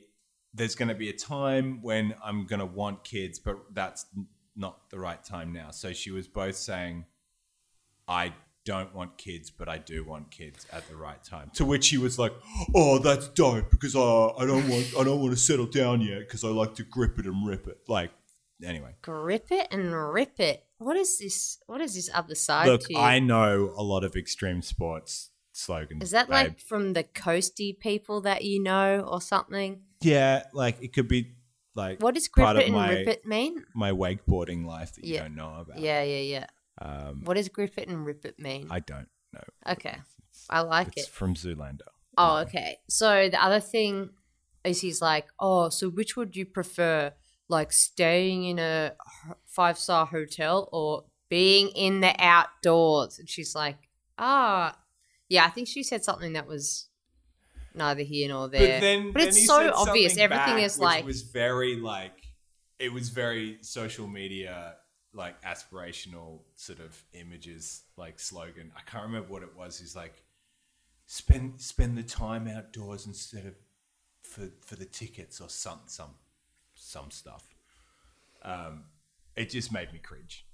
"There's 0.51 0.73
going 0.73 0.89
to 0.89 0.95
be 0.95 1.09
a 1.09 1.13
time 1.13 1.79
when 1.83 2.15
I'm 2.25 2.47
going 2.47 2.59
to 2.59 2.65
want 2.65 3.03
kids, 3.03 3.37
but 3.37 3.57
that's 3.71 4.07
not 4.55 4.89
the 4.89 4.97
right 4.97 5.23
time 5.23 5.53
now." 5.53 5.69
So 5.69 5.93
she 5.93 6.09
was 6.09 6.27
both 6.27 6.55
saying, 6.55 7.05
"I." 8.07 8.33
Don't 8.65 8.95
want 8.95 9.17
kids, 9.17 9.51
but 9.51 9.67
I 9.67 9.77
do 9.77 10.05
want 10.05 10.31
kids 10.31 10.65
at 10.71 10.87
the 10.87 10.95
right 10.95 11.21
time. 11.21 11.51
To 11.55 11.65
which 11.65 11.89
he 11.89 11.97
was 11.97 12.17
like, 12.17 12.31
"Oh, 12.73 12.97
that's 12.97 13.27
dope 13.27 13.69
because 13.69 13.93
uh, 13.93 14.29
I 14.37 14.45
don't 14.45 14.69
want 14.69 14.85
I 14.97 15.03
don't 15.03 15.19
want 15.19 15.33
to 15.33 15.37
settle 15.37 15.65
down 15.65 15.99
yet 15.99 16.19
because 16.19 16.45
I 16.45 16.47
like 16.47 16.73
to 16.75 16.83
grip 16.83 17.19
it 17.19 17.25
and 17.25 17.45
rip 17.45 17.67
it." 17.67 17.79
Like, 17.89 18.11
anyway. 18.63 18.95
Grip 19.01 19.47
it 19.51 19.67
and 19.69 19.91
rip 20.13 20.39
it. 20.39 20.63
What 20.77 20.95
is 20.95 21.19
this? 21.19 21.57
What 21.67 21.81
is 21.81 21.95
this 21.95 22.09
other 22.13 22.35
side 22.35 22.67
Look, 22.69 22.83
to 22.83 22.93
you? 22.93 22.99
I 22.99 23.19
know 23.19 23.73
a 23.75 23.83
lot 23.83 24.05
of 24.05 24.15
extreme 24.15 24.61
sports 24.61 25.31
slogans. 25.53 26.03
Is 26.03 26.11
that 26.11 26.27
babe. 26.27 26.33
like 26.33 26.59
from 26.59 26.93
the 26.93 27.03
coasty 27.03 27.77
people 27.79 28.21
that 28.21 28.43
you 28.43 28.61
know 28.61 28.99
or 29.09 29.21
something? 29.21 29.81
yeah, 30.01 30.43
like 30.53 30.81
it 30.83 30.91
could 30.93 31.07
be 31.07 31.35
like 31.75 32.01
What 32.03 32.15
does 32.15 32.27
grip 32.27 32.45
part 32.45 32.57
it 32.57 32.65
and 32.65 32.75
my 32.75 32.89
rip 32.91 33.07
it 33.07 33.25
mean? 33.25 33.63
my 33.73 33.91
wakeboarding 33.91 34.65
life 34.65 34.93
that 34.95 35.05
you 35.05 35.17
don't 35.19 35.35
know 35.35 35.55
about. 35.61 35.79
Yeah, 35.79 36.03
yeah, 36.03 36.19
yeah. 36.19 36.45
um, 36.81 37.21
What 37.23 37.35
does 37.37 37.47
grip 37.49 37.73
it 37.77 37.87
and 37.87 38.05
rip 38.05 38.25
it 38.25 38.37
mean? 38.37 38.67
I 38.69 38.79
don't 38.81 39.07
know. 39.31 39.43
okay. 39.69 39.97
I 40.49 40.59
like 40.61 40.89
It's 40.97 41.07
it. 41.07 41.13
from 41.13 41.35
Zoolander. 41.35 41.87
Oh, 42.17 42.37
okay. 42.39 42.77
So 42.89 43.29
the 43.29 43.41
other 43.43 43.59
thing 43.59 44.09
is 44.63 44.81
he's 44.81 45.01
like, 45.01 45.27
oh, 45.39 45.69
so 45.69 45.89
which 45.89 46.15
would 46.17 46.35
you 46.35 46.45
prefer? 46.45 47.13
Like 47.49 47.71
staying 47.71 48.45
in 48.45 48.57
a 48.59 48.93
five 49.45 49.77
star 49.77 50.05
hotel 50.05 50.69
or 50.71 51.03
being 51.29 51.69
in 51.69 52.01
the 52.01 52.13
outdoors? 52.19 53.19
And 53.19 53.29
she's 53.29 53.53
like, 53.55 53.77
ah, 54.17 54.75
yeah, 55.29 55.45
I 55.45 55.49
think 55.49 55.67
she 55.67 55.83
said 55.83 56.03
something 56.03 56.33
that 56.33 56.47
was 56.47 56.87
neither 57.73 58.03
here 58.03 58.27
nor 58.29 58.47
there. 58.49 58.75
But 58.75 58.81
then, 58.81 59.11
but 59.11 59.19
then 59.19 59.27
it's 59.29 59.45
so 59.45 59.71
obvious. 59.73 60.17
Everything 60.17 60.55
back 60.55 60.63
is 60.63 60.79
like, 60.79 61.05
was 61.05 61.21
very 61.21 61.75
like 61.75 62.23
it 62.79 62.91
was 62.91 63.09
very 63.09 63.57
social 63.61 64.07
media 64.07 64.75
like 65.13 65.39
aspirational 65.43 66.39
sort 66.55 66.79
of 66.79 67.03
images 67.13 67.83
like 67.97 68.19
slogan. 68.19 68.71
I 68.75 68.81
can't 68.89 69.05
remember 69.05 69.31
what 69.31 69.43
it 69.43 69.55
was. 69.55 69.79
He's 69.79 69.95
like 69.95 70.23
spend 71.05 71.61
spend 71.61 71.97
the 71.97 72.03
time 72.03 72.47
outdoors 72.47 73.05
instead 73.05 73.45
of 73.45 73.53
for 74.23 74.49
for 74.61 74.75
the 74.75 74.85
tickets 74.85 75.39
or 75.39 75.49
some 75.49 75.81
some 75.85 76.15
some 76.73 77.11
stuff. 77.11 77.47
Um, 78.41 78.85
it 79.35 79.49
just 79.49 79.71
made 79.71 79.93
me 79.93 79.99
cringe. 79.99 80.45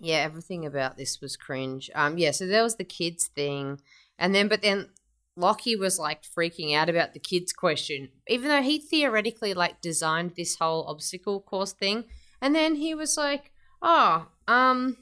Yeah, 0.00 0.16
everything 0.16 0.66
about 0.66 0.96
this 0.96 1.20
was 1.20 1.36
cringe. 1.36 1.90
Um, 1.94 2.18
yeah, 2.18 2.32
so 2.32 2.46
there 2.46 2.62
was 2.62 2.76
the 2.76 2.84
kids 2.84 3.28
thing, 3.28 3.80
and 4.18 4.34
then 4.34 4.48
but 4.48 4.62
then 4.62 4.88
Lockie 5.36 5.76
was 5.76 5.98
like 5.98 6.22
freaking 6.22 6.74
out 6.74 6.88
about 6.88 7.12
the 7.12 7.20
kids 7.20 7.52
question, 7.52 8.08
even 8.28 8.48
though 8.48 8.62
he 8.62 8.78
theoretically 8.78 9.54
like 9.54 9.80
designed 9.80 10.32
this 10.36 10.56
whole 10.56 10.84
obstacle 10.88 11.40
course 11.40 11.72
thing, 11.72 12.04
and 12.40 12.54
then 12.54 12.76
he 12.76 12.94
was 12.94 13.16
like, 13.16 13.52
"Oh, 13.82 14.26
um, 14.48 14.96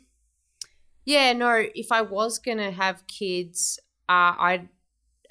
yeah, 1.05 1.32
no, 1.32 1.64
if 1.74 1.90
I 1.90 2.03
was 2.03 2.38
gonna 2.38 2.70
have 2.70 3.07
kids, 3.07 3.78
uh, 4.09 4.34
I'd 4.38 4.68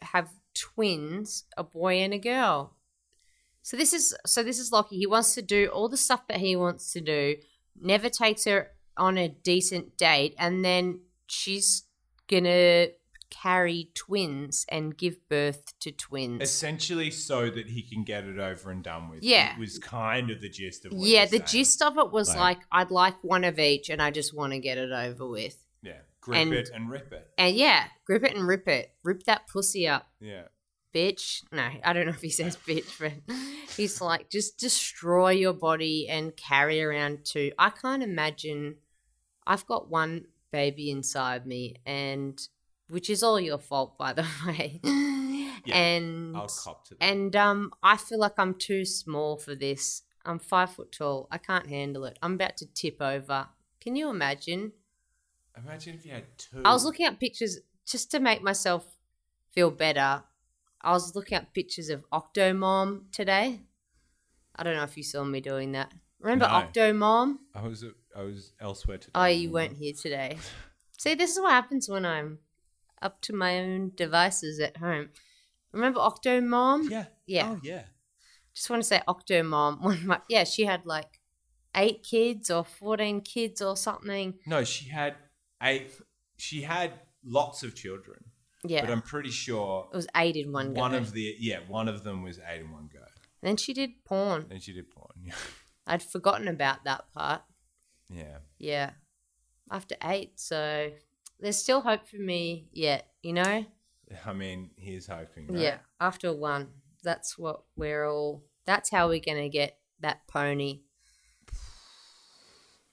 have 0.02 0.30
twins, 0.54 1.46
a 1.56 1.64
boy 1.64 1.96
and 1.96 2.14
a 2.14 2.20
girl." 2.20 2.76
So 3.62 3.78
this 3.78 3.94
is 3.94 4.16
so 4.26 4.42
this 4.44 4.60
is 4.60 4.72
Lockie. 4.72 4.98
He 4.98 5.08
wants 5.08 5.36
to 5.36 5.42
do 5.42 5.68
all 5.68 5.88
the 5.88 5.98
stuff 5.98 6.28
that 6.28 6.38
he 6.38 6.56
wants 6.56 6.92
to 6.94 7.02
do. 7.02 7.36
Never 7.80 8.10
takes 8.10 8.46
her 8.46 8.72
on 9.02 9.18
a 9.18 9.28
decent 9.28 9.98
date, 9.98 10.36
and 10.38 10.64
then 10.64 11.02
she's 11.28 11.84
gonna 12.28 12.88
carry 13.30 13.90
twins 13.94 14.66
and 14.70 14.98
give 14.98 15.18
birth 15.30 15.74
to 15.80 15.92
twins. 15.92 16.42
Essentially, 16.44 17.10
so 17.10 17.50
that 17.50 17.70
he 17.70 17.82
can 17.82 18.04
get 18.04 18.26
it 18.26 18.38
over 18.40 18.72
and 18.72 18.84
done 18.84 19.10
with. 19.10 19.24
Yeah. 19.24 19.54
it 19.56 19.60
was 19.60 19.80
kind 19.80 20.30
of 20.30 20.42
the 20.42 20.50
gist 20.50 20.86
of. 20.86 20.92
What 20.94 21.08
yeah, 21.08 21.26
the 21.26 21.38
saying. 21.38 21.44
gist 21.48 21.82
of 21.82 21.98
it 21.98 22.12
was 22.12 22.30
Like- 22.30 22.38
like, 22.38 22.60
I'd 22.72 22.92
like 22.92 23.24
one 23.24 23.44
of 23.44 23.58
each, 23.58 23.90
and 23.90 24.02
I 24.02 24.12
just 24.12 24.34
want 24.36 24.54
to 24.54 24.60
get 24.60 24.78
it 24.78 24.92
over 24.92 25.28
with. 25.28 25.58
Yeah, 25.82 26.00
grip 26.20 26.40
and- 26.40 26.54
it 26.54 26.70
and 26.74 26.90
rip 26.90 27.12
it. 27.14 27.28
And 27.38 27.56
yeah, 27.56 27.88
grip 28.06 28.24
it 28.24 28.36
and 28.36 28.46
rip 28.48 28.68
it, 28.68 28.94
rip 29.04 29.24
that 29.24 29.48
pussy 29.48 29.88
up. 29.88 30.08
Yeah. 30.20 30.44
bitch. 30.94 31.44
No, 31.54 31.70
I 31.86 31.94
don't 31.94 32.06
know 32.06 32.12
if 32.12 32.22
he 32.22 32.30
says 32.30 32.58
bitch, 32.68 33.00
but 33.00 33.14
he's 33.78 34.02
like, 34.02 34.30
just 34.30 34.58
destroy 34.58 35.30
your 35.32 35.54
body 35.54 36.10
and 36.10 36.36
carry 36.36 36.84
around 36.84 37.20
two. 37.24 37.54
I 37.58 37.70
can't 37.70 38.04
imagine. 38.04 38.76
I've 39.48 39.66
got 39.68 39.90
one 39.90 40.26
baby 40.52 40.92
inside 40.92 41.46
me, 41.48 41.76
and 41.86 42.40
which 42.90 43.10
is 43.10 43.24
all 43.24 43.40
your 43.40 43.58
fault, 43.58 43.98
by 43.98 44.14
the 44.14 44.26
way. 44.48 44.82
and 45.72 46.36
I'll 46.36 46.48
cop 46.48 46.86
to 46.88 46.96
that. 46.96 47.04
and 47.04 47.36
um, 47.36 47.72
I 47.84 47.98
feel 47.98 48.20
like 48.20 48.38
I'm 48.38 48.54
too 48.56 48.86
small 48.86 49.38
for 49.38 49.56
this. 49.56 50.04
I'm 50.26 50.40
five 50.40 50.72
foot 50.72 50.92
tall. 50.92 51.28
I 51.32 51.38
can't 51.38 51.68
handle 51.68 52.06
it. 52.06 52.18
I'm 52.22 52.34
about 52.34 52.58
to 52.58 52.66
tip 52.68 53.02
over. 53.02 53.48
Can 53.80 53.96
you 53.96 54.10
imagine? 54.10 54.74
Imagine 55.58 55.96
if 55.96 56.06
you 56.06 56.12
had 56.14 56.38
two. 56.38 56.62
I 56.64 56.72
was 56.74 56.86
looking 56.86 57.06
at 57.06 57.20
pictures 57.20 57.60
just 57.86 58.12
to 58.12 58.20
make 58.20 58.42
myself 58.44 58.86
feel 59.50 59.72
better. 59.72 60.24
I 60.82 60.92
was 60.92 61.16
looking 61.16 61.38
at 61.38 61.54
pictures 61.54 61.90
of 61.90 62.06
Octomom 62.12 63.12
today. 63.12 63.62
I 64.56 64.64
don't 64.64 64.76
know 64.76 64.84
if 64.84 64.98
you 64.98 65.04
saw 65.04 65.24
me 65.24 65.42
doing 65.42 65.72
that. 65.74 65.92
Remember 66.20 66.48
No. 66.48 66.54
Octomom? 66.54 67.38
I 67.56 67.62
was 67.68 67.84
I 68.16 68.24
was 68.24 68.54
elsewhere 68.60 68.98
today. 68.98 69.12
Oh, 69.16 69.26
you 69.26 69.52
weren't 69.52 69.78
here 69.78 69.94
today. 69.94 70.38
See, 71.00 71.16
this 71.16 71.32
is 71.32 71.40
what 71.42 71.52
happens 71.52 71.90
when 71.90 72.06
I'm 72.06 72.40
up 73.02 73.22
to 73.22 73.34
my 73.34 73.60
own 73.60 73.92
devices 73.96 74.60
at 74.60 74.78
home. 74.78 75.10
Remember 75.72 76.00
Octomom? 76.00 76.90
Yeah. 76.90 77.06
Yeah. 77.26 77.52
Oh 77.56 77.60
yeah. 77.64 77.84
Just 78.54 78.70
want 78.70 78.82
to 78.84 78.88
say 78.88 79.02
Octomom. 79.08 79.82
One 79.82 79.94
of 79.96 80.06
my, 80.06 80.20
yeah, 80.30 80.44
she 80.44 80.66
had 80.66 80.86
like 80.86 81.20
eight 81.76 82.04
kids 82.04 82.50
or 82.52 82.64
14 82.66 83.22
kids 83.22 83.62
or 83.62 83.78
something. 83.78 84.36
No, 84.46 84.64
she 84.64 84.90
had 84.90 85.16
eight. 85.64 85.92
She 86.38 86.62
had 86.64 86.92
lots 87.24 87.64
of 87.64 87.76
children, 87.76 88.26
Yeah. 88.64 88.82
but 88.82 88.90
I'm 88.92 89.02
pretty 89.02 89.30
sure 89.30 89.88
it 89.94 89.96
was 89.96 90.08
eight 90.16 90.36
in 90.36 90.52
one 90.52 90.74
go. 90.74 90.82
one 90.82 90.94
of 90.96 91.14
the 91.14 91.36
yeah 91.40 91.60
one 91.68 91.88
of 91.88 92.04
them 92.04 92.24
was 92.24 92.40
eight 92.52 92.62
in 92.62 92.72
one 92.72 92.90
go. 92.92 93.00
then 93.42 93.58
she 93.58 93.74
did 93.74 93.92
porn. 94.06 94.48
Then 94.50 94.60
she 94.60 94.74
did 94.74 94.90
porn. 94.92 95.12
Yeah. 95.24 95.34
I'd 95.88 96.04
forgotten 96.04 96.48
about 96.48 96.84
that 96.86 97.06
part. 97.14 97.42
Yeah. 98.12 98.38
Yeah. 98.58 98.92
After 99.70 99.96
eight, 100.04 100.40
so 100.40 100.92
there's 101.40 101.58
still 101.58 101.82
hope 101.82 102.08
for 102.08 102.18
me 102.18 102.68
yet, 102.72 103.08
you 103.22 103.34
know? 103.34 103.66
I 104.26 104.34
mean, 104.34 104.72
he's 104.78 105.08
hoping. 105.08 105.48
Right? 105.48 105.62
Yeah. 105.62 105.78
After 106.00 106.34
one. 106.34 106.70
That's 107.04 107.36
what 107.36 107.64
we're 107.76 108.06
all 108.06 108.44
that's 108.66 108.92
how 108.92 109.08
we're 109.08 109.22
gonna 109.26 109.50
get 109.50 109.78
that 110.02 110.28
pony. 110.28 110.82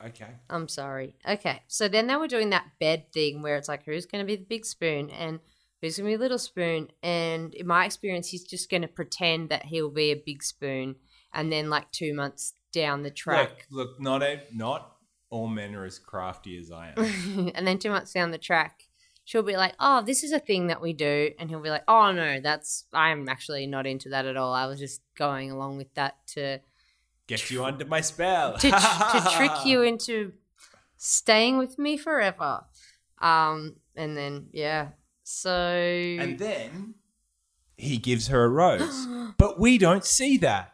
Okay. 0.05 0.31
I'm 0.49 0.69
sorry. 0.69 1.17
Okay. 1.29 1.63
So 1.67 1.89
then 1.89 2.07
they 2.07 2.17
were 2.17 2.29
doing 2.29 2.51
that 2.51 2.67
bed 2.79 3.13
thing 3.13 3.43
where 3.43 3.57
it's 3.57 3.69
like 3.69 3.85
who's 3.85 4.07
gonna 4.07 4.25
be 4.25 4.37
the 4.37 4.45
big 4.45 4.65
spoon 4.65 5.11
and 5.11 5.41
who's 5.81 5.99
gonna 5.99 6.09
be 6.09 6.17
the 6.17 6.23
little 6.23 6.39
spoon 6.39 6.89
and 7.03 7.53
in 7.55 7.67
my 7.67 7.85
experience 7.85 8.29
he's 8.29 8.45
just 8.45 8.71
gonna 8.71 8.89
pretend 8.89 9.49
that 9.51 9.67
he'll 9.67 9.91
be 9.91 10.11
a 10.11 10.23
big 10.25 10.43
spoon 10.43 10.97
and 11.35 11.53
then 11.53 11.69
like 11.69 11.91
two 11.93 12.15
months 12.15 12.55
down 12.73 13.03
the 13.03 13.11
track 13.11 13.67
Look, 13.71 13.89
look, 13.89 14.01
not 14.01 14.23
a, 14.23 14.41
not 14.53 14.98
all 15.31 15.49
men 15.49 15.75
are 15.75 15.85
as 15.85 15.99
crafty 15.99 16.59
as 16.59 16.71
I 16.71 16.93
am. 16.97 17.53
and 17.55 17.67
then 17.67 17.79
two 17.79 17.91
months 17.91 18.13
down 18.13 18.31
the 18.31 18.39
track, 18.39 18.85
she'll 19.25 19.43
be 19.43 19.57
like, 19.57 19.75
"Oh, 19.79 20.03
this 20.03 20.25
is 20.25 20.33
a 20.33 20.39
thing 20.39 20.69
that 20.69 20.81
we 20.81 20.93
do," 20.93 21.31
and 21.39 21.51
he'll 21.51 21.61
be 21.61 21.71
like, 21.71 21.85
"Oh 21.89 22.13
no, 22.13 22.41
that's 22.41 22.85
I'm 22.93 23.29
actually 23.29 23.67
not 23.67 23.87
into 23.87 24.09
that 24.11 24.27
at 24.27 24.37
all. 24.37 24.55
I 24.55 24.67
was 24.67 24.79
just 24.79 25.03
going 25.17 25.51
along 25.51 25.77
with 25.77 25.93
that 25.95 26.17
to 26.29 26.61
Get 27.27 27.51
you 27.51 27.63
under 27.65 27.85
my 27.85 28.01
spell. 28.01 28.57
to, 28.57 28.71
to 28.71 29.31
trick 29.37 29.67
you 29.67 29.83
into 29.83 30.33
staying 30.97 31.59
with 31.59 31.79
me 31.79 31.97
forever." 31.97 32.65
Um, 33.21 33.77
and 33.97 34.17
then 34.17 34.47
yeah, 34.53 34.89
so 35.25 35.51
And 35.51 36.39
then 36.39 36.95
he 37.77 37.99
gives 37.99 38.29
her 38.29 38.45
a 38.45 38.49
rose, 38.49 39.07
but 39.37 39.61
we 39.61 39.77
don't 39.77 40.05
see 40.05 40.39
that. 40.39 40.73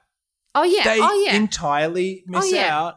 oh 0.54 0.62
yeah, 0.62 0.84
They 0.84 0.98
oh 1.00 1.24
yeah, 1.26 1.34
entirely 1.34 2.22
miss 2.26 2.52
yeah. 2.52 2.78
out 2.78 2.94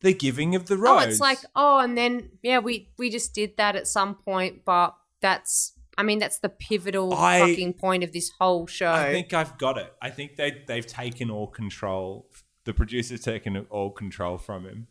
the 0.00 0.14
giving 0.14 0.54
of 0.54 0.66
the 0.66 0.76
rose. 0.76 1.04
oh 1.04 1.08
it's 1.08 1.20
like 1.20 1.38
oh, 1.56 1.78
and 1.78 1.96
then 1.96 2.30
yeah, 2.42 2.58
we 2.58 2.90
we 2.98 3.10
just 3.10 3.34
did 3.34 3.56
that 3.56 3.76
at 3.76 3.86
some 3.86 4.14
point, 4.14 4.64
but 4.64 4.94
that's. 5.20 5.72
I 5.96 6.04
mean, 6.04 6.20
that's 6.20 6.38
the 6.38 6.48
pivotal 6.48 7.12
I- 7.12 7.40
fucking 7.40 7.72
point 7.72 8.04
of 8.04 8.12
this 8.12 8.30
whole 8.38 8.68
show. 8.68 8.92
I 8.92 9.10
think 9.10 9.32
I've 9.34 9.58
got 9.58 9.78
it. 9.78 9.92
I 10.00 10.10
think 10.10 10.36
they 10.36 10.62
they've 10.68 10.86
taken 10.86 11.28
all 11.28 11.48
control. 11.48 12.30
The 12.62 12.72
producer's 12.72 13.22
taken 13.22 13.56
all 13.68 13.90
control 13.90 14.38
from 14.38 14.64
him, 14.64 14.86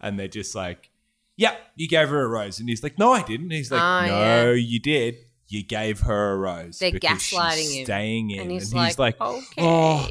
and 0.00 0.18
they're 0.18 0.28
just 0.28 0.54
like, 0.54 0.88
"Yeah, 1.36 1.56
you 1.74 1.86
gave 1.88 2.08
her 2.08 2.22
a 2.22 2.28
rose," 2.28 2.58
and 2.58 2.70
he's 2.70 2.82
like, 2.82 2.98
"No, 2.98 3.12
I 3.12 3.20
didn't." 3.22 3.50
He's 3.50 3.70
like, 3.70 3.82
Oh, 3.82 4.06
"No, 4.06 4.12
yeah. 4.14 4.52
you 4.52 4.80
did. 4.80 5.16
You 5.46 5.62
gave 5.62 6.00
her 6.00 6.32
a 6.32 6.36
rose." 6.38 6.78
They're 6.78 6.92
gaslighting 6.92 7.76
him. 7.80 7.84
staying 7.84 8.30
in, 8.30 8.40
and 8.40 8.50
he's, 8.50 8.72
and 8.72 8.80
he's 8.82 8.98
like, 8.98 9.20
like, 9.20 9.28
okay. 9.30 9.54
"Oh, 9.58 10.08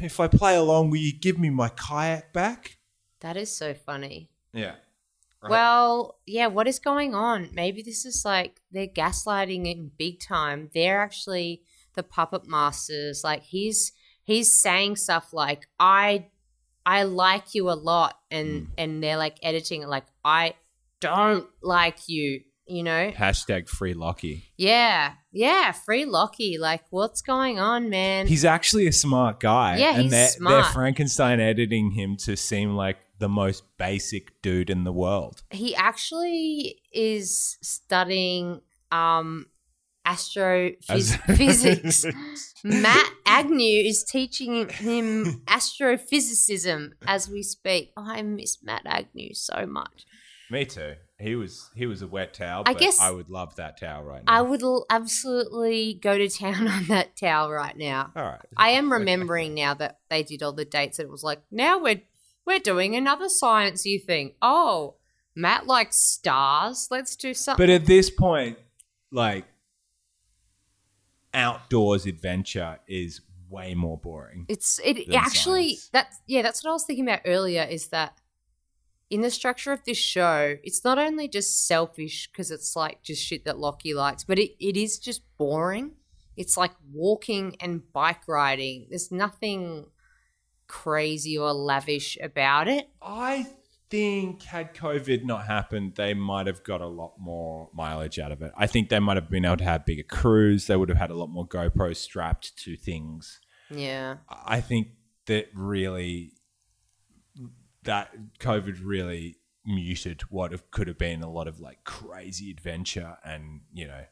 if 0.00 0.20
I 0.20 0.28
play 0.28 0.54
along, 0.54 0.90
will 0.90 0.98
you 0.98 1.18
give 1.18 1.36
me 1.36 1.50
my 1.50 1.68
kayak 1.70 2.32
back?" 2.32 2.76
That 3.24 3.38
is 3.38 3.56
so 3.56 3.72
funny. 3.72 4.28
Yeah. 4.52 4.74
Right. 5.42 5.50
Well, 5.50 6.18
yeah, 6.26 6.48
what 6.48 6.68
is 6.68 6.78
going 6.78 7.14
on? 7.14 7.48
Maybe 7.54 7.82
this 7.82 8.04
is 8.04 8.22
like 8.22 8.60
they're 8.70 8.86
gaslighting 8.86 9.64
in 9.66 9.90
big 9.98 10.20
time. 10.20 10.68
They're 10.74 11.00
actually 11.00 11.62
the 11.94 12.02
puppet 12.02 12.46
masters. 12.46 13.24
Like 13.24 13.42
he's 13.42 13.92
he's 14.24 14.52
saying 14.52 14.96
stuff 14.96 15.32
like 15.32 15.66
I 15.80 16.26
I 16.84 17.04
like 17.04 17.54
you 17.54 17.70
a 17.70 17.72
lot 17.72 18.18
and 18.30 18.64
Mm. 18.64 18.68
and 18.76 19.02
they're 19.02 19.16
like 19.16 19.38
editing 19.42 19.80
it 19.80 19.88
like 19.88 20.04
I 20.22 20.52
don't 21.00 21.46
like 21.62 22.08
you, 22.10 22.42
you 22.66 22.82
know? 22.82 23.10
Hashtag 23.10 23.68
free 23.70 23.94
Lockie. 23.94 24.50
Yeah. 24.58 25.14
Yeah, 25.32 25.72
free 25.72 26.04
Lockie. 26.04 26.58
Like 26.58 26.82
what's 26.90 27.22
going 27.22 27.58
on, 27.58 27.88
man? 27.88 28.26
He's 28.26 28.44
actually 28.44 28.86
a 28.86 28.92
smart 28.92 29.40
guy. 29.40 29.78
Yeah, 29.78 29.94
and 29.94 30.02
he's 30.02 30.10
they're, 30.10 30.28
smart. 30.28 30.64
They're 30.64 30.72
Frankenstein 30.74 31.40
editing 31.40 31.92
him 31.92 32.16
to 32.18 32.36
seem 32.36 32.76
like 32.76 32.98
the 33.18 33.28
most 33.28 33.62
basic 33.78 34.40
dude 34.42 34.70
in 34.70 34.84
the 34.84 34.92
world. 34.92 35.42
he 35.50 35.74
actually 35.76 36.80
is 36.92 37.56
studying 37.62 38.60
um 38.92 39.46
astrophysics. 40.06 42.04
Matt 42.64 43.10
Agnew 43.26 43.82
is 43.86 44.04
teaching 44.04 44.68
him 44.68 45.42
astrophysicism 45.46 46.92
as 47.06 47.28
we 47.28 47.42
speak. 47.42 47.92
Oh, 47.96 48.04
I 48.06 48.22
miss 48.22 48.62
Matt 48.62 48.82
Agnew 48.86 49.34
so 49.34 49.66
much. 49.66 50.04
Me 50.50 50.64
too. 50.64 50.94
He 51.18 51.36
was 51.36 51.70
he 51.74 51.86
was 51.86 52.02
a 52.02 52.06
wet 52.06 52.34
towel, 52.34 52.64
I 52.66 52.72
but 52.72 52.80
guess- 52.80 53.00
I 53.00 53.10
would 53.10 53.30
love 53.30 53.56
that 53.56 53.78
towel 53.78 54.02
right 54.02 54.22
now. 54.26 54.32
I 54.32 54.42
would 54.42 54.62
l- 54.62 54.84
absolutely 54.90 55.94
go 55.94 56.18
to 56.18 56.28
town 56.28 56.66
on 56.76 56.84
that 56.86 57.16
towel 57.16 57.50
right 57.52 57.76
now. 57.76 58.12
All 58.16 58.24
right. 58.24 58.40
I 58.56 58.70
am 58.70 58.92
remembering 58.92 59.54
now 59.54 59.74
that 59.74 60.00
they 60.10 60.22
did 60.22 60.42
all 60.42 60.52
the 60.52 60.64
dates. 60.64 60.98
And 60.98 61.06
it 61.08 61.10
was 61.12 61.22
like 61.22 61.40
now 61.50 61.78
we're 61.80 62.02
we're 62.46 62.58
doing 62.58 62.94
another 62.96 63.26
sciencey 63.26 64.02
thing. 64.02 64.32
Oh, 64.42 64.96
Matt 65.34 65.66
likes 65.66 65.96
stars. 65.96 66.88
Let's 66.90 67.16
do 67.16 67.34
something. 67.34 67.62
But 67.62 67.70
at 67.70 67.86
this 67.86 68.10
point, 68.10 68.58
like 69.10 69.44
outdoors 71.32 72.06
adventure 72.06 72.78
is 72.86 73.20
way 73.48 73.74
more 73.74 73.98
boring. 73.98 74.46
It's 74.48 74.80
it 74.84 75.12
actually 75.14 75.74
science. 75.74 75.90
that's 75.92 76.20
yeah, 76.26 76.42
that's 76.42 76.62
what 76.64 76.70
I 76.70 76.72
was 76.74 76.84
thinking 76.84 77.06
about 77.06 77.20
earlier 77.24 77.62
is 77.62 77.88
that 77.88 78.20
in 79.10 79.20
the 79.20 79.30
structure 79.30 79.72
of 79.72 79.84
this 79.84 79.98
show, 79.98 80.56
it's 80.62 80.84
not 80.84 80.98
only 80.98 81.28
just 81.28 81.66
selfish 81.66 82.28
because 82.30 82.50
it's 82.50 82.74
like 82.74 83.02
just 83.02 83.22
shit 83.22 83.44
that 83.44 83.58
Lockie 83.58 83.94
likes, 83.94 84.24
but 84.24 84.38
it, 84.38 84.52
it 84.58 84.76
is 84.76 84.98
just 84.98 85.22
boring. 85.36 85.92
It's 86.36 86.56
like 86.56 86.72
walking 86.92 87.56
and 87.60 87.82
bike 87.92 88.26
riding. 88.26 88.86
There's 88.88 89.12
nothing 89.12 89.86
crazy 90.66 91.36
or 91.38 91.52
lavish 91.52 92.18
about 92.22 92.68
it. 92.68 92.88
I 93.02 93.46
think 93.90 94.42
had 94.42 94.74
COVID 94.74 95.24
not 95.24 95.46
happened, 95.46 95.94
they 95.94 96.14
might 96.14 96.46
have 96.46 96.64
got 96.64 96.80
a 96.80 96.86
lot 96.86 97.14
more 97.18 97.70
mileage 97.72 98.18
out 98.18 98.32
of 98.32 98.42
it. 98.42 98.52
I 98.56 98.66
think 98.66 98.88
they 98.88 98.98
might 98.98 99.16
have 99.16 99.30
been 99.30 99.44
able 99.44 99.58
to 99.58 99.64
have 99.64 99.86
bigger 99.86 100.02
crews. 100.02 100.66
They 100.66 100.76
would 100.76 100.88
have 100.88 100.98
had 100.98 101.10
a 101.10 101.14
lot 101.14 101.28
more 101.28 101.46
GoPros 101.46 101.96
strapped 101.96 102.56
to 102.64 102.76
things. 102.76 103.40
Yeah. 103.70 104.16
I 104.28 104.60
think 104.60 104.88
that 105.26 105.46
really 105.54 106.32
that 107.84 108.14
COVID 108.40 108.80
really 108.82 109.36
muted 109.66 110.22
what 110.22 110.70
could 110.70 110.88
have 110.88 110.98
been 110.98 111.22
a 111.22 111.30
lot 111.30 111.48
of 111.48 111.60
like 111.60 111.84
crazy 111.84 112.50
adventure 112.50 113.16
and 113.24 113.60
you 113.72 113.86
know 113.86 114.04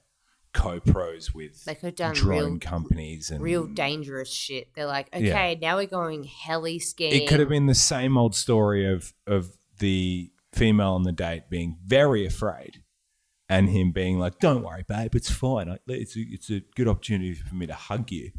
GoPros 0.55 1.35
with 1.35 1.63
like 1.67 1.81
have 1.81 1.95
done 1.95 2.15
drone 2.15 2.45
real 2.45 2.59
companies 2.59 3.31
and 3.31 3.43
real 3.43 3.67
dangerous 3.67 4.33
shit. 4.33 4.75
They're 4.75 4.87
like, 4.87 5.09
Yeah. 5.13 5.19
okay, 5.31 5.59
now 5.61 5.77
we're 5.77 5.87
going 5.87 6.25
heli 6.25 6.79
skiing. 6.79 7.13
it 7.23 7.29
could 7.29 7.41
have 7.41 7.49
been 7.49 7.67
the 7.67 7.75
same 7.75 8.17
old 8.19 8.35
story 8.35 8.87
of 8.93 9.13
of 9.27 9.57
the 9.79 10.31
female 10.53 10.93
on 10.93 11.03
the 11.05 11.13
date 11.13 11.45
being 11.49 11.79
very 11.85 12.27
afraid 12.27 12.83
and 13.49 13.71
him 13.71 13.91
being 13.91 14.19
like 14.19 14.39
don't 14.39 14.63
worry 14.63 14.85
babe 14.87 15.15
it's 15.15 15.31
fine 15.31 15.75
it's 15.89 16.15
a, 16.15 16.21
it's 16.21 16.51
a 16.51 16.61
good 16.77 16.87
opportunity 16.87 17.35
for 17.35 17.55
me 17.55 17.67
to 17.67 17.75
hug 17.75 18.13
you 18.13 18.31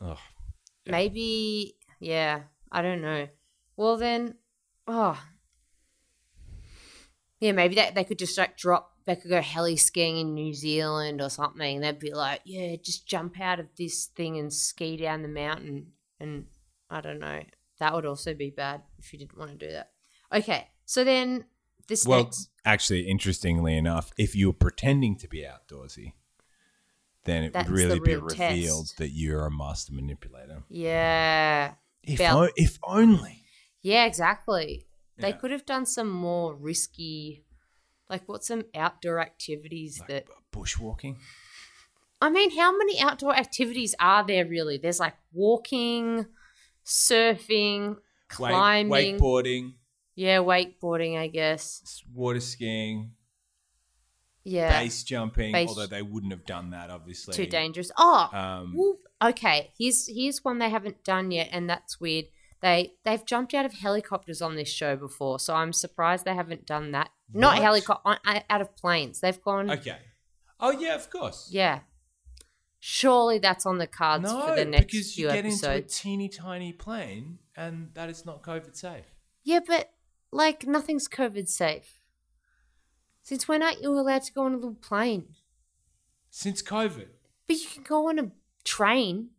Ugh. 0.00 0.18
Maybe, 0.86 1.76
yeah, 2.00 2.42
I 2.70 2.82
don't 2.82 3.00
know. 3.00 3.28
Well, 3.76 3.96
then, 3.96 4.34
oh, 4.86 5.18
yeah, 7.40 7.52
maybe 7.52 7.74
that 7.76 7.94
they 7.94 8.04
could 8.04 8.18
just 8.18 8.36
like 8.38 8.56
drop. 8.56 8.95
They 9.06 9.16
could 9.16 9.30
go 9.30 9.40
heli 9.40 9.76
skiing 9.76 10.18
in 10.18 10.34
New 10.34 10.52
Zealand 10.52 11.20
or 11.22 11.30
something. 11.30 11.80
They'd 11.80 11.98
be 11.98 12.12
like, 12.12 12.40
yeah, 12.44 12.74
just 12.76 13.06
jump 13.06 13.40
out 13.40 13.60
of 13.60 13.66
this 13.78 14.06
thing 14.06 14.36
and 14.38 14.52
ski 14.52 14.96
down 14.96 15.22
the 15.22 15.28
mountain. 15.28 15.92
And 16.18 16.46
I 16.90 17.00
don't 17.00 17.20
know. 17.20 17.42
That 17.78 17.94
would 17.94 18.04
also 18.06 18.34
be 18.34 18.50
bad 18.50 18.82
if 18.98 19.12
you 19.12 19.18
didn't 19.18 19.38
want 19.38 19.52
to 19.58 19.66
do 19.66 19.72
that. 19.72 19.92
Okay, 20.34 20.68
so 20.86 21.04
then 21.04 21.44
this 21.86 22.04
Well, 22.04 22.24
next. 22.24 22.48
actually, 22.64 23.02
interestingly 23.08 23.76
enough, 23.76 24.12
if 24.18 24.34
you 24.34 24.48
were 24.48 24.52
pretending 24.54 25.16
to 25.18 25.28
be 25.28 25.42
outdoorsy, 25.44 26.14
then 27.24 27.44
it 27.44 27.52
That's 27.52 27.68
would 27.68 27.78
really 27.78 28.00
be 28.00 28.16
revealed 28.16 28.86
test. 28.86 28.98
that 28.98 29.10
you're 29.10 29.46
a 29.46 29.50
master 29.52 29.92
manipulator. 29.92 30.64
Yeah. 30.68 31.74
If, 32.02 32.18
Bel- 32.18 32.44
o- 32.44 32.48
if 32.56 32.78
only. 32.82 33.44
Yeah, 33.82 34.04
exactly. 34.06 34.86
They 35.18 35.28
Yeah. 35.28 35.36
could 35.36 35.50
have 35.52 35.64
done 35.66 35.86
some 35.86 36.10
more 36.10 36.54
risky, 36.56 37.44
like 38.08 38.22
what's 38.28 38.48
some 38.48 38.64
outdoor 38.74 39.20
activities 39.20 40.00
that. 40.08 40.24
Bushwalking. 40.52 41.16
I 42.20 42.30
mean, 42.30 42.56
how 42.56 42.76
many 42.76 42.98
outdoor 43.00 43.36
activities 43.36 43.94
are 44.00 44.24
there 44.26 44.46
really? 44.46 44.78
There's 44.78 44.98
like 45.00 45.14
walking, 45.32 46.26
surfing, 46.84 47.88
Wake- 47.90 47.98
climbing. 48.28 49.18
wakeboarding, 49.18 49.74
Yeah, 50.14 50.38
wakeboarding, 50.38 51.18
I 51.18 51.26
guess. 51.28 52.02
water 52.14 52.40
skiing, 52.40 53.12
Yeah. 54.44 54.80
base 54.80 55.02
jumping, 55.04 55.52
Base- 55.52 55.68
although 55.68 55.86
they 55.86 56.02
wouldn't 56.02 56.32
have 56.32 56.46
done 56.46 56.70
that, 56.70 56.88
obviously. 56.90 57.34
Too 57.34 57.46
dangerous. 57.46 57.90
Oh, 57.98 58.30
Um, 58.32 58.74
well, 58.74 58.98
okay. 59.22 59.72
Here's 59.78 60.06
here's 60.06 60.42
one 60.44 60.58
they 60.58 60.70
haven't 60.70 61.04
done 61.04 61.30
yet, 61.32 61.48
and 61.52 61.68
that's 61.68 62.00
weird. 62.00 62.26
They 62.62 62.94
they've 63.04 63.24
jumped 63.26 63.52
out 63.52 63.66
of 63.66 63.74
helicopters 63.74 64.40
on 64.40 64.54
this 64.56 64.68
show 64.72 64.96
before, 64.96 65.38
so 65.38 65.54
I'm 65.54 65.72
surprised 65.74 66.24
they 66.24 66.34
haven't 66.34 66.64
done 66.64 66.92
that. 66.92 67.10
Not 67.32 67.58
helicopter, 67.58 68.18
out 68.24 68.60
of 68.60 68.74
planes. 68.76 69.20
They've 69.20 69.42
gone. 69.42 69.70
okay. 69.70 69.98
Oh, 70.60 70.70
yeah, 70.70 70.94
of 70.94 71.10
course. 71.10 71.48
Yeah. 71.50 71.80
Surely 72.78 73.38
that's 73.38 73.66
on 73.66 73.78
the 73.78 73.86
cards 73.86 74.24
No, 74.24 74.46
for 74.46 74.54
the 74.54 74.64
next 74.64 74.86
because 74.92 75.14
few 75.14 75.26
you 75.26 75.32
get 75.32 75.44
into 75.44 75.70
a 75.70 75.80
teeny 75.82 76.28
tiny 76.28 76.72
plane 76.72 77.38
and 77.56 77.90
that 77.94 78.08
is 78.08 78.24
not 78.24 78.42
COVID 78.42 78.76
safe. 78.76 79.04
yeah, 79.42 79.60
but 79.66 79.90
like 80.30 80.66
nothing's 80.66 81.08
COVID 81.08 81.48
safe. 81.48 82.00
Since 83.22 83.48
when 83.48 83.62
aren't 83.62 83.82
you 83.82 83.90
allowed 83.92 84.22
to 84.22 84.32
go 84.32 84.42
on 84.44 84.52
a 84.52 84.56
little 84.56 84.74
plane? 84.74 85.34
Since 86.30 86.62
COVID, 86.62 87.08
But 87.48 87.56
you 87.56 87.66
can 87.74 87.82
go 87.82 88.08
on 88.08 88.18
a 88.18 88.30
train. 88.62 89.30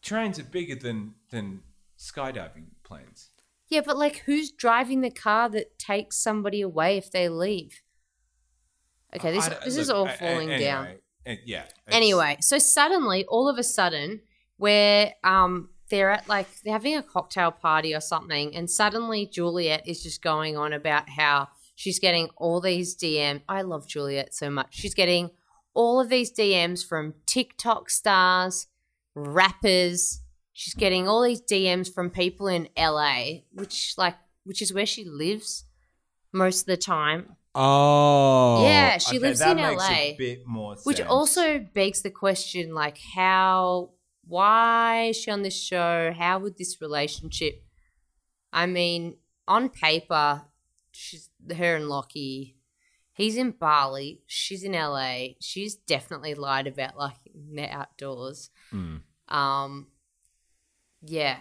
trains 0.00 0.38
are 0.38 0.44
bigger 0.44 0.74
than, 0.76 1.14
than 1.30 1.62
skydiving 1.98 2.66
planes. 2.82 3.29
Yeah, 3.70 3.82
but 3.86 3.96
like 3.96 4.18
who's 4.26 4.50
driving 4.50 5.00
the 5.00 5.10
car 5.10 5.48
that 5.48 5.78
takes 5.78 6.18
somebody 6.18 6.60
away 6.60 6.96
if 6.98 7.10
they 7.10 7.28
leave? 7.28 7.80
Okay, 9.16 9.32
this 9.32 9.48
I 9.48 9.64
this 9.64 9.76
is 9.76 9.88
look, 9.88 9.96
all 9.96 10.06
a- 10.06 10.10
a- 10.10 10.16
falling 10.16 10.48
down. 10.48 10.86
anyway, 10.86 10.98
uh, 11.26 11.34
yeah. 11.44 11.64
Anyway, 11.88 12.36
so 12.40 12.58
suddenly, 12.58 13.24
all 13.26 13.48
of 13.48 13.58
a 13.58 13.62
sudden, 13.62 14.20
where 14.56 15.14
um 15.24 15.70
they're 15.88 16.10
at 16.10 16.28
like 16.28 16.46
they're 16.62 16.72
having 16.72 16.96
a 16.96 17.02
cocktail 17.02 17.50
party 17.52 17.94
or 17.94 18.00
something, 18.00 18.54
and 18.54 18.68
suddenly 18.68 19.26
Juliette 19.26 19.86
is 19.86 20.02
just 20.02 20.20
going 20.22 20.56
on 20.56 20.72
about 20.72 21.08
how 21.08 21.48
she's 21.76 21.98
getting 21.98 22.28
all 22.36 22.60
these 22.60 22.96
DM. 22.96 23.42
I 23.48 23.62
love 23.62 23.86
Juliette 23.86 24.34
so 24.34 24.50
much. 24.50 24.74
She's 24.74 24.94
getting 24.94 25.30
all 25.74 26.00
of 26.00 26.08
these 26.08 26.32
DMs 26.32 26.84
from 26.86 27.14
TikTok 27.26 27.88
stars, 27.90 28.66
rappers. 29.14 30.19
She's 30.52 30.74
getting 30.74 31.08
all 31.08 31.22
these 31.22 31.40
DMs 31.40 31.92
from 31.92 32.10
people 32.10 32.48
in 32.48 32.68
LA, 32.76 33.42
which 33.52 33.94
like 33.96 34.16
which 34.44 34.60
is 34.62 34.72
where 34.72 34.86
she 34.86 35.04
lives 35.04 35.64
most 36.32 36.62
of 36.62 36.66
the 36.66 36.76
time. 36.76 37.36
Oh. 37.54 38.62
Yeah, 38.64 38.98
she 38.98 39.18
lives 39.18 39.40
that 39.40 39.50
in 39.50 39.56
makes 39.56 39.82
A 39.88 40.10
LA, 40.12 40.16
bit 40.16 40.46
more 40.46 40.76
Which 40.84 40.98
sense. 40.98 41.08
also 41.08 41.58
begs 41.58 42.02
the 42.02 42.10
question 42.10 42.74
like 42.74 42.98
how 43.14 43.90
why 44.26 45.06
is 45.08 45.16
she 45.16 45.30
on 45.30 45.42
this 45.42 45.60
show? 45.60 46.12
How 46.16 46.38
would 46.38 46.56
this 46.56 46.80
relationship 46.80 47.64
I 48.52 48.66
mean, 48.66 49.16
on 49.46 49.68
paper, 49.68 50.42
she's 50.92 51.30
her 51.56 51.76
and 51.76 51.88
Lockie. 51.88 52.56
He's 53.12 53.36
in 53.36 53.52
Bali. 53.52 54.22
She's 54.26 54.64
in 54.64 54.72
LA. 54.72 55.34
She's 55.40 55.76
definitely 55.76 56.34
lied 56.34 56.66
about 56.66 56.96
like 56.96 57.14
the 57.52 57.68
outdoors. 57.70 58.50
Mm. 58.72 59.02
Um 59.28 59.86
yeah. 61.02 61.36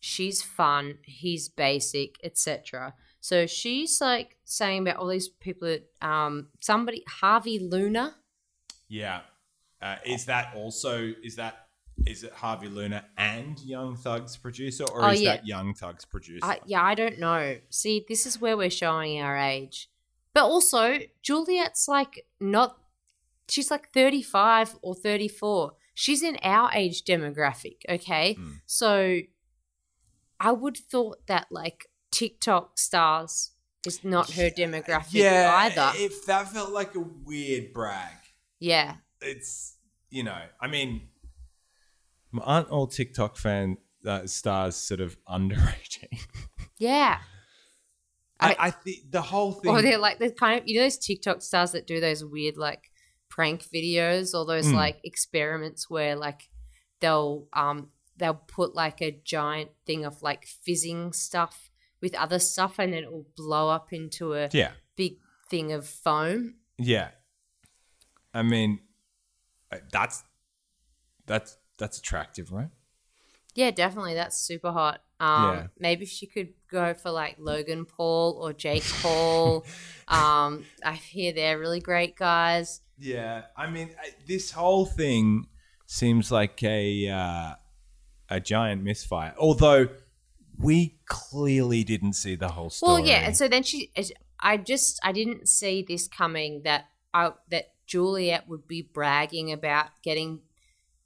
She's 0.00 0.42
fun, 0.42 0.98
he's 1.04 1.48
basic, 1.48 2.18
etc. 2.24 2.94
So 3.20 3.46
she's 3.46 4.00
like 4.00 4.36
saying 4.44 4.82
about 4.82 4.96
all 4.96 5.06
these 5.06 5.28
people 5.28 5.68
that 5.68 5.84
um 6.06 6.48
somebody 6.60 7.04
Harvey 7.08 7.58
Luna. 7.60 8.16
Yeah. 8.88 9.20
Uh, 9.80 9.96
is 10.04 10.24
that 10.26 10.54
also 10.56 11.12
is 11.22 11.36
that 11.36 11.66
is 12.06 12.24
it 12.24 12.32
Harvey 12.32 12.68
Luna 12.68 13.04
and 13.16 13.60
Young 13.60 13.94
Thug's 13.96 14.36
producer, 14.36 14.84
or 14.84 15.04
Oh, 15.04 15.08
is 15.10 15.20
yeah. 15.20 15.36
that 15.36 15.46
Young 15.46 15.72
Thug's 15.74 16.04
producer? 16.04 16.56
Yeah, 16.66 16.82
I 16.82 16.94
don't 16.94 17.18
know. 17.20 17.58
See, 17.70 18.04
this 18.08 18.26
is 18.26 18.40
where 18.40 18.56
we're 18.56 18.70
showing 18.70 19.20
our 19.20 19.38
age. 19.38 19.88
But 20.34 20.44
also, 20.44 20.98
Juliette's 21.22 21.86
like 21.88 22.26
not, 22.40 22.78
she's 23.48 23.70
like 23.70 23.90
35 23.90 24.76
or 24.82 24.94
34. 24.94 25.74
She's 25.94 26.22
in 26.22 26.38
our 26.42 26.70
age 26.72 27.04
demographic, 27.04 27.76
okay? 27.88 28.36
Mm. 28.38 28.60
So 28.66 29.20
I 30.40 30.52
would 30.52 30.76
thought 30.76 31.26
that 31.26 31.46
like 31.50 31.88
TikTok 32.10 32.78
stars 32.78 33.50
is 33.86 34.04
not 34.04 34.30
her 34.32 34.50
demographic 34.50 35.12
yeah, 35.14 35.52
either. 35.54 35.92
If 35.96 36.26
that 36.26 36.48
felt 36.48 36.70
like 36.70 36.94
a 36.94 37.00
weird 37.00 37.72
brag, 37.72 38.14
yeah. 38.58 38.96
it's 39.20 39.76
you 40.10 40.22
know, 40.22 40.38
I 40.60 40.68
mean, 40.68 41.08
aren't 42.40 42.70
all 42.70 42.86
TikTok 42.86 43.36
fan 43.36 43.78
uh, 44.06 44.26
stars 44.26 44.76
sort 44.76 45.00
of 45.00 45.16
underrating? 45.26 46.18
Yeah. 46.78 47.18
I, 48.40 48.50
I- 48.50 48.56
I 48.58 48.70
think 48.70 49.10
the 49.10 49.22
whole 49.22 49.52
thing. 49.52 49.70
Or 49.70 49.82
they're 49.82 49.98
like 49.98 50.18
they're 50.18 50.30
kind 50.30 50.60
of 50.60 50.68
you 50.68 50.76
know 50.76 50.84
those 50.84 50.98
TikTok 50.98 51.42
stars 51.42 51.72
that 51.72 51.86
do 51.86 52.00
those 52.00 52.24
weird 52.24 52.56
like 52.56 52.90
prank 53.34 53.62
videos 53.76 54.34
or 54.36 54.44
those 54.44 54.66
Mm. 54.68 54.74
like 54.74 54.98
experiments 55.04 55.88
where 55.88 56.14
like 56.16 56.50
they'll 57.00 57.46
um 57.54 57.78
they'll 58.18 58.42
put 58.58 58.74
like 58.74 59.00
a 59.00 59.10
giant 59.24 59.70
thing 59.86 60.04
of 60.04 60.22
like 60.22 60.44
fizzing 60.46 61.12
stuff 61.14 61.70
with 62.02 62.14
other 62.14 62.38
stuff 62.38 62.78
and 62.78 62.92
then 62.92 63.04
it 63.04 63.10
will 63.10 63.26
blow 63.36 63.70
up 63.70 63.90
into 63.92 64.34
a 64.34 64.48
yeah, 64.52 64.72
big 64.96 65.14
thing 65.48 65.72
of 65.72 65.86
foam. 65.86 66.56
yeah. 66.78 67.08
I 68.34 68.42
mean, 68.42 68.80
uh, 69.70 69.78
that's 69.92 70.24
that's 71.26 71.56
that's 71.78 71.98
attractive, 71.98 72.50
right? 72.52 72.70
Yeah, 73.54 73.70
definitely. 73.70 74.14
That's 74.14 74.36
super 74.38 74.72
hot. 74.72 75.02
Um, 75.22 75.54
Yeah. 75.54 75.66
Maybe 75.78 76.04
she 76.06 76.26
could 76.26 76.52
go 76.68 76.94
for 76.94 77.10
like 77.10 77.36
Logan 77.38 77.84
Paul 77.84 78.38
or 78.42 78.52
Jake 78.52 78.84
Paul. 79.00 79.64
um, 80.08 80.64
I 80.84 80.94
hear 80.94 81.32
they're 81.32 81.58
really 81.58 81.80
great 81.80 82.16
guys. 82.16 82.80
Yeah, 82.98 83.42
I 83.56 83.70
mean, 83.70 83.90
this 84.26 84.50
whole 84.50 84.84
thing 84.84 85.46
seems 85.86 86.32
like 86.32 86.62
a 86.62 87.08
uh, 87.08 87.54
a 88.28 88.40
giant 88.40 88.82
misfire. 88.82 89.34
Although 89.38 89.88
we 90.58 90.98
clearly 91.06 91.84
didn't 91.84 92.14
see 92.14 92.34
the 92.34 92.48
whole 92.48 92.70
story. 92.70 92.92
Well, 92.92 93.06
yeah, 93.06 93.26
and 93.26 93.36
so 93.36 93.48
then 93.48 93.62
she, 93.62 93.92
I 94.40 94.56
just, 94.56 95.00
I 95.02 95.12
didn't 95.12 95.48
see 95.48 95.84
this 95.86 96.08
coming 96.08 96.62
that 96.62 96.86
I, 97.14 97.32
that 97.50 97.72
Juliette 97.86 98.48
would 98.48 98.66
be 98.68 98.82
bragging 98.82 99.52
about 99.52 99.86
getting, 100.02 100.40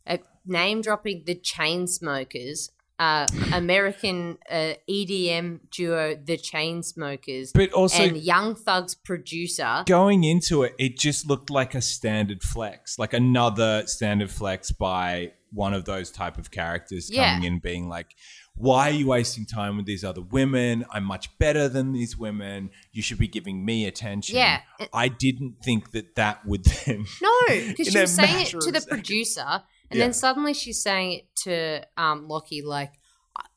uh, 0.07 0.19
name 0.45 0.83
dropping 0.83 1.25
the 1.25 1.35
Chainsmokers, 1.35 2.71
uh, 2.99 3.27
American 3.53 4.39
uh, 4.51 4.75
EDM 4.89 5.61
duo 5.71 6.17
The 6.17 6.37
Chainsmokers, 6.39 7.51
but 7.55 7.73
also 7.73 8.03
and 8.03 8.17
Young 8.17 8.55
Thug's 8.55 8.95
producer. 8.95 9.83
going 9.87 10.25
into 10.25 10.63
it, 10.63 10.75
it 10.79 10.97
just 10.99 11.27
looked 11.27 11.51
like 11.51 11.75
a 11.75 11.83
standard 11.83 12.43
flex, 12.43 12.99
like 12.99 13.13
another 13.13 13.87
standard 13.87 14.31
flex 14.31 14.73
by 14.73 15.33
one 15.53 15.75
of 15.75 15.85
those 15.85 16.11
type 16.11 16.39
of 16.39 16.51
characters 16.51 17.11
Yeah. 17.11 17.35
coming 17.35 17.53
in, 17.53 17.59
being 17.61 17.89
like. 17.89 18.15
Why 18.59 18.89
are 18.89 18.93
you 18.93 19.09
wasting 19.09 19.45
time 19.45 19.77
with 19.77 19.85
these 19.85 20.03
other 20.03 20.23
women? 20.23 20.87
I'm 20.91 21.05
much 21.05 21.37
better 21.39 21.69
than 21.69 21.93
these 21.93 22.17
women. 22.17 22.71
You 22.91 23.03
should 23.03 23.19
be 23.19 23.29
giving 23.29 23.63
me 23.67 23.85
attention. 23.85 24.37
Yeah. 24.37 24.63
I 24.95 25.09
didn't 25.09 25.57
think 25.63 25.91
that 25.91 26.15
that 26.15 26.47
would 26.47 26.65
then. 26.87 27.05
No, 27.21 27.31
because 27.49 27.89
she 27.89 27.99
was 28.01 28.15
saying 28.15 28.47
it 28.47 28.59
to 28.59 28.73
the 28.73 28.81
producer, 28.89 29.63
and 29.91 29.99
Yeah. 29.99 30.05
then 30.07 30.13
suddenly 30.13 30.55
she's 30.55 30.83
saying 30.83 31.13
it 31.13 31.37
to 31.45 31.87
um, 31.97 32.29
Lockie, 32.29 32.63
like, 32.63 32.93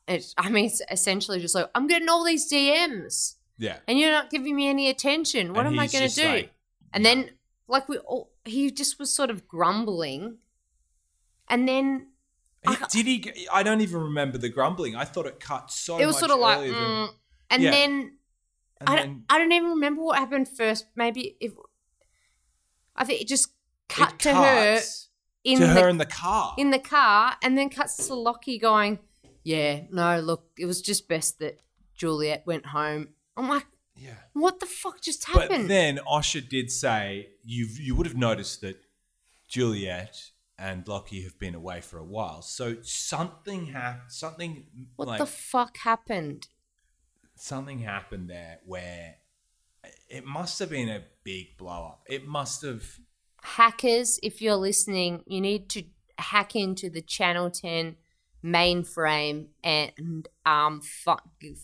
it's, 0.08 0.34
I 0.38 0.48
mean, 0.50 0.66
it's 0.66 0.82
essentially 0.90 1.40
just 1.40 1.54
like, 1.54 1.68
I'm 1.74 1.86
getting 1.86 2.08
all 2.08 2.24
these 2.24 2.50
DMs. 2.50 3.36
Yeah. 3.58 3.76
and 3.86 3.98
you're 3.98 4.10
not 4.10 4.30
giving 4.30 4.56
me 4.56 4.68
any 4.68 4.88
attention. 4.88 5.52
What 5.52 5.66
And 5.66 5.74
am 5.74 5.78
I 5.78 5.86
going 5.86 6.08
to 6.08 6.14
do? 6.14 6.24
like, 6.26 6.52
and 6.94 7.04
then, 7.04 7.30
like 7.68 7.88
we 7.90 7.98
all, 7.98 8.32
he 8.46 8.70
just 8.70 8.98
was 8.98 9.12
sort 9.12 9.28
of 9.30 9.46
grumbling, 9.46 10.38
and 11.48 11.68
then 11.68 12.06
He- 12.66 13.02
did 13.02 13.06
he? 13.34 13.48
I 13.52 13.62
don't 13.62 13.80
even 13.82 14.00
remember 14.00 14.38
the 14.38 14.48
grumbling. 14.48 14.96
I 14.96 15.04
thought 15.04 15.26
it 15.26 15.40
cut 15.40 15.70
so. 15.70 15.98
it 15.98 16.06
was 16.06 16.18
sort 16.18 16.30
of 16.30 16.38
like, 16.38 16.60
than- 16.60 16.72
mm, 16.74 17.08
and 17.50 17.62
Yeah. 17.62 17.70
then 17.70 17.90
and 18.80 18.88
I, 18.88 18.96
then 18.96 19.06
don't, 19.08 19.24
I 19.28 19.38
don't 19.38 19.52
even 19.52 19.70
remember 19.70 20.02
what 20.02 20.18
happened 20.18 20.48
first. 20.48 20.86
Maybe 20.96 21.36
if 21.40 21.52
I 22.96 23.04
think 23.04 23.20
it 23.20 23.28
just 23.28 23.48
cut 23.90 24.14
it 24.14 24.18
to 24.20 24.34
her 24.34 24.74
cuts 24.76 25.09
in 25.44 25.58
to 25.58 25.66
the 25.66 25.72
her 25.74 25.88
in 25.88 25.98
the 25.98 26.06
car. 26.06 26.54
in 26.58 26.70
the 26.70 26.78
car, 26.78 27.36
and 27.42 27.56
then 27.56 27.70
cuts 27.70 28.06
to 28.08 28.14
Lockie 28.14 28.58
going, 28.58 28.98
"Yeah, 29.42 29.82
no, 29.90 30.20
look, 30.20 30.50
it 30.58 30.66
was 30.66 30.80
just 30.82 31.08
best 31.08 31.38
that 31.38 31.60
Juliette 31.94 32.46
went 32.46 32.66
home." 32.66 33.14
I'm 33.36 33.48
like, 33.48 33.66
Yeah. 33.96 34.16
what 34.32 34.60
the 34.60 34.66
fuck 34.66 35.00
just 35.00 35.24
happened?" 35.24 35.48
But 35.64 35.68
then 35.68 35.98
Osher 36.06 36.46
did 36.46 36.70
say 36.70 37.30
you 37.42 37.66
you 37.66 37.94
would 37.94 38.06
have 38.06 38.16
noticed 38.16 38.60
that 38.60 38.82
Juliette 39.48 40.30
and 40.58 40.86
Lockie 40.86 41.22
have 41.22 41.38
been 41.38 41.54
away 41.54 41.80
for 41.80 41.98
a 41.98 42.04
while. 42.04 42.42
So 42.42 42.82
something 42.82 43.66
happened. 43.66 44.12
Something 44.12 44.66
what 44.96 45.08
like 45.08 45.18
the 45.18 45.26
fuck 45.26 45.78
happened? 45.78 46.48
something 47.34 47.78
happened 47.78 48.28
there 48.28 48.58
where 48.66 49.14
it 50.10 50.26
must 50.26 50.58
have 50.58 50.68
been 50.68 50.90
a 50.90 51.02
big 51.24 51.56
blow 51.56 51.86
up. 51.86 52.02
It 52.06 52.26
must 52.26 52.60
have. 52.62 52.84
Hackers, 53.42 54.18
if 54.22 54.40
you're 54.42 54.56
listening, 54.56 55.22
you 55.26 55.40
need 55.40 55.68
to 55.70 55.84
hack 56.18 56.54
into 56.54 56.90
the 56.90 57.00
Channel 57.02 57.50
10 57.50 57.96
mainframe 58.44 59.46
and 59.62 60.28
um 60.46 60.80
fi- 60.80 61.18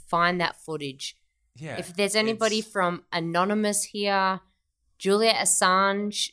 find 0.08 0.40
that 0.40 0.56
footage. 0.60 1.16
Yeah. 1.58 1.78
if 1.78 1.96
there's 1.96 2.14
anybody 2.14 2.58
it's- 2.58 2.70
from 2.72 3.04
Anonymous 3.12 3.84
here, 3.84 4.40
Juliet 4.98 5.36
Assange, 5.36 6.30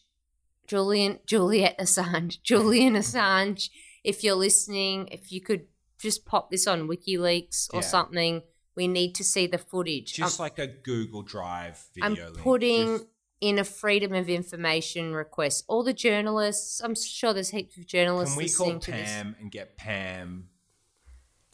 Julian 0.68 1.20
Juliet 1.26 1.78
Assange, 1.80 2.42
Julian 2.44 2.96
Assange, 2.96 3.70
if 4.04 4.24
you're 4.24 4.36
listening, 4.36 5.08
if 5.12 5.32
you 5.32 5.40
could 5.42 5.68
just 6.00 6.26
pop 6.26 6.52
this 6.52 6.68
on 6.68 6.90
WikiLeaks 6.90 7.74
or 7.74 7.78
Yeah. 7.78 7.88
something, 7.88 8.42
we 8.76 8.88
need 8.90 9.16
to 9.16 9.24
see 9.24 9.48
the 9.48 9.58
footage. 9.58 10.14
just 10.14 10.40
I'm, 10.40 10.44
like 10.44 10.60
a 10.60 10.68
Google 10.68 11.22
Drive 11.22 11.86
I'm 12.02 12.16
video. 12.16 12.32
link, 12.32 12.38
putting 12.44 12.88
just- 12.98 13.06
in 13.44 13.60
a 13.60 13.64
freedom 13.66 14.14
of 14.14 14.30
information 14.30 15.14
request. 15.14 15.66
All 15.68 15.84
the 15.84 15.92
journalists, 15.92 16.80
I'm 16.80 16.96
sure 16.96 17.34
there's 17.34 17.50
heaps 17.50 17.78
of 17.78 17.86
journalists 17.86 18.36
Can 18.36 18.44
we 18.44 18.50
call. 18.50 18.80
Pam 18.80 19.36
and 19.38 19.52
get 19.52 19.76
Pam 19.76 20.48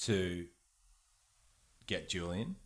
to 0.02 0.46
get 1.88 2.08
Julian? 2.08 2.58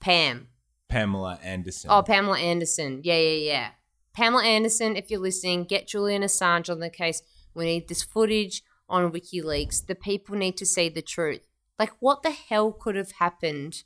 Pam. 0.00 0.48
Pamela 0.86 1.38
Anderson. 1.42 1.90
Oh, 1.90 2.02
Pamela 2.02 2.38
Anderson. 2.38 3.00
Yeah, 3.04 3.16
yeah, 3.16 3.50
yeah. 3.50 3.68
Pamela 4.12 4.44
Anderson, 4.44 4.96
if 4.96 5.10
you're 5.10 5.18
listening, 5.18 5.64
get 5.64 5.88
Julian 5.88 6.20
Assange 6.20 6.68
on 6.68 6.80
the 6.80 6.90
case. 6.90 7.22
We 7.54 7.64
need 7.64 7.88
this 7.88 8.02
footage 8.02 8.62
on 8.86 9.10
WikiLeaks. 9.10 9.86
The 9.86 9.94
people 9.94 10.36
need 10.36 10.58
to 10.58 10.66
see 10.66 10.90
the 10.90 11.00
truth. 11.00 11.46
Like, 11.78 11.92
what 12.00 12.22
the 12.22 12.32
hell 12.32 12.72
could 12.72 12.96
have 12.96 13.12
happened 13.12 13.84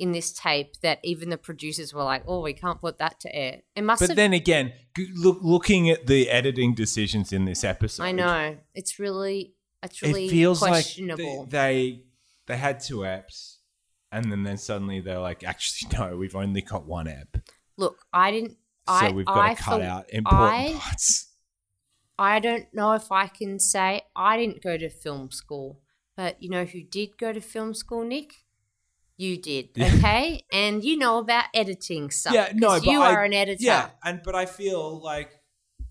in 0.00 0.12
this 0.12 0.32
tape 0.32 0.80
that 0.80 0.98
even 1.04 1.28
the 1.28 1.36
producers 1.36 1.92
were 1.92 2.02
like, 2.02 2.22
oh, 2.26 2.40
we 2.40 2.54
can't 2.54 2.80
put 2.80 2.98
that 2.98 3.20
to 3.20 3.34
air? 3.34 3.60
It 3.76 3.82
must 3.84 4.00
but 4.00 4.08
have. 4.08 4.16
then 4.16 4.32
again, 4.32 4.72
look, 5.14 5.38
looking 5.42 5.90
at 5.90 6.06
the 6.06 6.30
editing 6.30 6.74
decisions 6.74 7.32
in 7.32 7.44
this 7.44 7.62
episode, 7.62 8.02
I 8.02 8.12
know. 8.12 8.56
It's 8.74 8.98
really. 8.98 9.54
It's 9.82 10.02
really 10.02 10.26
it 10.26 10.30
feels 10.30 10.58
questionable. 10.58 11.40
like 11.40 11.50
they, 11.50 12.02
they 12.46 12.56
had 12.56 12.80
two 12.80 12.98
apps, 12.98 13.56
and 14.10 14.30
then 14.30 14.42
then 14.42 14.58
suddenly 14.58 15.00
they're 15.00 15.18
like, 15.20 15.44
actually 15.44 15.90
no, 15.98 16.16
we've 16.16 16.36
only 16.36 16.62
got 16.62 16.86
one 16.86 17.06
app, 17.06 17.36
Look, 17.76 17.98
I 18.12 18.30
didn't. 18.30 18.56
so 18.88 18.94
I, 18.94 19.10
we've 19.10 19.26
got 19.26 19.38
I 19.38 19.54
to 19.54 19.62
cut 19.62 19.82
out 19.82 20.04
important 20.12 20.42
I- 20.42 20.78
parts. 20.78 21.26
I 22.18 22.38
don't 22.38 22.66
know 22.74 22.92
if 22.92 23.10
I 23.10 23.28
can 23.28 23.58
say 23.58 24.02
I 24.14 24.36
didn't 24.36 24.62
go 24.62 24.76
to 24.76 24.90
film 24.90 25.30
school, 25.30 25.80
but 26.16 26.42
you 26.42 26.50
know 26.50 26.64
who 26.66 26.82
did 26.82 27.16
go 27.16 27.32
to 27.32 27.40
film 27.40 27.72
school, 27.72 28.04
Nick? 28.04 28.34
You 29.20 29.36
did, 29.36 29.68
okay? 29.78 30.44
and 30.50 30.82
you 30.82 30.96
know 30.96 31.18
about 31.18 31.44
editing 31.54 32.10
stuff. 32.10 32.32
Yeah, 32.32 32.52
no, 32.54 32.76
you 32.76 33.00
I- 33.02 33.12
are 33.12 33.24
an 33.24 33.34
editor. 33.34 33.62
Yeah, 33.62 33.90
and 34.02 34.22
but 34.24 34.34
I 34.34 34.46
feel 34.46 34.98
like 35.02 35.30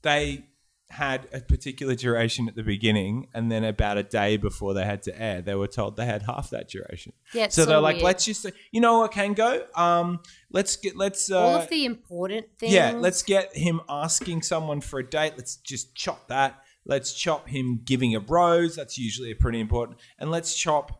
they 0.01 0.45
had 0.89 1.27
a 1.31 1.39
particular 1.39 1.93
duration 1.93 2.47
at 2.47 2.55
the 2.55 2.63
beginning, 2.63 3.27
and 3.35 3.51
then 3.51 3.63
about 3.63 3.99
a 3.99 4.03
day 4.03 4.37
before 4.37 4.73
they 4.73 4.83
had 4.83 5.03
to 5.03 5.21
air, 5.21 5.43
they 5.43 5.53
were 5.53 5.67
told 5.67 5.95
they 5.95 6.07
had 6.07 6.23
half 6.23 6.49
that 6.49 6.69
duration. 6.69 7.13
Yeah, 7.31 7.49
so 7.49 7.65
they're 7.65 7.75
so 7.75 7.81
like, 7.81 7.97
weird. 7.97 8.05
let's 8.05 8.25
just, 8.25 8.47
you 8.71 8.81
know 8.81 8.97
what 9.01 9.11
can 9.11 9.33
go? 9.33 9.63
Um, 9.75 10.21
let's 10.51 10.75
get, 10.77 10.97
let's, 10.97 11.29
uh, 11.29 11.39
All 11.39 11.55
of 11.57 11.69
the 11.69 11.85
important 11.85 12.47
things. 12.57 12.73
yeah, 12.73 12.93
let's 12.97 13.21
get 13.21 13.55
him 13.55 13.81
asking 13.87 14.41
someone 14.41 14.81
for 14.81 14.97
a 14.97 15.07
date. 15.07 15.33
Let's 15.37 15.57
just 15.57 15.93
chop 15.93 16.27
that. 16.29 16.63
Let's 16.85 17.13
chop 17.13 17.47
him 17.47 17.81
giving 17.85 18.15
a 18.15 18.19
rose. 18.21 18.75
That's 18.75 18.97
usually 18.97 19.29
a 19.29 19.35
pretty 19.35 19.59
important, 19.59 19.99
and 20.17 20.31
let's 20.31 20.55
chop 20.55 20.98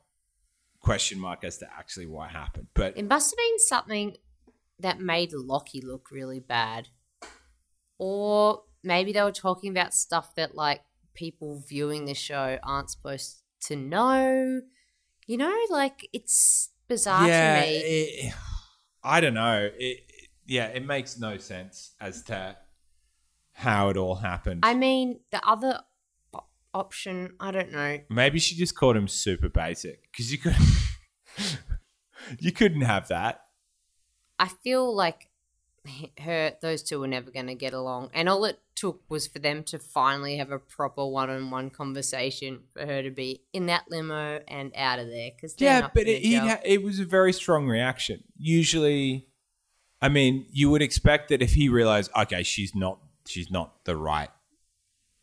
question 0.82 1.20
mark 1.20 1.44
as 1.44 1.58
to 1.60 1.68
actually 1.78 2.08
what 2.08 2.30
happened. 2.30 2.68
But 2.74 2.98
It 2.98 3.08
must 3.08 3.32
have 3.32 3.38
been 3.38 3.60
something 3.60 4.18
that 4.80 5.00
made 5.00 5.34
Lockie 5.34 5.82
look 5.82 6.10
really 6.12 6.40
bad. 6.40 6.88
Or 7.98 8.64
maybe 8.84 9.12
they 9.12 9.22
were 9.22 9.32
talking 9.32 9.72
about 9.72 9.94
stuff 9.94 10.36
that 10.36 10.56
like 10.56 10.82
people 11.14 11.62
viewing 11.68 12.06
the 12.06 12.14
show 12.14 12.58
aren't 12.64 12.90
supposed 12.90 13.42
to 13.62 13.76
know. 13.76 14.62
You 15.28 15.38
know, 15.38 15.58
like 15.70 16.08
it's 16.14 16.70
bizarre 16.88 17.28
yeah, 17.28 17.62
to 17.62 17.68
me. 17.68 17.78
it- 17.78 18.34
I 19.04 19.22
don't 19.22 19.34
know. 19.34 19.70
It, 19.78 20.02
yeah, 20.46 20.66
it 20.68 20.86
makes 20.86 21.18
no 21.18 21.38
sense 21.38 21.94
as 22.02 22.24
to 22.24 22.58
how 23.54 23.90
it 23.90 23.98
all 23.98 24.16
happened. 24.16 24.62
I 24.64 24.74
mean, 24.74 25.20
the 25.32 25.46
other 25.48 25.82
option, 26.74 27.34
I 27.40 27.52
don't 27.52 27.72
know. 27.72 28.00
Maybe 28.10 28.40
she 28.40 28.56
just 28.56 28.76
called 28.76 28.96
him 28.96 29.08
super 29.08 29.50
basic 29.50 30.12
because 30.12 30.32
you 30.32 30.38
couldn't. 30.38 30.68
you 32.40 32.52
couldn't 32.52 32.82
have 32.82 33.08
that. 33.10 33.42
I 34.38 34.48
feel 34.48 34.96
like 34.96 35.30
her 36.20 36.54
those 36.62 36.84
two 36.84 37.00
were 37.00 37.08
never 37.08 37.32
going 37.32 37.48
to 37.48 37.56
get 37.56 37.74
along, 37.74 38.10
and 38.14 38.30
all 38.30 38.46
it 38.46 38.60
took 38.76 39.02
was 39.10 39.28
for 39.28 39.40
them 39.40 39.64
to 39.64 39.80
finally 39.80 40.38
have 40.38 40.52
a 40.52 40.60
proper 40.60 41.06
one-on-one 41.06 41.70
conversation 41.70 42.62
for 42.72 42.86
her 42.86 43.04
to 43.04 43.12
be 43.12 43.44
in 43.52 43.66
that 43.66 43.84
limo 43.90 44.40
and 44.48 44.72
out 44.76 45.00
of 45.00 45.08
there. 45.08 45.32
Because 45.36 45.56
Yeah, 45.58 45.90
but 45.94 46.08
it, 46.08 46.24
it, 46.24 46.38
ha- 46.40 46.62
it 46.64 46.82
was 46.82 47.00
a 47.00 47.06
very 47.06 47.34
strong 47.34 47.68
reaction. 47.68 48.24
Usually, 48.38 49.28
I 50.02 50.10
mean, 50.10 50.46
you 50.52 50.70
would 50.70 50.82
expect 50.82 51.30
that 51.30 51.42
if 51.42 51.54
he 51.54 51.68
realized, 51.68 52.12
okay, 52.16 52.44
she's 52.44 52.74
not, 52.74 53.00
she's 53.28 53.52
not 53.52 53.84
the 53.84 53.98
right 53.98 54.30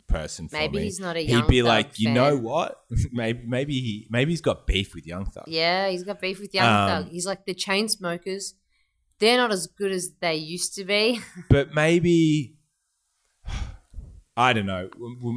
person 0.09 0.48
for 0.48 0.57
Maybe 0.57 0.78
me. 0.78 0.84
he's 0.84 1.00
not 1.00 1.16
a 1.16 1.20
He'd 1.20 1.30
Young 1.30 1.48
be 1.48 1.61
Thug 1.61 1.68
like, 1.68 1.98
you 1.98 2.11
know 2.11 2.36
what? 2.36 2.80
maybe, 3.12 3.42
maybe 3.46 3.74
he, 3.74 4.07
maybe 4.11 4.32
he's 4.32 4.40
got 4.40 4.66
beef 4.66 4.94
with 4.94 5.07
Young 5.07 5.26
Thug. 5.26 5.44
yeah, 5.46 5.88
he's 5.88 6.04
got 6.04 6.20
beef 6.20 6.40
with 6.40 6.54
Young 6.54 6.66
Um, 6.66 6.88
Thug. 7.04 7.12
He's 7.12 7.26
like 7.26 7.44
the 7.46 7.54
Chainsmokers. 7.54 8.54
They're 9.18 9.38
not 9.38 9.52
as 9.52 9.66
good 9.66 9.92
as 9.92 10.12
they 10.20 10.34
used 10.34 10.74
to 10.76 10.84
be. 10.84 11.20
but 11.50 11.74
maybe 11.74 12.57
I 14.36 14.52
don't 14.52 14.66
know. 14.66 14.90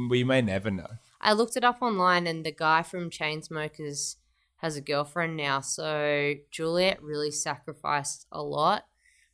We, 0.08 0.24
may 0.24 0.42
never 0.42 0.70
know. 0.70 0.88
I 1.20 1.32
looked 1.32 1.56
it 1.56 1.64
up 1.64 1.80
online, 1.82 2.26
and 2.26 2.44
the 2.44 2.52
guy 2.52 2.82
from 2.82 3.10
Chainsmokers 3.10 4.16
has 4.56 4.76
a 4.76 4.80
girlfriend 4.80 5.36
now. 5.36 5.60
So 5.60 6.34
Juliette 6.50 7.02
really 7.02 7.30
sacrificed 7.30 8.26
a 8.30 8.42
lot 8.42 8.84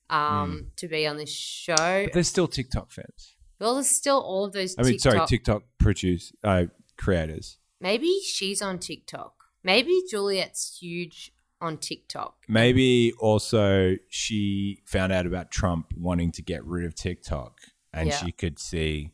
um, 0.08 0.68
to 0.76 0.88
be 0.88 1.06
on 1.06 1.16
this 1.16 1.32
show. 1.32 1.74
But 1.76 2.12
there's 2.12 2.28
still 2.28 2.48
TikTok 2.48 2.90
fans. 2.92 3.35
Well, 3.58 3.74
there's 3.74 3.88
still 3.90 4.20
all 4.20 4.44
of 4.44 4.52
those. 4.52 4.74
I 4.78 4.82
mean, 4.82 4.92
TikTok. 4.92 5.12
sorry, 5.12 5.26
TikTok 5.26 5.62
produce 5.78 6.32
uh, 6.44 6.64
creators. 6.96 7.58
Maybe 7.80 8.20
she's 8.20 8.60
on 8.62 8.78
TikTok. 8.78 9.34
Maybe 9.62 10.02
Juliette's 10.10 10.78
huge 10.80 11.32
on 11.60 11.78
TikTok. 11.78 12.44
Maybe 12.48 13.12
also 13.18 13.96
she 14.08 14.82
found 14.84 15.12
out 15.12 15.26
about 15.26 15.50
Trump 15.50 15.92
wanting 15.96 16.32
to 16.32 16.42
get 16.42 16.64
rid 16.64 16.84
of 16.86 16.94
TikTok, 16.94 17.60
and 17.92 18.08
Yeah. 18.08 18.16
she 18.16 18.32
could 18.32 18.58
see 18.58 19.12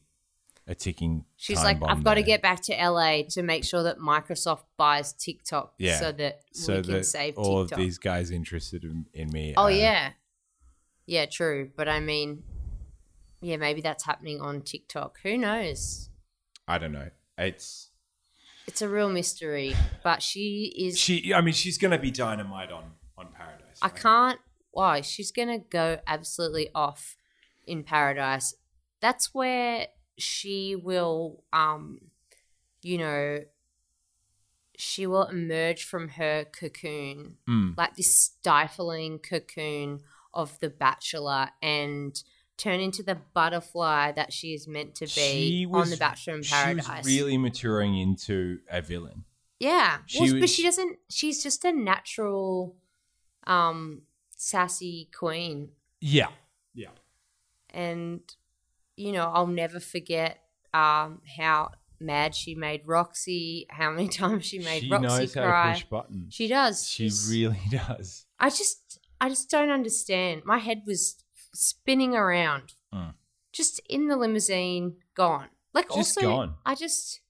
a 0.66 0.74
ticking. 0.74 1.24
She's 1.36 1.62
like, 1.62 1.78
I've 1.82 2.04
got 2.04 2.14
to 2.14 2.22
get 2.22 2.40
back 2.42 2.60
to 2.62 2.72
LA 2.72 3.22
to 3.30 3.42
make 3.42 3.64
sure 3.64 3.82
that 3.84 3.98
Microsoft 3.98 4.62
buys 4.76 5.12
TikTok 5.12 5.74
Yeah. 5.78 5.98
so 5.98 6.12
that 6.12 6.42
so 6.52 6.76
we 6.76 6.82
can 6.82 7.04
save 7.04 7.36
all 7.38 7.62
TikTok. 7.64 7.78
of 7.78 7.84
these 7.84 7.98
guys 7.98 8.30
interested 8.30 8.84
in, 8.84 9.06
in 9.14 9.30
me. 9.30 9.54
Oh 9.56 9.64
uh, 9.64 9.68
yeah, 9.68 10.10
yeah, 11.06 11.26
true. 11.26 11.70
But 11.76 11.88
I 11.88 12.00
mean, 12.00 12.42
yeah, 13.42 13.56
maybe 13.58 13.80
that's 13.82 14.04
happening 14.04 14.40
on 14.40 14.62
TikTok. 14.62 15.18
Who 15.22 15.36
knows? 15.36 16.08
I 16.66 16.78
don't 16.78 16.92
know. 16.92 17.10
It's 17.36 17.90
It's 18.66 18.80
a 18.80 18.88
real 18.88 19.10
mystery. 19.10 19.74
But 20.02 20.22
she 20.22 20.72
is. 20.78 20.98
she. 20.98 21.34
I 21.34 21.40
mean, 21.42 21.52
she's 21.54 21.76
gonna 21.76 21.98
be 21.98 22.10
dynamite 22.10 22.70
on 22.72 22.92
on 23.18 23.28
Paradise. 23.36 23.78
I 23.82 23.88
right? 23.88 23.96
can't. 23.96 24.40
Why? 24.70 25.00
She's 25.02 25.30
gonna 25.32 25.58
go 25.58 25.98
absolutely 26.06 26.70
off 26.74 27.16
in 27.66 27.82
Paradise. 27.84 28.54
That's 29.00 29.34
where 29.34 29.88
she 30.18 30.76
will, 30.76 31.42
um, 31.52 32.10
you 32.82 32.98
know, 32.98 33.40
she 34.76 35.06
will 35.06 35.24
emerge 35.24 35.84
from 35.84 36.08
her 36.10 36.44
cocoon, 36.44 37.36
Mm. 37.48 37.76
like 37.76 37.96
this 37.96 38.14
stifling 38.16 39.18
cocoon 39.18 40.00
of 40.32 40.58
the 40.60 40.70
Bachelor, 40.70 41.50
and 41.60 42.22
turn 42.62 42.80
into 42.80 43.02
the 43.02 43.16
butterfly 43.34 44.12
that 44.12 44.32
she 44.32 44.54
is 44.54 44.68
meant 44.68 44.94
to 44.96 45.04
be 45.06 45.10
She 45.10 45.66
on 45.70 45.90
the 45.90 45.96
Bachelor 45.96 46.36
in 46.36 46.42
She 46.42 46.54
Paradise. 46.54 46.98
was 46.98 47.06
really 47.06 47.36
maturing 47.38 47.98
into 47.98 48.58
a 48.70 48.80
villain. 48.80 49.24
Yeah. 49.58 49.98
She 50.06 50.20
well, 50.32 50.40
but 50.40 50.48
she 50.48 50.62
doesn't 50.62 50.98
she's 51.08 51.42
just 51.42 51.64
a 51.64 51.72
natural 51.72 52.76
um 53.46 54.02
sassy 54.36 55.08
queen. 55.16 55.70
Yeah. 56.00 56.28
Yeah. 56.74 56.88
And 57.70 58.20
you 58.96 59.12
know, 59.12 59.30
I'll 59.32 59.46
never 59.46 59.80
forget 59.80 60.38
um 60.74 61.20
how 61.36 61.70
mad 62.00 62.34
she 62.34 62.54
made 62.54 62.82
Roxy, 62.86 63.66
how 63.70 63.90
many 63.90 64.08
times 64.20 64.44
she 64.46 64.58
made 64.58 64.82
she 64.84 64.90
Roxy 64.90 65.06
knows 65.06 65.34
how 65.34 65.42
cry. 65.46 65.66
to 65.72 65.80
push 65.80 65.84
buttons. 65.90 66.34
She 66.34 66.48
does. 66.48 66.88
She 66.88 67.08
She's- 67.08 67.28
really 67.30 67.60
does. 67.70 68.26
I 68.38 68.48
just 68.50 68.98
I 69.20 69.28
just 69.28 69.50
don't 69.50 69.70
understand. 69.70 70.42
My 70.44 70.58
head 70.58 70.82
was 70.86 71.16
spinning 71.54 72.14
around, 72.14 72.74
Mm. 72.92 73.14
just 73.52 73.80
in 73.88 74.08
the 74.08 74.16
limousine, 74.16 74.96
gone. 75.14 75.48
Like 75.74 75.86
Just 75.88 76.18
also, 76.18 76.20
gone. 76.22 76.54
I 76.66 76.74
just, 76.74 77.20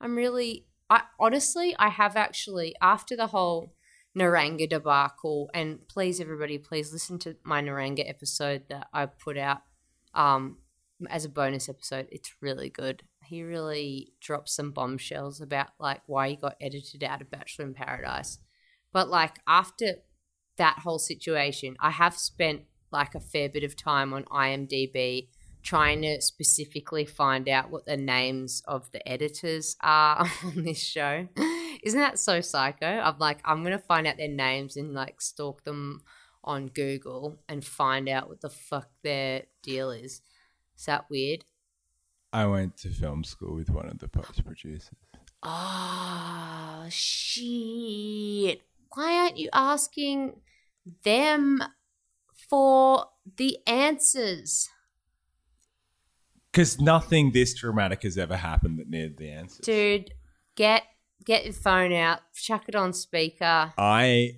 I'm 0.00 0.16
really, 0.16 0.66
I 0.88 1.02
honestly, 1.18 1.74
I 1.78 1.88
have 1.88 2.16
actually 2.16 2.74
after 2.80 3.14
the 3.16 3.28
whole 3.28 3.74
Niranga 4.18 4.68
debacle, 4.68 5.50
and 5.54 5.86
please 5.88 6.20
everybody, 6.20 6.58
please 6.58 6.92
listen 6.92 7.18
to 7.20 7.36
my 7.44 7.62
Niranga 7.62 8.08
episode 8.08 8.64
that 8.68 8.88
I 8.92 9.06
put 9.06 9.36
out 9.38 9.62
um 10.14 10.58
as 11.08 11.24
a 11.24 11.28
bonus 11.28 11.68
episode. 11.68 12.08
It's 12.10 12.34
really 12.40 12.68
good. 12.68 13.04
He 13.24 13.42
really 13.42 14.12
drops 14.20 14.54
some 14.56 14.72
bombshells 14.72 15.40
about 15.40 15.68
like 15.78 16.02
why 16.06 16.30
he 16.30 16.36
got 16.36 16.56
edited 16.60 17.04
out 17.04 17.20
of 17.22 17.30
Bachelor 17.30 17.66
in 17.66 17.74
Paradise. 17.74 18.38
But 18.92 19.08
like 19.08 19.38
after 19.46 19.96
that 20.56 20.80
whole 20.80 20.98
situation, 20.98 21.76
I 21.80 21.90
have 21.90 22.16
spent 22.16 22.62
like 22.92 23.14
a 23.14 23.20
fair 23.20 23.48
bit 23.48 23.64
of 23.64 23.76
time 23.76 24.12
on 24.12 24.24
IMDb 24.24 25.28
trying 25.62 26.02
to 26.02 26.20
specifically 26.20 27.04
find 27.04 27.48
out 27.48 27.70
what 27.70 27.84
the 27.84 27.96
names 27.96 28.62
of 28.66 28.90
the 28.92 29.06
editors 29.08 29.76
are 29.82 30.26
on 30.44 30.64
this 30.64 30.82
show. 30.82 31.28
Isn't 31.82 32.00
that 32.00 32.18
so 32.18 32.40
psycho? 32.40 32.86
I'm 32.86 33.18
like, 33.18 33.40
I'm 33.44 33.62
gonna 33.62 33.78
find 33.78 34.06
out 34.06 34.16
their 34.16 34.28
names 34.28 34.76
and 34.76 34.94
like 34.94 35.20
stalk 35.20 35.64
them 35.64 36.02
on 36.42 36.68
Google 36.68 37.38
and 37.48 37.64
find 37.64 38.08
out 38.08 38.28
what 38.28 38.40
the 38.40 38.50
fuck 38.50 38.88
their 39.02 39.42
deal 39.62 39.90
is. 39.90 40.22
Is 40.78 40.86
that 40.86 41.10
weird? 41.10 41.44
I 42.32 42.46
went 42.46 42.76
to 42.78 42.88
film 42.88 43.24
school 43.24 43.54
with 43.54 43.70
one 43.70 43.88
of 43.88 43.98
the 43.98 44.08
post 44.08 44.44
producers. 44.44 44.90
Oh 45.42 46.86
shit. 46.90 48.62
Why 48.94 49.18
aren't 49.18 49.38
you 49.38 49.48
asking 49.52 50.40
them 51.04 51.62
for 52.50 53.06
the 53.36 53.58
answers? 53.66 54.68
Because 56.52 56.80
nothing 56.80 57.30
this 57.30 57.54
dramatic 57.54 58.02
has 58.02 58.18
ever 58.18 58.36
happened 58.36 58.80
that 58.80 58.90
needed 58.90 59.16
the 59.16 59.30
answers. 59.30 59.64
Dude, 59.64 60.10
get 60.56 60.82
get 61.24 61.44
your 61.44 61.54
phone 61.54 61.92
out, 61.92 62.20
chuck 62.34 62.64
it 62.68 62.74
on 62.74 62.92
speaker. 62.92 63.72
I 63.78 64.36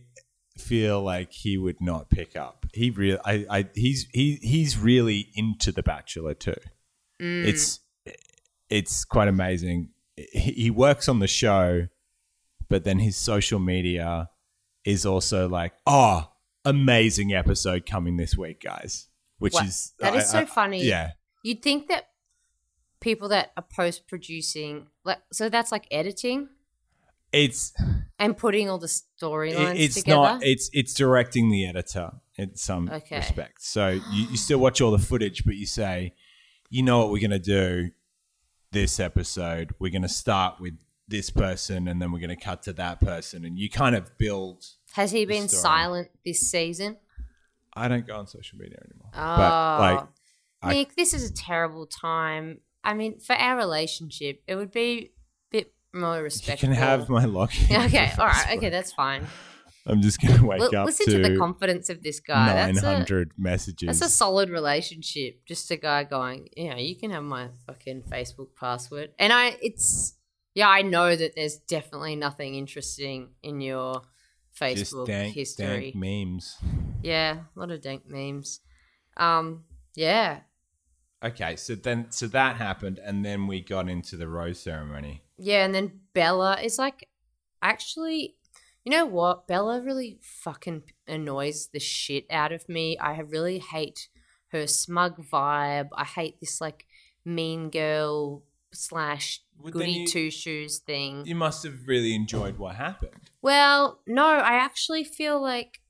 feel 0.58 1.02
like 1.02 1.32
he 1.32 1.56
would 1.56 1.80
not 1.80 2.10
pick 2.10 2.36
up. 2.36 2.66
He 2.74 2.90
really, 2.90 3.18
I, 3.24 3.46
I, 3.48 3.68
he's 3.74 4.06
he 4.12 4.38
he's 4.42 4.78
really 4.78 5.30
into 5.34 5.72
The 5.72 5.82
Bachelor 5.82 6.34
too. 6.34 6.54
Mm. 7.20 7.46
It's 7.46 7.80
it's 8.68 9.04
quite 9.04 9.28
amazing. 9.28 9.90
He, 10.16 10.52
he 10.52 10.70
works 10.70 11.08
on 11.08 11.18
the 11.18 11.26
show, 11.26 11.88
but 12.68 12.84
then 12.84 12.98
his 12.98 13.16
social 13.16 13.58
media 13.58 14.28
is 14.84 15.06
also 15.06 15.48
like, 15.48 15.72
oh, 15.86 16.31
amazing 16.64 17.32
episode 17.34 17.86
coming 17.86 18.16
this 18.16 18.36
week, 18.36 18.60
guys. 18.62 19.08
Which 19.38 19.54
Wow, 19.54 19.62
is 19.64 19.92
that 19.98 20.14
is 20.14 20.24
I- 20.24 20.26
so 20.26 20.38
I- 20.38 20.44
funny. 20.44 20.84
Yeah, 20.84 21.12
You'd 21.42 21.62
think 21.62 21.88
that 21.88 22.08
people 23.00 23.28
that 23.30 23.50
are 23.56 23.64
post 23.64 24.06
producing 24.06 24.86
like 25.04 25.18
so 25.32 25.48
that's 25.48 25.72
like 25.72 25.88
editing 25.90 26.48
it's 27.32 27.72
and 28.20 28.36
putting 28.36 28.70
all 28.70 28.78
the 28.78 28.86
storylines 28.86 29.74
it- 29.74 29.80
it's 29.80 29.94
together. 29.96 30.16
not 30.20 30.44
it's 30.44 30.70
it's 30.72 30.94
directing 30.94 31.50
the 31.50 31.66
editor 31.66 32.12
in 32.36 32.54
some 32.54 32.88
Okay. 32.88 33.16
respects. 33.16 33.66
So 33.68 33.88
you, 34.12 34.28
you 34.30 34.36
still 34.36 34.58
watch 34.58 34.80
all 34.80 34.92
the 34.92 34.98
footage, 34.98 35.44
but 35.44 35.56
you 35.56 35.66
say, 35.66 36.14
you 36.70 36.82
know 36.84 36.98
what 37.00 37.10
we're 37.10 37.20
gonna 37.20 37.38
do 37.40 37.90
this 38.70 39.00
episode. 39.00 39.74
We're 39.80 39.90
gonna 39.92 40.08
start 40.08 40.60
with 40.60 40.78
this 41.08 41.28
person, 41.30 41.88
and 41.88 42.00
then 42.00 42.12
we're 42.12 42.20
gonna 42.20 42.36
cut 42.36 42.62
to 42.62 42.72
that 42.74 43.00
person, 43.00 43.44
and 43.44 43.58
you 43.58 43.68
kind 43.68 43.96
of 43.96 44.16
build. 44.16 44.64
Has 44.94 45.10
he 45.10 45.24
been 45.24 45.48
story. 45.48 45.58
Uh, 45.58 45.62
silent 45.62 46.08
this 46.24 46.40
season? 46.50 46.96
I 47.74 47.88
don't 47.88 48.06
go 48.06 48.16
on 48.16 48.26
social 48.26 48.58
media 48.58 48.78
anymore, 48.84 49.10
Oh, 49.14 49.36
but 49.36 49.78
like 49.80 50.06
I- 50.62 50.72
Nick, 50.74 50.94
this 50.96 51.14
is 51.14 51.30
a 51.30 51.32
terrible 51.32 51.86
time. 51.86 52.60
I 52.84 52.94
mean, 52.94 53.18
for 53.20 53.34
our 53.34 53.56
relationship, 53.56 54.42
it 54.46 54.56
would 54.56 54.70
be 54.72 54.90
a 54.90 55.10
bit 55.50 55.74
more 55.94 56.18
you 56.18 56.22
respectful. 56.24 56.68
can 56.68 56.76
have 56.76 57.08
my 57.08 57.24
login. 57.24 57.86
okay, 57.86 58.12
all 58.18 58.26
right, 58.26 58.56
okay, 58.58 58.68
that's 58.68 58.92
fine. 58.92 59.26
I'm 59.86 60.00
just 60.00 60.20
gonna 60.20 60.44
wake 60.46 60.60
L- 60.60 60.76
up 60.76 60.86
listen 60.86 61.06
to, 61.06 61.22
to, 61.22 61.28
the 61.30 61.36
confidence 61.38 61.90
of 61.90 62.02
this 62.02 62.20
guy. 62.20 62.46
Nine 62.46 62.76
hundred 62.76 63.30
That's 63.30 63.38
a, 63.38 63.40
messages. 63.40 63.86
that's 63.98 64.12
a 64.12 64.14
solid 64.14 64.48
relationship. 64.50 65.44
Just 65.44 65.70
a 65.72 65.76
guy 65.76 66.04
going, 66.04 66.48
you 66.56 66.70
know, 66.70 66.76
you 66.76 66.94
can 66.94 67.10
have 67.10 67.24
my 67.24 67.48
fucking 67.66 68.02
Facebook 68.02 68.48
password, 68.54 69.10
and 69.18 69.32
I, 69.32 69.56
it's 69.60 70.14
yeah, 70.54 70.68
I 70.68 70.82
know 70.82 71.16
that 71.16 71.32
there's 71.34 71.56
definitely 71.56 72.14
nothing 72.14 72.54
interesting 72.54 73.30
in 73.42 73.60
your 73.60 74.02
Facebook 74.60 75.06
dank, 75.06 75.34
history. 75.34 75.92
dank 75.92 75.94
memes. 75.94 76.56
Yeah, 77.02 77.40
a 77.54 77.58
lot 77.58 77.70
of 77.70 77.80
dank 77.80 78.08
memes. 78.08 78.60
Um, 79.16 79.64
yeah, 79.94 80.40
Okay, 81.24 81.54
so 81.54 81.76
then 81.76 82.06
so 82.10 82.26
that 82.28 82.56
happened, 82.56 82.98
and 82.98 83.24
then 83.24 83.46
we 83.46 83.60
got 83.60 83.88
into 83.88 84.16
the 84.16 84.26
rose 84.26 84.58
ceremony. 84.58 85.22
Yeah, 85.38 85.64
and 85.64 85.72
then 85.72 86.00
Bella 86.14 86.60
is 86.60 86.78
like, 86.78 87.08
actually, 87.62 88.34
you 88.84 88.90
know 88.90 89.06
what? 89.06 89.46
Bella 89.46 89.80
really 89.80 90.18
fucking 90.20 90.82
annoys 91.06 91.68
the 91.72 91.78
shit 91.78 92.26
out 92.28 92.50
of 92.50 92.68
me. 92.68 92.98
I 92.98 93.20
really 93.20 93.60
hate 93.60 94.08
her 94.48 94.66
smug 94.66 95.24
vibe. 95.24 95.90
I 95.94 96.04
hate 96.04 96.40
this 96.40 96.60
like 96.60 96.86
mean 97.24 97.70
girl 97.70 98.42
slash 98.72 99.40
Well, 99.58 99.72
goody 99.72 99.92
you- 99.92 100.06
two 100.06 100.30
shoes 100.30 100.78
thing. 100.78 101.24
You 101.26 101.34
must 101.34 101.62
have 101.64 101.86
really 101.86 102.14
enjoyed 102.14 102.58
what 102.58 102.76
happened. 102.76 103.30
Well, 103.42 104.00
no, 104.06 104.26
I 104.26 104.54
actually 104.54 105.04
feel 105.04 105.40
like 105.40 105.80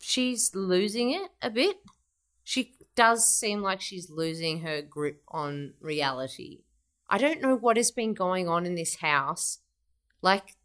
she's 0.00 0.54
losing 0.54 1.10
it 1.10 1.30
a 1.42 1.50
bit. 1.50 1.76
She 2.42 2.74
does 2.94 3.26
seem 3.26 3.62
like 3.62 3.80
she's 3.80 4.10
losing 4.10 4.60
her 4.60 4.82
grip 4.82 5.22
on 5.28 5.74
reality. 5.80 6.60
I 7.08 7.18
don't 7.18 7.40
know 7.42 7.56
what 7.56 7.76
has 7.76 7.90
been 7.90 8.14
going 8.14 8.48
on 8.48 8.66
in 8.66 8.74
this 8.74 8.96
house. 8.96 9.58
Like, 10.22 10.56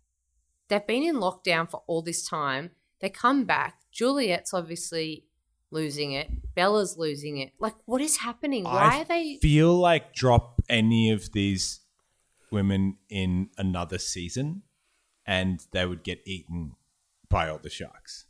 they've 0.67 0.85
been 0.85 1.03
in 1.03 1.15
lockdown 1.17 1.69
for 1.69 1.83
all 1.87 2.01
this 2.01 2.27
time. 2.27 2.71
They 2.99 3.09
come 3.09 3.45
back. 3.45 3.79
Juliette's 3.91 4.53
obviously 4.53 5.25
losing 5.71 6.13
it. 6.13 6.29
Bella's 6.55 6.97
losing 6.97 7.37
it. 7.37 7.53
Like, 7.59 7.75
what 7.85 8.01
is 8.01 8.17
happening? 8.17 8.63
Why 8.63 8.71
I 8.71 9.01
are 9.01 9.05
they. 9.05 9.37
Feel 9.41 9.73
like 9.75 10.13
drop 10.13 10.61
any 10.69 11.11
of 11.11 11.31
these 11.31 11.81
women 12.51 12.97
in 13.09 13.49
another 13.57 13.97
season, 13.97 14.63
and 15.25 15.65
they 15.71 15.85
would 15.85 16.03
get 16.03 16.21
eaten 16.25 16.73
by 17.29 17.49
all 17.49 17.59
the 17.59 17.69
sharks. 17.69 18.25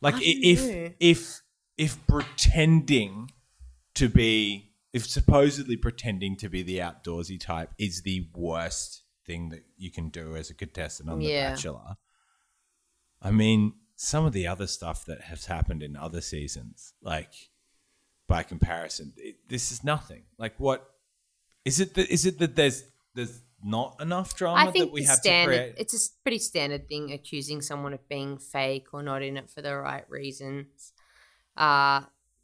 Like 0.00 0.16
I 0.16 0.20
if 0.22 0.62
know. 0.66 0.90
if 1.00 1.42
if 1.76 2.06
pretending 2.06 3.30
to 3.94 4.08
be 4.08 4.72
if 4.92 5.06
supposedly 5.06 5.76
pretending 5.76 6.36
to 6.36 6.48
be 6.48 6.62
the 6.62 6.78
outdoorsy 6.78 7.40
type 7.40 7.70
is 7.78 8.02
the 8.02 8.28
worst 8.34 9.02
thing 9.26 9.48
that 9.48 9.64
you 9.76 9.90
can 9.90 10.08
do 10.08 10.36
as 10.36 10.50
a 10.50 10.54
contestant 10.54 11.10
on 11.10 11.18
The 11.18 11.32
Bachelor. 11.32 11.96
I 13.20 13.30
mean, 13.30 13.72
some 13.96 14.24
of 14.24 14.32
the 14.32 14.46
other 14.46 14.66
stuff 14.66 15.04
that 15.06 15.22
has 15.22 15.46
happened 15.46 15.82
in 15.82 15.96
other 15.96 16.20
seasons, 16.20 16.94
like 17.02 17.32
by 18.26 18.42
comparison, 18.42 19.12
it, 19.16 19.36
this 19.48 19.70
is 19.70 19.84
nothing. 19.84 20.22
Like, 20.38 20.54
what 20.58 20.88
is 21.64 21.80
it? 21.80 21.94
That, 21.94 22.10
is 22.10 22.26
it 22.26 22.38
that 22.38 22.56
there's 22.56 22.84
there's 23.14 23.42
not 23.62 23.96
enough 24.00 24.36
drama 24.36 24.70
I 24.70 24.78
that 24.78 24.92
we 24.92 25.04
have 25.04 25.16
standard, 25.16 25.52
to 25.52 25.58
create? 25.58 25.74
it's 25.78 25.94
a 25.94 26.22
pretty 26.22 26.38
standard 26.38 26.88
thing 26.88 27.12
accusing 27.12 27.62
someone 27.62 27.94
of 27.94 28.06
being 28.08 28.38
fake 28.38 28.88
or 28.92 29.02
not 29.02 29.22
in 29.22 29.36
it 29.36 29.50
for 29.50 29.62
the 29.62 29.74
right 29.76 30.08
reasons. 30.10 30.92
Uh, 31.56 32.02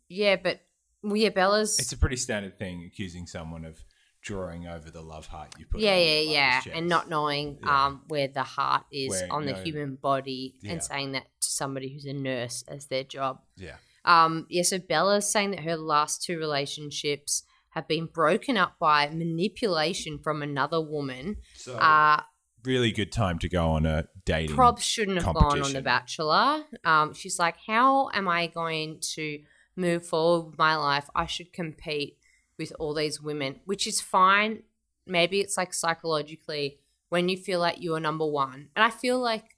yeah, 0.09 0.37
but 0.37 0.61
well, 1.03 1.17
yeah, 1.17 1.31
Bella's. 1.31 1.79
It's 1.79 1.93
a 1.93 1.99
pretty 1.99 2.17
standard 2.17 2.59
thing 2.59 2.85
accusing 2.85 3.27
someone 3.27 3.65
of 3.65 3.83
drawing 4.23 4.67
over 4.67 4.91
the 4.91 5.01
love 5.03 5.27
heart 5.27 5.55
you 5.59 5.65
put. 5.67 5.81
yeah, 5.81 5.93
on 5.93 5.99
yeah, 5.99 6.21
yeah, 6.21 6.55
lover's 6.65 6.73
and 6.79 6.89
not 6.89 7.09
knowing 7.09 7.59
Yeah. 7.63 7.87
um 7.87 8.03
where 8.09 8.29
the 8.29 8.43
heart 8.43 8.85
is 8.93 9.11
Where, 9.11 9.33
on 9.33 9.47
the 9.47 9.53
no. 9.53 9.63
human 9.63 9.95
body 9.97 10.57
Yeah. 10.61 10.73
and 10.73 10.83
saying 10.83 11.13
that 11.13 11.25
to 11.41 11.49
somebody 11.49 11.93
who's 11.93 12.05
a 12.05 12.13
nurse 12.13 12.63
as 12.69 12.87
their 12.87 13.05
job. 13.05 13.41
Yeah. 13.57 13.77
Um, 14.05 14.47
yeah, 14.49 14.63
so 14.63 14.79
Bella's 14.79 15.31
saying 15.31 15.51
that 15.53 15.61
her 15.61 15.77
last 15.77 16.23
two 16.23 16.39
relationships 16.39 17.43
have 17.71 17.87
been 17.87 18.07
broken 18.07 18.57
up 18.57 18.79
by 18.79 19.09
manipulation 19.09 20.19
from 20.19 20.43
another 20.43 20.81
woman. 20.81 21.37
So 21.55 21.77
Uh, 21.77 22.23
really 22.65 22.93
good 22.93 23.13
time 23.13 23.39
to 23.41 23.49
go 23.49 23.69
on 23.71 23.87
a 23.87 24.07
dating. 24.25 24.57
Probs 24.57 24.81
shouldn't 24.83 25.23
have 25.23 25.35
gone 25.35 25.63
on 25.63 25.73
The. 25.73 25.83
Bachelor. 25.83 26.65
Um, 26.85 27.15
she's 27.15 27.39
like, 27.39 27.57
how 27.67 28.11
am 28.13 28.29
I 28.29 28.47
going 28.49 29.01
to 29.15 29.43
move 29.77 30.07
forward 30.07 30.47
with 30.51 30.59
my 30.59 30.77
life? 30.77 31.09
I 31.15 31.27
should 31.27 31.53
compete 31.53 32.17
with 32.61 32.73
all 32.79 32.93
these 32.93 33.23
women, 33.23 33.59
which 33.65 33.87
is 33.87 34.03
fine. 34.03 34.63
Maybe 35.07 35.41
it's 35.41 35.57
like 35.57 35.73
psychologically 35.73 36.79
when 37.09 37.31
you 37.31 37.39
feel 37.39 37.59
like 37.59 37.83
you're 37.83 37.99
number 37.99 38.27
one. 38.27 38.69
And 38.77 38.85
I 38.85 38.91
feel 38.91 39.19
like, 39.19 39.57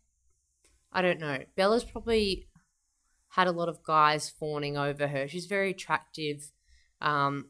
I 0.92 1.02
don't 1.02 1.18
know, 1.18 1.38
Bella's 1.56 1.82
probably 1.82 2.46
had 3.30 3.48
a 3.48 3.52
lot 3.52 3.68
of 3.68 3.82
guys 3.82 4.30
fawning 4.30 4.78
over 4.78 5.08
her. 5.08 5.26
She's 5.26 5.46
very 5.46 5.72
attractive 5.72 6.52
um, 7.00 7.46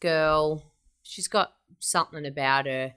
girl. 0.00 0.72
She's 1.04 1.28
got 1.28 1.54
something 1.78 2.26
about 2.26 2.66
her. 2.66 2.94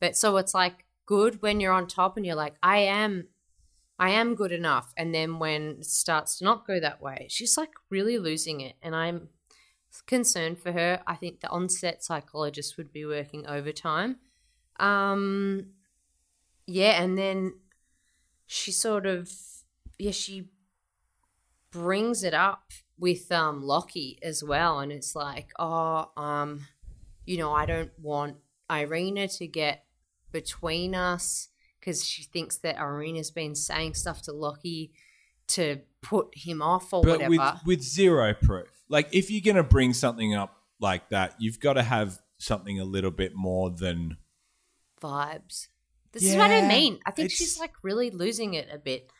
But 0.00 0.16
so 0.16 0.36
it's 0.36 0.52
like 0.52 0.84
good 1.06 1.42
when 1.42 1.60
you're 1.60 1.72
on 1.72 1.86
top 1.86 2.16
and 2.16 2.26
you're 2.26 2.34
like, 2.34 2.54
I 2.60 2.78
am 2.78 3.28
I 4.00 4.10
am 4.10 4.34
good 4.34 4.50
enough. 4.50 4.94
And 4.96 5.14
then 5.14 5.38
when 5.38 5.76
it 5.80 5.84
starts 5.84 6.38
to 6.38 6.44
not 6.44 6.66
go 6.66 6.80
that 6.80 7.02
way, 7.02 7.26
she's 7.28 7.56
like 7.56 7.74
really 7.90 8.18
losing 8.18 8.62
it. 8.62 8.74
And 8.82 8.96
I'm 8.96 9.28
concerned 10.06 10.58
for 10.58 10.72
her. 10.72 11.00
I 11.06 11.14
think 11.16 11.40
the 11.40 11.48
onset 11.48 12.02
psychologist 12.02 12.76
would 12.76 12.92
be 12.92 13.04
working 13.04 13.46
overtime. 13.46 14.16
Um, 14.78 15.66
yeah, 16.66 17.02
and 17.02 17.18
then 17.18 17.54
she 18.46 18.72
sort 18.72 19.06
of, 19.06 19.30
yeah, 19.98 20.12
she 20.12 20.48
brings 21.70 22.24
it 22.24 22.34
up 22.34 22.72
with 22.98 23.30
um 23.32 23.62
Lockie 23.62 24.18
as 24.22 24.42
well, 24.44 24.80
and 24.80 24.92
it's 24.92 25.14
like, 25.14 25.50
oh, 25.58 26.10
um, 26.16 26.66
you 27.26 27.38
know, 27.38 27.52
I 27.52 27.66
don't 27.66 27.92
want 27.98 28.36
Irina 28.70 29.28
to 29.28 29.46
get 29.46 29.84
between 30.32 30.94
us 30.94 31.48
because 31.78 32.04
she 32.04 32.22
thinks 32.22 32.58
that 32.58 32.78
Irina's 32.78 33.30
been 33.30 33.54
saying 33.54 33.94
stuff 33.94 34.22
to 34.22 34.32
Lockie 34.32 34.92
to 35.48 35.80
put 36.02 36.28
him 36.34 36.62
off 36.62 36.92
or 36.92 37.02
but 37.02 37.20
whatever. 37.20 37.30
with 37.30 37.66
with 37.66 37.82
zero 37.82 38.34
proof. 38.34 38.79
Like 38.90 39.08
if 39.12 39.30
you're 39.30 39.40
gonna 39.40 39.66
bring 39.66 39.94
something 39.94 40.34
up 40.34 40.56
like 40.80 41.08
that, 41.08 41.36
you've 41.38 41.60
got 41.60 41.74
to 41.74 41.82
have 41.82 42.18
something 42.38 42.78
a 42.80 42.84
little 42.84 43.10
bit 43.10 43.32
more 43.34 43.70
than 43.70 44.16
vibes. 45.00 45.68
This 46.12 46.24
is 46.24 46.36
what 46.36 46.50
I 46.50 46.66
mean. 46.66 46.98
I 47.06 47.12
think 47.12 47.30
she's 47.30 47.58
like 47.58 47.72
really 47.82 48.10
losing 48.10 48.54
it 48.54 48.68
a 48.72 48.78
bit. 48.78 49.10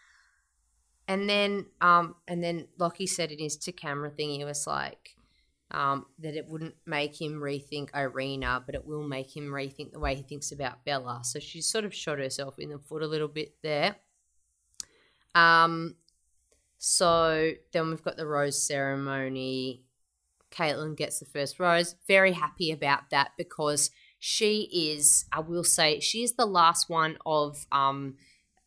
And 1.06 1.28
then, 1.28 1.66
um, 1.80 2.16
and 2.26 2.42
then 2.42 2.68
Locky 2.78 3.06
said 3.06 3.30
in 3.30 3.38
his 3.38 3.56
to 3.58 3.72
camera 3.72 4.10
thing, 4.10 4.30
he 4.30 4.44
was 4.44 4.66
like, 4.66 5.14
um, 5.70 6.06
that 6.18 6.34
it 6.34 6.48
wouldn't 6.48 6.74
make 6.86 7.20
him 7.20 7.40
rethink 7.40 7.90
Irina, 7.94 8.62
but 8.66 8.74
it 8.74 8.84
will 8.84 9.06
make 9.06 9.36
him 9.36 9.50
rethink 9.50 9.92
the 9.92 10.00
way 10.00 10.16
he 10.16 10.22
thinks 10.22 10.50
about 10.50 10.84
Bella. 10.84 11.20
So 11.22 11.38
she 11.38 11.60
sort 11.60 11.84
of 11.84 11.94
shot 11.94 12.18
herself 12.18 12.58
in 12.58 12.70
the 12.70 12.78
foot 12.78 13.02
a 13.02 13.06
little 13.06 13.28
bit 13.28 13.54
there. 13.62 13.96
Um, 15.34 15.94
so 16.82 17.52
then 17.72 17.90
we've 17.90 18.02
got 18.02 18.16
the 18.16 18.26
rose 18.26 18.60
ceremony. 18.60 19.82
Caitlin 20.50 20.96
gets 20.96 21.20
the 21.20 21.26
first 21.26 21.60
rose. 21.60 21.94
Very 22.08 22.32
happy 22.32 22.72
about 22.72 23.10
that 23.10 23.32
because 23.36 23.90
she 24.18 24.62
is, 24.72 25.26
I 25.30 25.40
will 25.40 25.62
say, 25.62 26.00
she 26.00 26.22
is 26.22 26.32
the 26.32 26.46
last 26.46 26.88
one 26.88 27.18
of 27.26 27.66
um, 27.70 28.14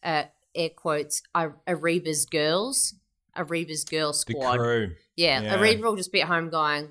uh, 0.04 0.24
air 0.56 0.70
quotes, 0.70 1.24
Ar- 1.34 1.58
Areeba's 1.68 2.26
girls, 2.26 2.94
Areeba's 3.36 3.84
girl 3.84 4.12
the 4.12 4.18
squad. 4.18 4.60
crew. 4.60 4.92
Yeah, 5.16 5.42
Yeah. 5.42 5.58
Areeba 5.58 5.82
will 5.82 5.96
just 5.96 6.12
be 6.12 6.22
at 6.22 6.28
home 6.28 6.50
going, 6.52 6.90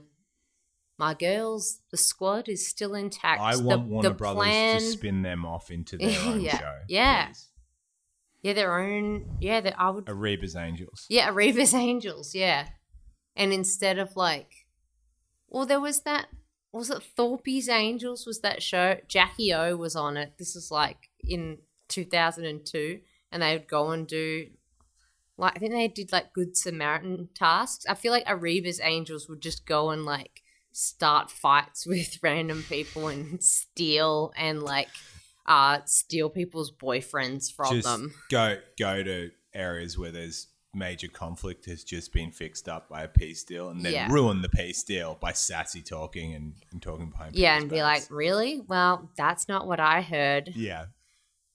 my 0.99 1.15
girls, 1.15 1.81
the 1.91 1.97
squad 1.97 2.49
is 2.49 2.69
still 2.69 2.95
intact. 2.95 3.41
I 3.41 3.57
The- 3.57 3.63
want 3.63 3.87
Warner 3.89 4.09
the 4.11 4.15
Brothers 4.17 4.37
plan- 4.43 4.81
to 4.81 4.87
spin 4.87 5.23
them 5.23 5.47
off 5.47 5.71
into 5.71 5.97
their 5.99 6.21
own 6.27 6.41
Yeah, 6.41 6.59
show. 6.59 6.75
yeah. 6.89 7.27
please. 7.29 7.49
Yeah, 8.43 8.55
their 8.55 8.79
own. 8.79 9.37
Yeah, 9.41 9.61
that 9.61 9.79
I 9.79 9.91
would. 9.91 10.07
Areeba's 10.07 10.57
Angels. 10.57 11.07
Yeah, 11.09 11.31
Areeba's 11.31 11.75
Angels. 11.89 12.35
Yeah, 12.35 12.69
and 13.37 13.53
instead 13.53 13.99
of 13.99 14.17
like, 14.17 14.53
well, 15.49 15.67
there 15.67 15.81
was 15.81 16.01
that. 16.03 16.27
Was 16.73 16.91
it 16.91 17.03
Thorpe's 17.17 17.69
Angels? 17.69 18.27
Was 18.27 18.41
that 18.41 18.63
show? 18.63 18.97
Jackie 19.07 19.53
O 19.53 19.77
was 19.77 19.95
on 19.95 20.17
it. 20.17 20.35
This 20.39 20.57
is 20.57 20.71
like 20.71 21.11
in 21.21 21.59
two 21.89 22.05
thousand 22.05 22.47
and 22.47 22.65
two, 22.67 23.01
and 23.31 23.43
they 23.43 23.53
would 23.57 23.69
go 23.69 23.91
and 23.91 24.07
do. 24.07 24.47
Like 25.39 25.57
I 25.57 25.59
think 25.59 25.73
they 25.73 25.89
did 25.89 26.13
like 26.13 26.33
Good 26.33 26.57
Samaritan 26.57 27.29
tasks. 27.35 27.85
I 27.89 27.95
feel 27.95 28.13
like 28.13 28.27
Areeba's 28.27 28.81
Angels 28.83 29.29
would 29.29 29.41
just 29.41 29.67
go 29.67 29.91
and 29.91 30.05
like 30.05 30.43
start 30.73 31.31
fights 31.31 31.87
with 31.87 32.19
random 32.23 32.65
people 32.69 33.09
and 33.09 33.43
steal 33.43 34.33
and 34.37 34.63
like 34.63 34.89
uh 35.47 35.79
steal 35.87 36.31
people's 36.31 36.71
boyfriends 36.71 37.53
from 37.53 37.75
Just 37.75 37.89
them. 37.89 38.13
go 38.31 38.59
go 38.79 39.03
to 39.03 39.31
areas 39.55 39.99
where 39.99 40.11
there's 40.13 40.49
major 40.75 41.09
conflict 41.09 41.67
has 41.67 41.85
just 41.85 42.13
been 42.15 42.31
fixed 42.31 42.67
up 42.69 42.89
by 42.89 43.03
a 43.03 43.09
peace 43.09 43.45
deal 43.45 43.69
and 43.69 43.85
then 43.85 43.93
Yeah. 43.93 44.09
ruin 44.11 44.41
the 44.41 44.49
peace 44.49 44.83
deal 44.83 45.19
by 45.21 45.33
sassy 45.33 45.83
talking 45.83 46.35
and, 46.35 46.55
and 46.71 46.81
talking 46.81 47.11
behind 47.11 47.37
Yeah, 47.37 47.59
and 47.59 47.69
be 47.69 47.83
like, 47.83 48.05
really? 48.09 48.61
Well, 48.67 49.11
that's 49.15 49.49
not 49.49 49.67
what 49.67 49.81
I 49.81 50.01
heard. 50.01 50.53
yeah 50.55 50.87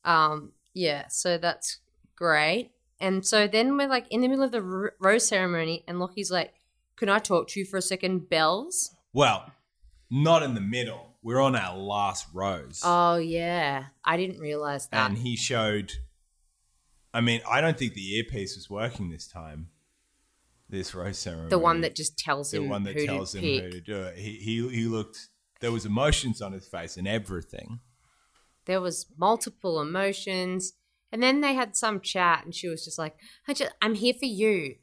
Um, 0.06 0.52
yeah, 0.74 1.08
so 1.08 1.38
that's 1.40 1.80
great. 2.16 2.72
And 3.00 3.26
so 3.26 3.48
then 3.48 3.76
we're 3.78 3.88
like 3.88 4.06
in 4.12 4.22
the 4.22 4.28
middle 4.28 4.44
of 4.44 4.52
the 4.52 4.62
rose 5.00 5.28
ceremony, 5.28 5.84
and 5.88 6.00
Locky's 6.00 6.30
like, 6.32 6.54
"Can 6.96 7.10
I 7.10 7.18
talk 7.20 7.48
to 7.50 7.60
you 7.60 7.66
for 7.66 7.78
a 7.78 7.82
second, 7.82 8.30
Bells?" 8.30 8.92
well 9.14 9.52
not 10.12 10.44
in 10.44 10.54
the 10.54 10.62
middle 10.62 11.07
we're 11.22 11.40
on 11.42 11.56
our 11.56 11.78
last 11.78 12.28
rose. 12.34 12.82
Oh 12.84 13.16
yeah, 13.18 13.86
I 14.04 14.18
didn't 14.18 14.40
realize 14.40 14.88
that. 14.90 15.10
and 15.10 15.18
he 15.20 15.36
showed 15.36 15.94
i 17.14 17.22
mean 17.22 17.40
i 17.50 17.62
don't 17.62 17.78
think 17.80 17.94
the 17.94 18.16
earpiece 18.18 18.56
was 18.58 18.70
working 18.70 19.10
this 19.10 19.28
time 19.28 19.70
this 20.70 20.94
rose 20.94 21.18
ceremony. 21.18 21.50
The 21.50 21.58
one 21.58 21.82
that 21.82 21.96
just 21.96 22.18
tells 22.18 22.52
the 22.52 22.58
him 22.58 22.64
the 22.64 22.70
one 22.70 22.84
that 22.84 22.96
who 22.96 23.06
tells 23.06 23.34
him 23.34 23.42
pick. 23.42 23.64
who 23.64 23.70
to 23.72 23.82
do 23.82 24.02
it. 24.02 24.18
He, 24.18 24.32
he 24.34 24.68
he 24.70 24.86
looked 24.86 25.30
there 25.62 25.72
was 25.72 25.86
emotions 25.86 26.42
on 26.42 26.52
his 26.52 26.68
face 26.68 26.98
and 26.98 27.08
everything. 27.08 27.80
There 28.66 28.82
was 28.82 29.06
multiple 29.18 29.80
emotions, 29.80 30.74
and 31.12 31.24
then 31.24 31.40
they 31.40 31.54
had 31.54 31.78
some 31.78 32.02
chat, 32.02 32.44
and 32.44 32.54
she 32.54 32.68
was 32.68 32.84
just 32.84 33.00
like, 33.00 33.16
"I 33.48 33.54
just, 33.54 33.72
I'm 33.82 33.96
here 33.96 34.14
for 34.14 34.26
you." 34.26 34.76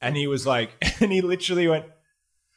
And 0.00 0.16
he 0.16 0.28
was 0.28 0.46
like, 0.46 0.70
and 1.00 1.10
he 1.10 1.20
literally 1.20 1.66
went, 1.66 1.86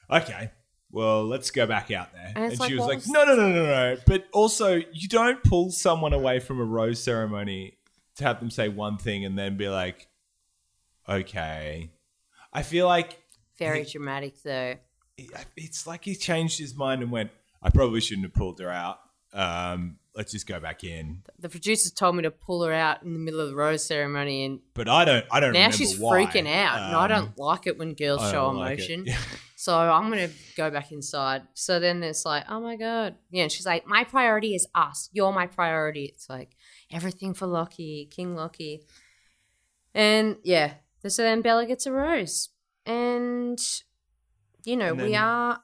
okay, 0.10 0.52
well, 0.96 1.26
let's 1.26 1.52
go 1.52 1.68
back 1.68 1.92
out 1.92 2.14
there. 2.14 2.32
And 2.36 2.46
And, 2.52 2.60
like, 2.60 2.70
she 2.70 2.76
was 2.76 2.86
like, 2.86 2.96
was- 3.00 3.08
no, 3.10 3.26
no, 3.26 3.36
no, 3.36 3.50
no, 3.50 3.66
no. 3.66 3.98
But 4.08 4.26
also, 4.34 4.76
you 4.94 5.08
don't 5.10 5.44
pull 5.44 5.70
someone 5.72 6.14
away 6.14 6.40
from 6.40 6.60
a 6.60 6.64
rose 6.64 7.04
ceremony 7.04 7.78
to 8.16 8.24
have 8.24 8.40
them 8.40 8.50
say 8.50 8.70
one 8.70 8.98
thing 8.98 9.26
and 9.26 9.38
then 9.38 9.58
be 9.58 9.68
like, 9.68 10.08
okay. 11.08 11.92
I 12.54 12.62
feel 12.64 12.88
like 12.88 13.20
Very 13.60 13.84
dramatic, 13.84 14.42
though. 14.44 14.76
it's 15.58 15.86
like 15.86 16.06
he 16.06 16.16
changed 16.16 16.58
his 16.60 16.76
mind 16.76 17.02
and 17.02 17.12
went, 17.12 17.32
I 17.62 17.70
probably 17.70 18.00
shouldn't 18.02 18.26
have 18.28 18.34
pulled 18.34 18.60
her 18.60 18.70
out. 18.72 19.00
Um, 19.34 19.98
let's 20.16 20.32
just 20.32 20.48
go 20.48 20.62
back 20.62 20.86
in. 20.86 21.24
The 21.40 21.50
producers 21.50 21.92
told 21.92 22.16
me 22.16 22.24
to 22.24 22.32
pull 22.32 22.64
her 22.64 22.72
out 22.72 23.04
in 23.04 23.12
the 23.12 23.20
middle 23.20 23.42
of 23.42 23.50
the 23.50 23.56
rose 23.56 23.84
ceremony, 23.84 24.46
and 24.46 24.60
But 24.74 24.88
I 24.88 25.04
don't. 25.04 25.26
I 25.30 25.42
don't. 25.42 25.52
now 25.52 25.72
she's 25.72 26.00
why. 26.00 26.24
freaking 26.26 26.48
out. 26.48 26.78
and 26.80 26.96
I 26.96 27.04
Um, 27.04 27.10
don't 27.10 27.38
like 27.38 27.68
it 27.68 27.78
when 27.78 27.96
girls 27.96 28.22
show 28.32 28.50
like 28.52 28.78
emotion. 28.80 29.06
So 29.66 29.76
I'm 29.76 30.12
gonna 30.12 30.30
go 30.56 30.70
back 30.70 30.92
inside. 30.92 31.42
So 31.56 31.80
then 31.80 32.04
it's 32.04 32.24
like, 32.24 32.44
oh 32.48 32.60
my 32.60 32.76
god, 32.76 33.16
yeah. 33.32 33.42
And 33.42 33.52
she's 33.52 33.66
like, 33.66 33.88
my 33.88 34.04
priority 34.04 34.54
is 34.54 34.68
us. 34.76 35.10
You're 35.12 35.32
my 35.32 35.48
priority. 35.48 36.06
It's 36.06 36.30
like 36.30 36.56
everything 36.92 37.34
for 37.34 37.48
Locky, 37.48 38.08
King 38.12 38.36
Locky, 38.36 38.84
and 39.96 40.38
yeah. 40.44 40.74
So 41.08 41.24
then 41.24 41.42
Bella 41.42 41.66
gets 41.66 41.88
a 41.88 41.92
rose, 41.92 42.50
and 42.86 43.60
you 44.66 44.78
know 44.78 44.90
And 44.90 45.02
we 45.02 45.16
are. 45.16 45.64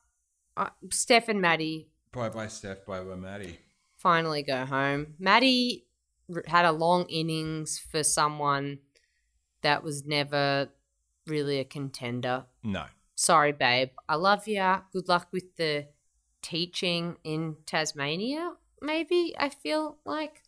Uh, 0.57 0.69
Steph 0.89 1.29
and 1.29 1.39
Maddie 1.39 1.91
Bye 2.11 2.29
bye, 2.29 2.47
Steph. 2.47 2.87
Bye 2.87 3.01
bye, 3.01 3.13
Maddie. 3.13 3.59
finally 3.97 4.41
go 4.41 4.65
home. 4.65 5.13
Maddie 5.19 5.85
had 6.47 6.65
a 6.65 6.71
long 6.71 7.05
innings 7.05 7.77
for 7.77 8.01
someone 8.01 8.79
that 9.61 9.83
was 9.83 10.07
never 10.07 10.69
really 11.27 11.59
a 11.59 11.63
contender. 11.63 12.45
No. 12.63 12.85
Sorry, 13.21 13.51
babe. 13.51 13.89
I 14.09 14.15
love 14.15 14.47
ya. 14.47 14.81
Good 14.91 15.07
luck 15.07 15.27
with 15.31 15.55
the 15.55 15.85
teaching 16.41 17.17
in 17.23 17.57
Tasmania, 17.67 18.53
maybe, 18.81 19.35
I 19.37 19.49
feel 19.49 19.97
like. 20.05 20.41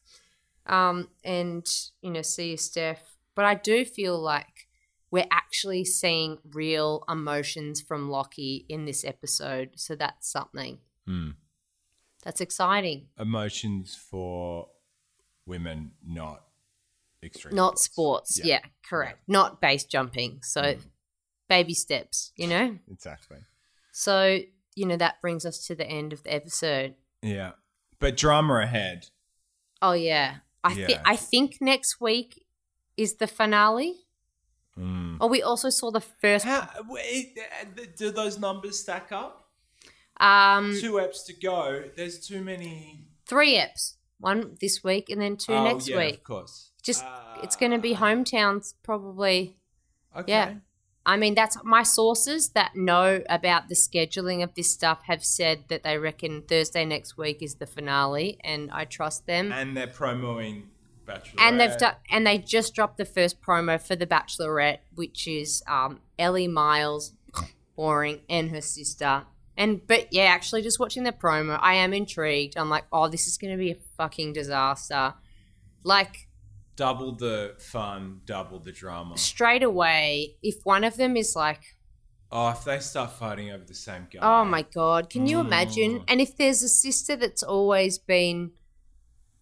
Um, 0.65 1.09
and, 1.23 1.67
you 2.01 2.09
know, 2.09 2.23
see 2.23 2.49
you, 2.49 2.57
Steph. 2.57 3.15
But 3.35 3.45
I 3.45 3.53
do 3.53 3.85
feel 3.85 4.19
like 4.19 4.67
we're 5.11 5.27
actually 5.29 5.85
seeing 5.85 6.39
real 6.51 7.03
emotions 7.07 7.79
from 7.79 8.09
Locky 8.09 8.65
in 8.67 8.85
this 8.85 9.05
episode. 9.05 9.73
So 9.75 9.93
that's 9.95 10.27
something. 10.27 10.79
Hmm. 11.05 11.29
That's 12.23 12.41
exciting. 12.41 13.05
Emotions 13.19 13.95
for 13.95 14.69
women, 15.45 15.91
not 16.03 16.41
extreme. 17.21 17.53
Not 17.53 17.77
sports. 17.77 18.39
Yeah, 18.43 18.61
correct. 18.83 19.19
Not 19.27 19.61
base 19.61 19.83
jumping. 19.85 20.39
So 20.41 20.61
Mm. 20.63 20.79
Baby 21.55 21.73
steps, 21.73 22.31
you 22.35 22.47
know? 22.47 22.77
Exactly. 22.91 23.37
So, 23.91 24.39
you 24.75 24.85
know, 24.87 24.97
that 24.97 25.21
brings 25.21 25.45
us 25.45 25.57
to 25.67 25.75
the 25.75 25.85
end 25.99 26.13
of 26.13 26.23
the 26.23 26.33
episode. 26.33 26.95
Yeah. 27.21 27.51
But 27.99 28.17
drama 28.17 28.55
ahead. 28.67 28.99
Oh 29.81 29.93
yeah. 29.93 30.37
I 30.63 30.73
thi- 30.73 30.81
Yeah. 30.93 31.01
I 31.13 31.15
think 31.15 31.49
next 31.61 32.01
week 32.01 32.45
is 32.97 33.15
the 33.21 33.27
finale. 33.27 33.93
Mm. 34.77 35.17
Oh, 35.21 35.27
we 35.27 35.41
also 35.43 35.69
saw 35.69 35.91
the 35.91 36.01
first 36.21 36.45
How, 36.45 36.67
wait, 36.89 37.37
do 37.97 38.09
those 38.11 38.39
numbers 38.39 38.79
stack 38.79 39.11
up? 39.11 39.33
um 40.19 40.65
Two 40.81 40.93
eps 40.93 41.25
to 41.27 41.33
go. 41.33 41.83
There's 41.97 42.17
too 42.27 42.41
many. 42.43 43.05
three 43.27 43.53
eps. 43.57 43.95
One 44.19 44.57
this 44.61 44.83
week 44.83 45.09
and 45.11 45.19
then 45.21 45.37
two 45.37 45.53
Oh, 45.53 45.63
next 45.63 45.87
yeah, 45.89 45.97
week. 45.97 46.15
Of 46.15 46.23
course. 46.23 46.71
Just 46.81 47.03
it's 47.43 47.55
going 47.61 47.71
to 47.77 47.77
be 47.89 47.93
Ah, 47.95 47.99
hometowns 48.05 48.73
probably. 48.83 49.39
Okay. 50.15 50.31
Yeah. 50.31 50.53
I 51.05 51.17
mean, 51.17 51.35
that's 51.35 51.57
my 51.63 51.83
sources 51.83 52.49
that 52.49 52.75
know 52.75 53.21
about 53.29 53.67
the 53.67 53.75
scheduling 53.75 54.41
of 54.41 54.53
this 54.55 54.71
stuff 54.71 55.01
have 55.07 55.23
said 55.23 55.65
that 55.67 55.83
they 55.83 55.97
reckon 55.97 56.43
Thursday 56.43 56.85
next 56.85 57.17
week 57.17 57.41
is 57.41 57.55
the 57.55 57.65
finale, 57.65 58.37
and 58.41 58.71
I 58.71 58.85
trust 58.85 59.27
them. 59.27 59.51
And 59.51 59.75
they're 59.75 59.87
promoting 59.87 60.69
Bachelorette. 61.05 61.33
and 61.39 61.59
they've 61.59 61.77
done 61.77 61.95
and 62.09 62.25
they 62.25 62.37
just 62.37 62.73
dropped 62.73 62.97
the 62.97 63.05
first 63.05 63.41
promo 63.41 63.81
for 63.81 63.95
the 63.95 64.07
bachelorette 64.07 64.79
which 64.95 65.27
is 65.27 65.61
um, 65.67 65.99
Elly 66.17 66.47
Miles 66.47 67.13
boring 67.75 68.21
and 68.29 68.51
her 68.51 68.61
sister 68.61 69.23
and 69.57 69.85
but 69.85 70.07
yeah 70.11 70.23
actually 70.23 70.61
just 70.61 70.79
watching 70.79 71.03
the 71.03 71.11
promo 71.11 71.59
i 71.61 71.73
am 71.73 71.93
intrigued 71.93 72.57
i'm 72.57 72.69
like 72.69 72.85
oh 72.91 73.07
this 73.07 73.27
is 73.27 73.37
going 73.37 73.51
to 73.51 73.57
be 73.57 73.71
a 73.71 73.77
fucking 73.97 74.33
disaster 74.33 75.13
like 75.83 76.27
double 76.75 77.11
the 77.15 77.55
fun, 77.59 78.21
double 78.25 78.59
the 78.59 78.71
drama. 78.71 79.17
straight 79.17 79.63
away 79.63 80.35
if 80.41 80.55
one 80.63 80.83
of 80.83 80.95
them 80.97 81.15
is 81.17 81.35
like 81.35 81.61
Oh, 82.35 82.49
if 82.49 82.63
they 82.63 82.79
start 82.79 83.11
fighting 83.11 83.51
over 83.51 83.63
the 83.63 83.75
same 83.75 84.07
guy. 84.11 84.19
oh 84.23 84.43
my 84.45 84.63
god 84.63 85.09
can 85.09 85.27
you 85.27 85.39
imagine 85.39 85.99
Mm. 85.99 86.03
and 86.07 86.21
if 86.21 86.35
there's 86.35 86.63
a 86.63 86.69
sister 86.69 87.15
that's 87.15 87.43
always 87.43 87.99
been 87.99 88.51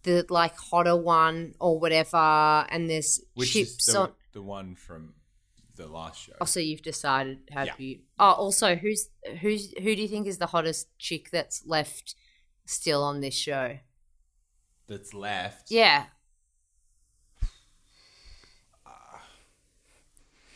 the 0.04 0.26
like 0.30 0.58
hotter 0.58 0.98
one 0.98 1.54
or 1.60 1.80
whatever 1.80 2.18
and 2.70 2.90
there's 2.90 3.22
Which 3.36 3.54
chips 3.54 3.88
is 3.88 3.94
the, 3.94 4.00
on 4.02 4.12
the 4.34 4.42
one 4.42 4.76
from 4.76 5.14
the 5.76 5.88
last 5.88 6.24
show. 6.24 6.34
Oh, 6.42 6.46
so 6.46 6.60
you've 6.60 6.82
decided 6.82 7.40
how 7.52 7.64
Yeah. 7.64 7.74
you. 7.78 8.00
Oh, 8.20 8.32
also, 8.34 8.76
who's 8.76 9.08
who's 9.40 9.72
who 9.78 9.96
do 9.96 10.02
you 10.02 10.08
think 10.10 10.28
is 10.28 10.38
the 10.38 10.48
hottest 10.48 10.88
chick 11.00 11.30
that's 11.32 11.64
left 11.66 12.16
still 12.66 13.04
on 13.04 13.22
this 13.22 13.36
show? 13.36 13.78
That's 14.88 15.14
left. 15.14 15.72
Yeah, 15.72 16.08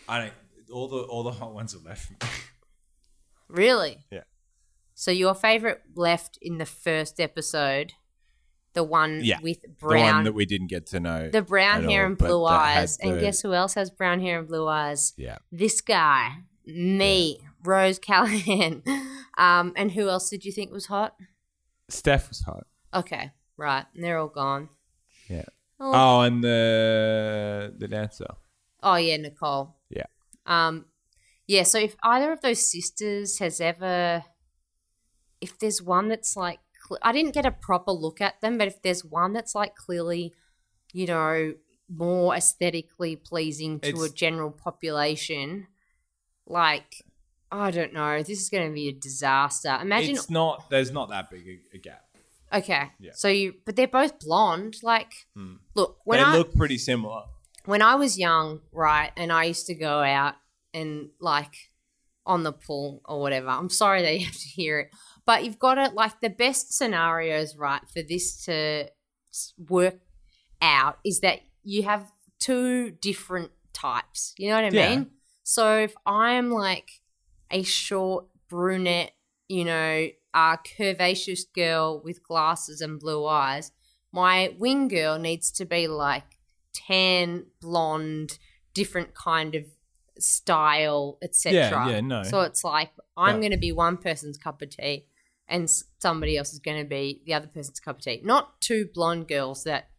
I 0.07 0.19
don't. 0.19 0.33
All 0.71 0.87
the 0.87 0.97
all 1.03 1.23
the 1.23 1.31
hot 1.31 1.53
ones 1.53 1.75
are 1.75 1.79
left. 1.87 2.11
really. 3.47 4.05
Yeah. 4.11 4.23
So 4.93 5.11
your 5.11 5.35
favorite 5.35 5.81
left 5.95 6.37
in 6.41 6.57
the 6.57 6.65
first 6.65 7.19
episode, 7.19 7.93
the 8.73 8.83
one 8.83 9.21
Yeah, 9.23 9.39
with 9.41 9.61
the 9.61 9.67
one 9.79 9.89
brown, 9.97 10.23
that 10.23 10.33
we 10.33 10.45
didn't 10.45 10.67
get 10.67 10.85
to 10.87 10.99
know. 10.99 11.29
The 11.29 11.41
brown 11.41 11.83
hair 11.89 12.01
all, 12.03 12.07
and 12.07 12.17
blue 12.17 12.45
eyes. 12.45 12.97
And 12.99 13.19
guess 13.19 13.41
who 13.41 13.53
else 13.53 13.73
has 13.73 13.89
brown 13.89 14.21
hair 14.21 14.39
and 14.39 14.47
blue 14.47 14.67
eyes? 14.67 15.13
Yeah. 15.17 15.37
This 15.51 15.81
guy, 15.81 16.37
me, 16.65 17.39
Rose 17.63 17.99
Callahan. 17.99 18.83
Um, 19.37 19.73
and 19.75 19.91
who 19.91 20.07
else 20.07 20.29
did 20.29 20.45
you 20.45 20.53
think 20.53 20.71
was 20.71 20.85
hot? 20.85 21.13
Steph 21.89 22.29
was 22.29 22.39
hot. 22.43 22.67
Okay, 22.93 23.31
right, 23.57 23.83
they're 23.93 24.17
all 24.17 24.29
gone. 24.29 24.69
Yeah. 25.29 25.43
Oh, 25.77 25.91
Oh, 25.93 26.21
and 26.21 26.41
the 26.41 27.73
the 27.77 27.89
dancer. 27.89 28.27
Oh 28.85 28.95
yeah, 28.95 29.17
Nicole. 29.17 29.75
Yeah. 29.89 30.05
Um, 30.45 30.85
yeah. 31.47 31.63
So 31.63 31.79
if 31.79 31.95
either 32.03 32.31
of 32.31 32.41
those 32.41 32.71
sisters 32.71 33.39
has 33.39 33.59
ever, 33.59 34.23
if 35.41 35.57
there's 35.57 35.81
one 35.81 36.07
that's 36.07 36.37
like, 36.37 36.59
I 37.01 37.11
didn't 37.11 37.33
get 37.33 37.47
a 37.47 37.51
proper 37.51 37.91
look 37.91 38.21
at 38.21 38.39
them, 38.41 38.59
but 38.59 38.67
if 38.67 38.81
there's 38.83 39.03
one 39.03 39.33
that's 39.33 39.55
like 39.55 39.75
clearly, 39.75 40.33
you 40.93 41.07
know, 41.07 41.55
more 41.89 42.35
aesthetically 42.35 43.15
pleasing 43.15 43.79
to 43.79 44.03
a 44.03 44.09
general 44.09 44.51
population, 44.51 45.65
like, 46.45 47.03
I 47.51 47.71
don't 47.71 47.93
know, 47.93 48.21
this 48.21 48.39
is 48.39 48.49
going 48.49 48.67
to 48.69 48.73
be 48.73 48.89
a 48.89 48.93
disaster. 48.93 49.77
Imagine, 49.81 50.11
It's 50.15 50.29
not. 50.29 50.69
There's 50.69 50.91
not 50.91 51.09
that 51.09 51.31
big 51.31 51.47
a, 51.73 51.75
a 51.75 51.79
gap. 51.79 52.03
okay, 52.53 52.91
Yeah. 52.99 53.11
so 53.15 53.29
you, 53.29 53.55
but 53.65 53.75
they're 53.75 53.87
both 53.87 54.19
blonde. 54.19 54.77
Like, 54.83 55.11
look, 55.73 55.97
when 56.05 56.19
they 56.19 56.23
I 56.25 56.37
look 56.37 56.55
pretty 56.55 56.77
similar. 56.77 57.23
When 57.65 57.81
I 57.81 57.95
was 57.95 58.17
young, 58.17 58.61
right, 58.71 59.11
and 59.17 59.31
I 59.31 59.45
used 59.45 59.67
to 59.67 59.75
go 59.75 60.01
out 60.01 60.35
and 60.73 61.09
like 61.19 61.55
on 62.25 62.43
the 62.43 62.51
pool 62.51 63.01
or 63.05 63.21
whatever. 63.21 63.49
I'm 63.49 63.69
sorry 63.69 64.01
that 64.01 64.19
you 64.19 64.25
have 64.25 64.35
to 64.35 64.47
hear 64.47 64.79
it, 64.79 64.89
but 65.25 65.43
you've 65.43 65.59
got 65.59 65.77
it 65.77 65.93
like 65.93 66.21
the 66.21 66.29
best 66.29 66.73
scenarios, 66.73 67.55
right, 67.55 67.81
for 67.93 68.01
this 68.01 68.43
to 68.45 68.89
work 69.57 69.99
out 70.61 70.99
is 71.05 71.19
that 71.21 71.39
you 71.63 71.83
have 71.83 72.11
two 72.39 72.91
different 72.91 73.51
types. 73.73 74.33
You 74.37 74.49
know 74.49 74.55
what 74.55 74.65
I 74.65 74.69
Yeah. 74.69 74.95
mean? 74.95 75.11
So 75.43 75.77
if 75.77 75.93
I'm 76.05 76.51
like 76.51 76.89
a 77.51 77.63
short 77.63 78.25
brunette, 78.49 79.11
you 79.47 79.65
know, 79.65 80.07
uh, 80.33 80.57
curvaceous 80.57 81.41
girl 81.53 82.01
with 82.03 82.23
glasses 82.23 82.81
and 82.81 82.99
blue 82.99 83.25
eyes, 83.25 83.71
my 84.11 84.55
wing 84.57 84.87
girl 84.87 85.19
needs 85.19 85.51
to 85.51 85.65
be 85.65 85.87
like 85.87 86.34
tan, 86.75 87.45
blonde, 87.61 88.37
different 88.73 89.15
kind 89.15 89.55
of 89.55 89.63
style, 90.19 91.17
etc. 91.21 91.53
Yeah, 91.53 91.87
yeah, 91.89 92.01
no. 92.01 92.23
So 92.23 92.41
it's 92.41 92.63
like 92.63 92.91
I'm 93.17 93.39
going 93.39 93.51
to 93.51 93.57
be 93.57 93.71
one 93.71 93.97
person's 93.97 94.37
cup 94.37 94.61
of 94.61 94.69
tea, 94.69 95.05
and 95.47 95.69
somebody 95.99 96.37
else 96.37 96.53
is 96.53 96.59
going 96.59 96.77
to 96.81 96.87
be 96.87 97.21
the 97.25 97.33
other 97.33 97.47
person's 97.47 97.79
cup 97.79 97.97
of 97.97 98.03
tea. 98.03 98.21
Not 98.23 98.59
two 98.61 98.89
blonde 98.93 99.27
girls 99.27 99.63
that 99.63 99.89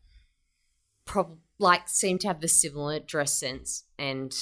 prob 1.04 1.38
like 1.58 1.88
seem 1.88 2.18
to 2.18 2.28
have 2.28 2.40
the 2.40 2.48
similar 2.48 2.98
dress 2.98 3.38
sense 3.38 3.84
and 3.98 4.34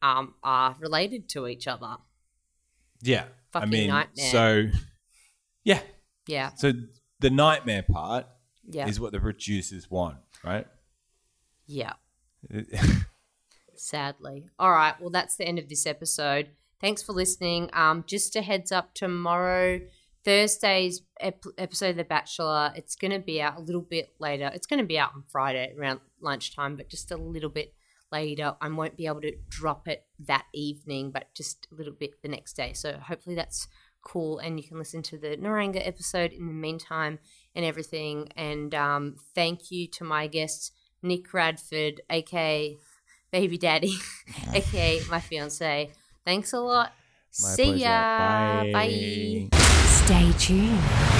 um 0.00 0.34
are 0.42 0.76
related 0.80 1.28
to 1.30 1.46
each 1.46 1.66
other. 1.66 1.96
Yeah. 3.02 3.24
I 3.52 3.60
Fucking 3.60 3.70
mean, 3.70 3.88
nightmare. 3.88 4.30
so 4.30 4.66
yeah. 5.62 5.80
Yeah, 6.26 6.50
So 6.54 6.72
the 7.20 7.28
nightmare 7.30 7.82
part 7.82 8.26
yeah, 8.66 8.88
is 8.88 8.98
what 8.98 9.12
the 9.12 9.20
producers 9.20 9.90
want, 9.90 10.16
right? 10.42 10.66
Yeah. 11.66 11.94
Sadly. 13.76 14.46
All 14.58 14.70
right. 14.70 14.94
Well, 15.00 15.10
that's 15.10 15.36
the 15.36 15.46
end 15.46 15.58
of 15.58 15.68
this 15.68 15.86
episode. 15.86 16.50
Thanks 16.80 17.02
for 17.02 17.12
listening. 17.12 17.70
Um, 17.72 18.04
just 18.06 18.36
a 18.36 18.42
heads 18.42 18.70
up 18.70 18.94
tomorrow, 18.94 19.80
Thursday's 20.24 21.02
ep- 21.20 21.44
episode 21.58 21.90
of 21.90 21.96
The 21.96 22.04
Bachelor. 22.04 22.72
It's 22.76 22.96
going 22.96 23.12
to 23.12 23.18
be 23.18 23.40
out 23.40 23.58
a 23.58 23.62
little 23.62 23.82
bit 23.82 24.14
later. 24.18 24.50
It's 24.54 24.66
going 24.66 24.80
to 24.80 24.86
be 24.86 24.98
out 24.98 25.12
on 25.14 25.24
Friday 25.30 25.74
around 25.78 26.00
lunchtime, 26.20 26.76
but 26.76 26.88
just 26.88 27.10
a 27.10 27.16
little 27.16 27.50
bit 27.50 27.74
later. 28.10 28.54
I 28.60 28.68
won't 28.68 28.96
be 28.96 29.06
able 29.06 29.20
to 29.22 29.34
drop 29.48 29.88
it 29.88 30.04
that 30.20 30.44
evening, 30.54 31.10
but 31.10 31.34
just 31.34 31.68
a 31.72 31.74
little 31.74 31.92
bit 31.92 32.22
the 32.22 32.28
next 32.28 32.54
day. 32.54 32.72
So 32.72 32.98
hopefully 32.98 33.36
that's 33.36 33.68
cool, 34.04 34.38
and 34.38 34.60
you 34.60 34.66
can 34.66 34.78
listen 34.78 35.02
to 35.02 35.18
the 35.18 35.36
Niranga 35.36 35.86
episode 35.86 36.32
in 36.32 36.46
the 36.46 36.52
meantime 36.52 37.18
and 37.54 37.64
everything. 37.64 38.28
And 38.36 38.74
um, 38.74 39.16
thank 39.34 39.70
you 39.70 39.88
to 39.88 40.04
my 40.04 40.26
guests, 40.26 40.72
Nick 41.04 41.32
Radford, 41.32 42.00
aka 42.10 42.76
Baby 43.30 43.58
Daddy, 43.58 43.94
aka 44.54 45.00
my 45.10 45.20
fiance. 45.20 45.90
Thanks 46.24 46.52
a 46.52 46.60
lot. 46.60 46.92
My 47.42 47.48
See 47.50 47.64
pleasure. 47.64 47.84
ya. 47.84 48.18
Bye. 48.18 48.70
Bye. 48.72 49.48
Stay 49.86 50.32
tuned. 50.38 51.13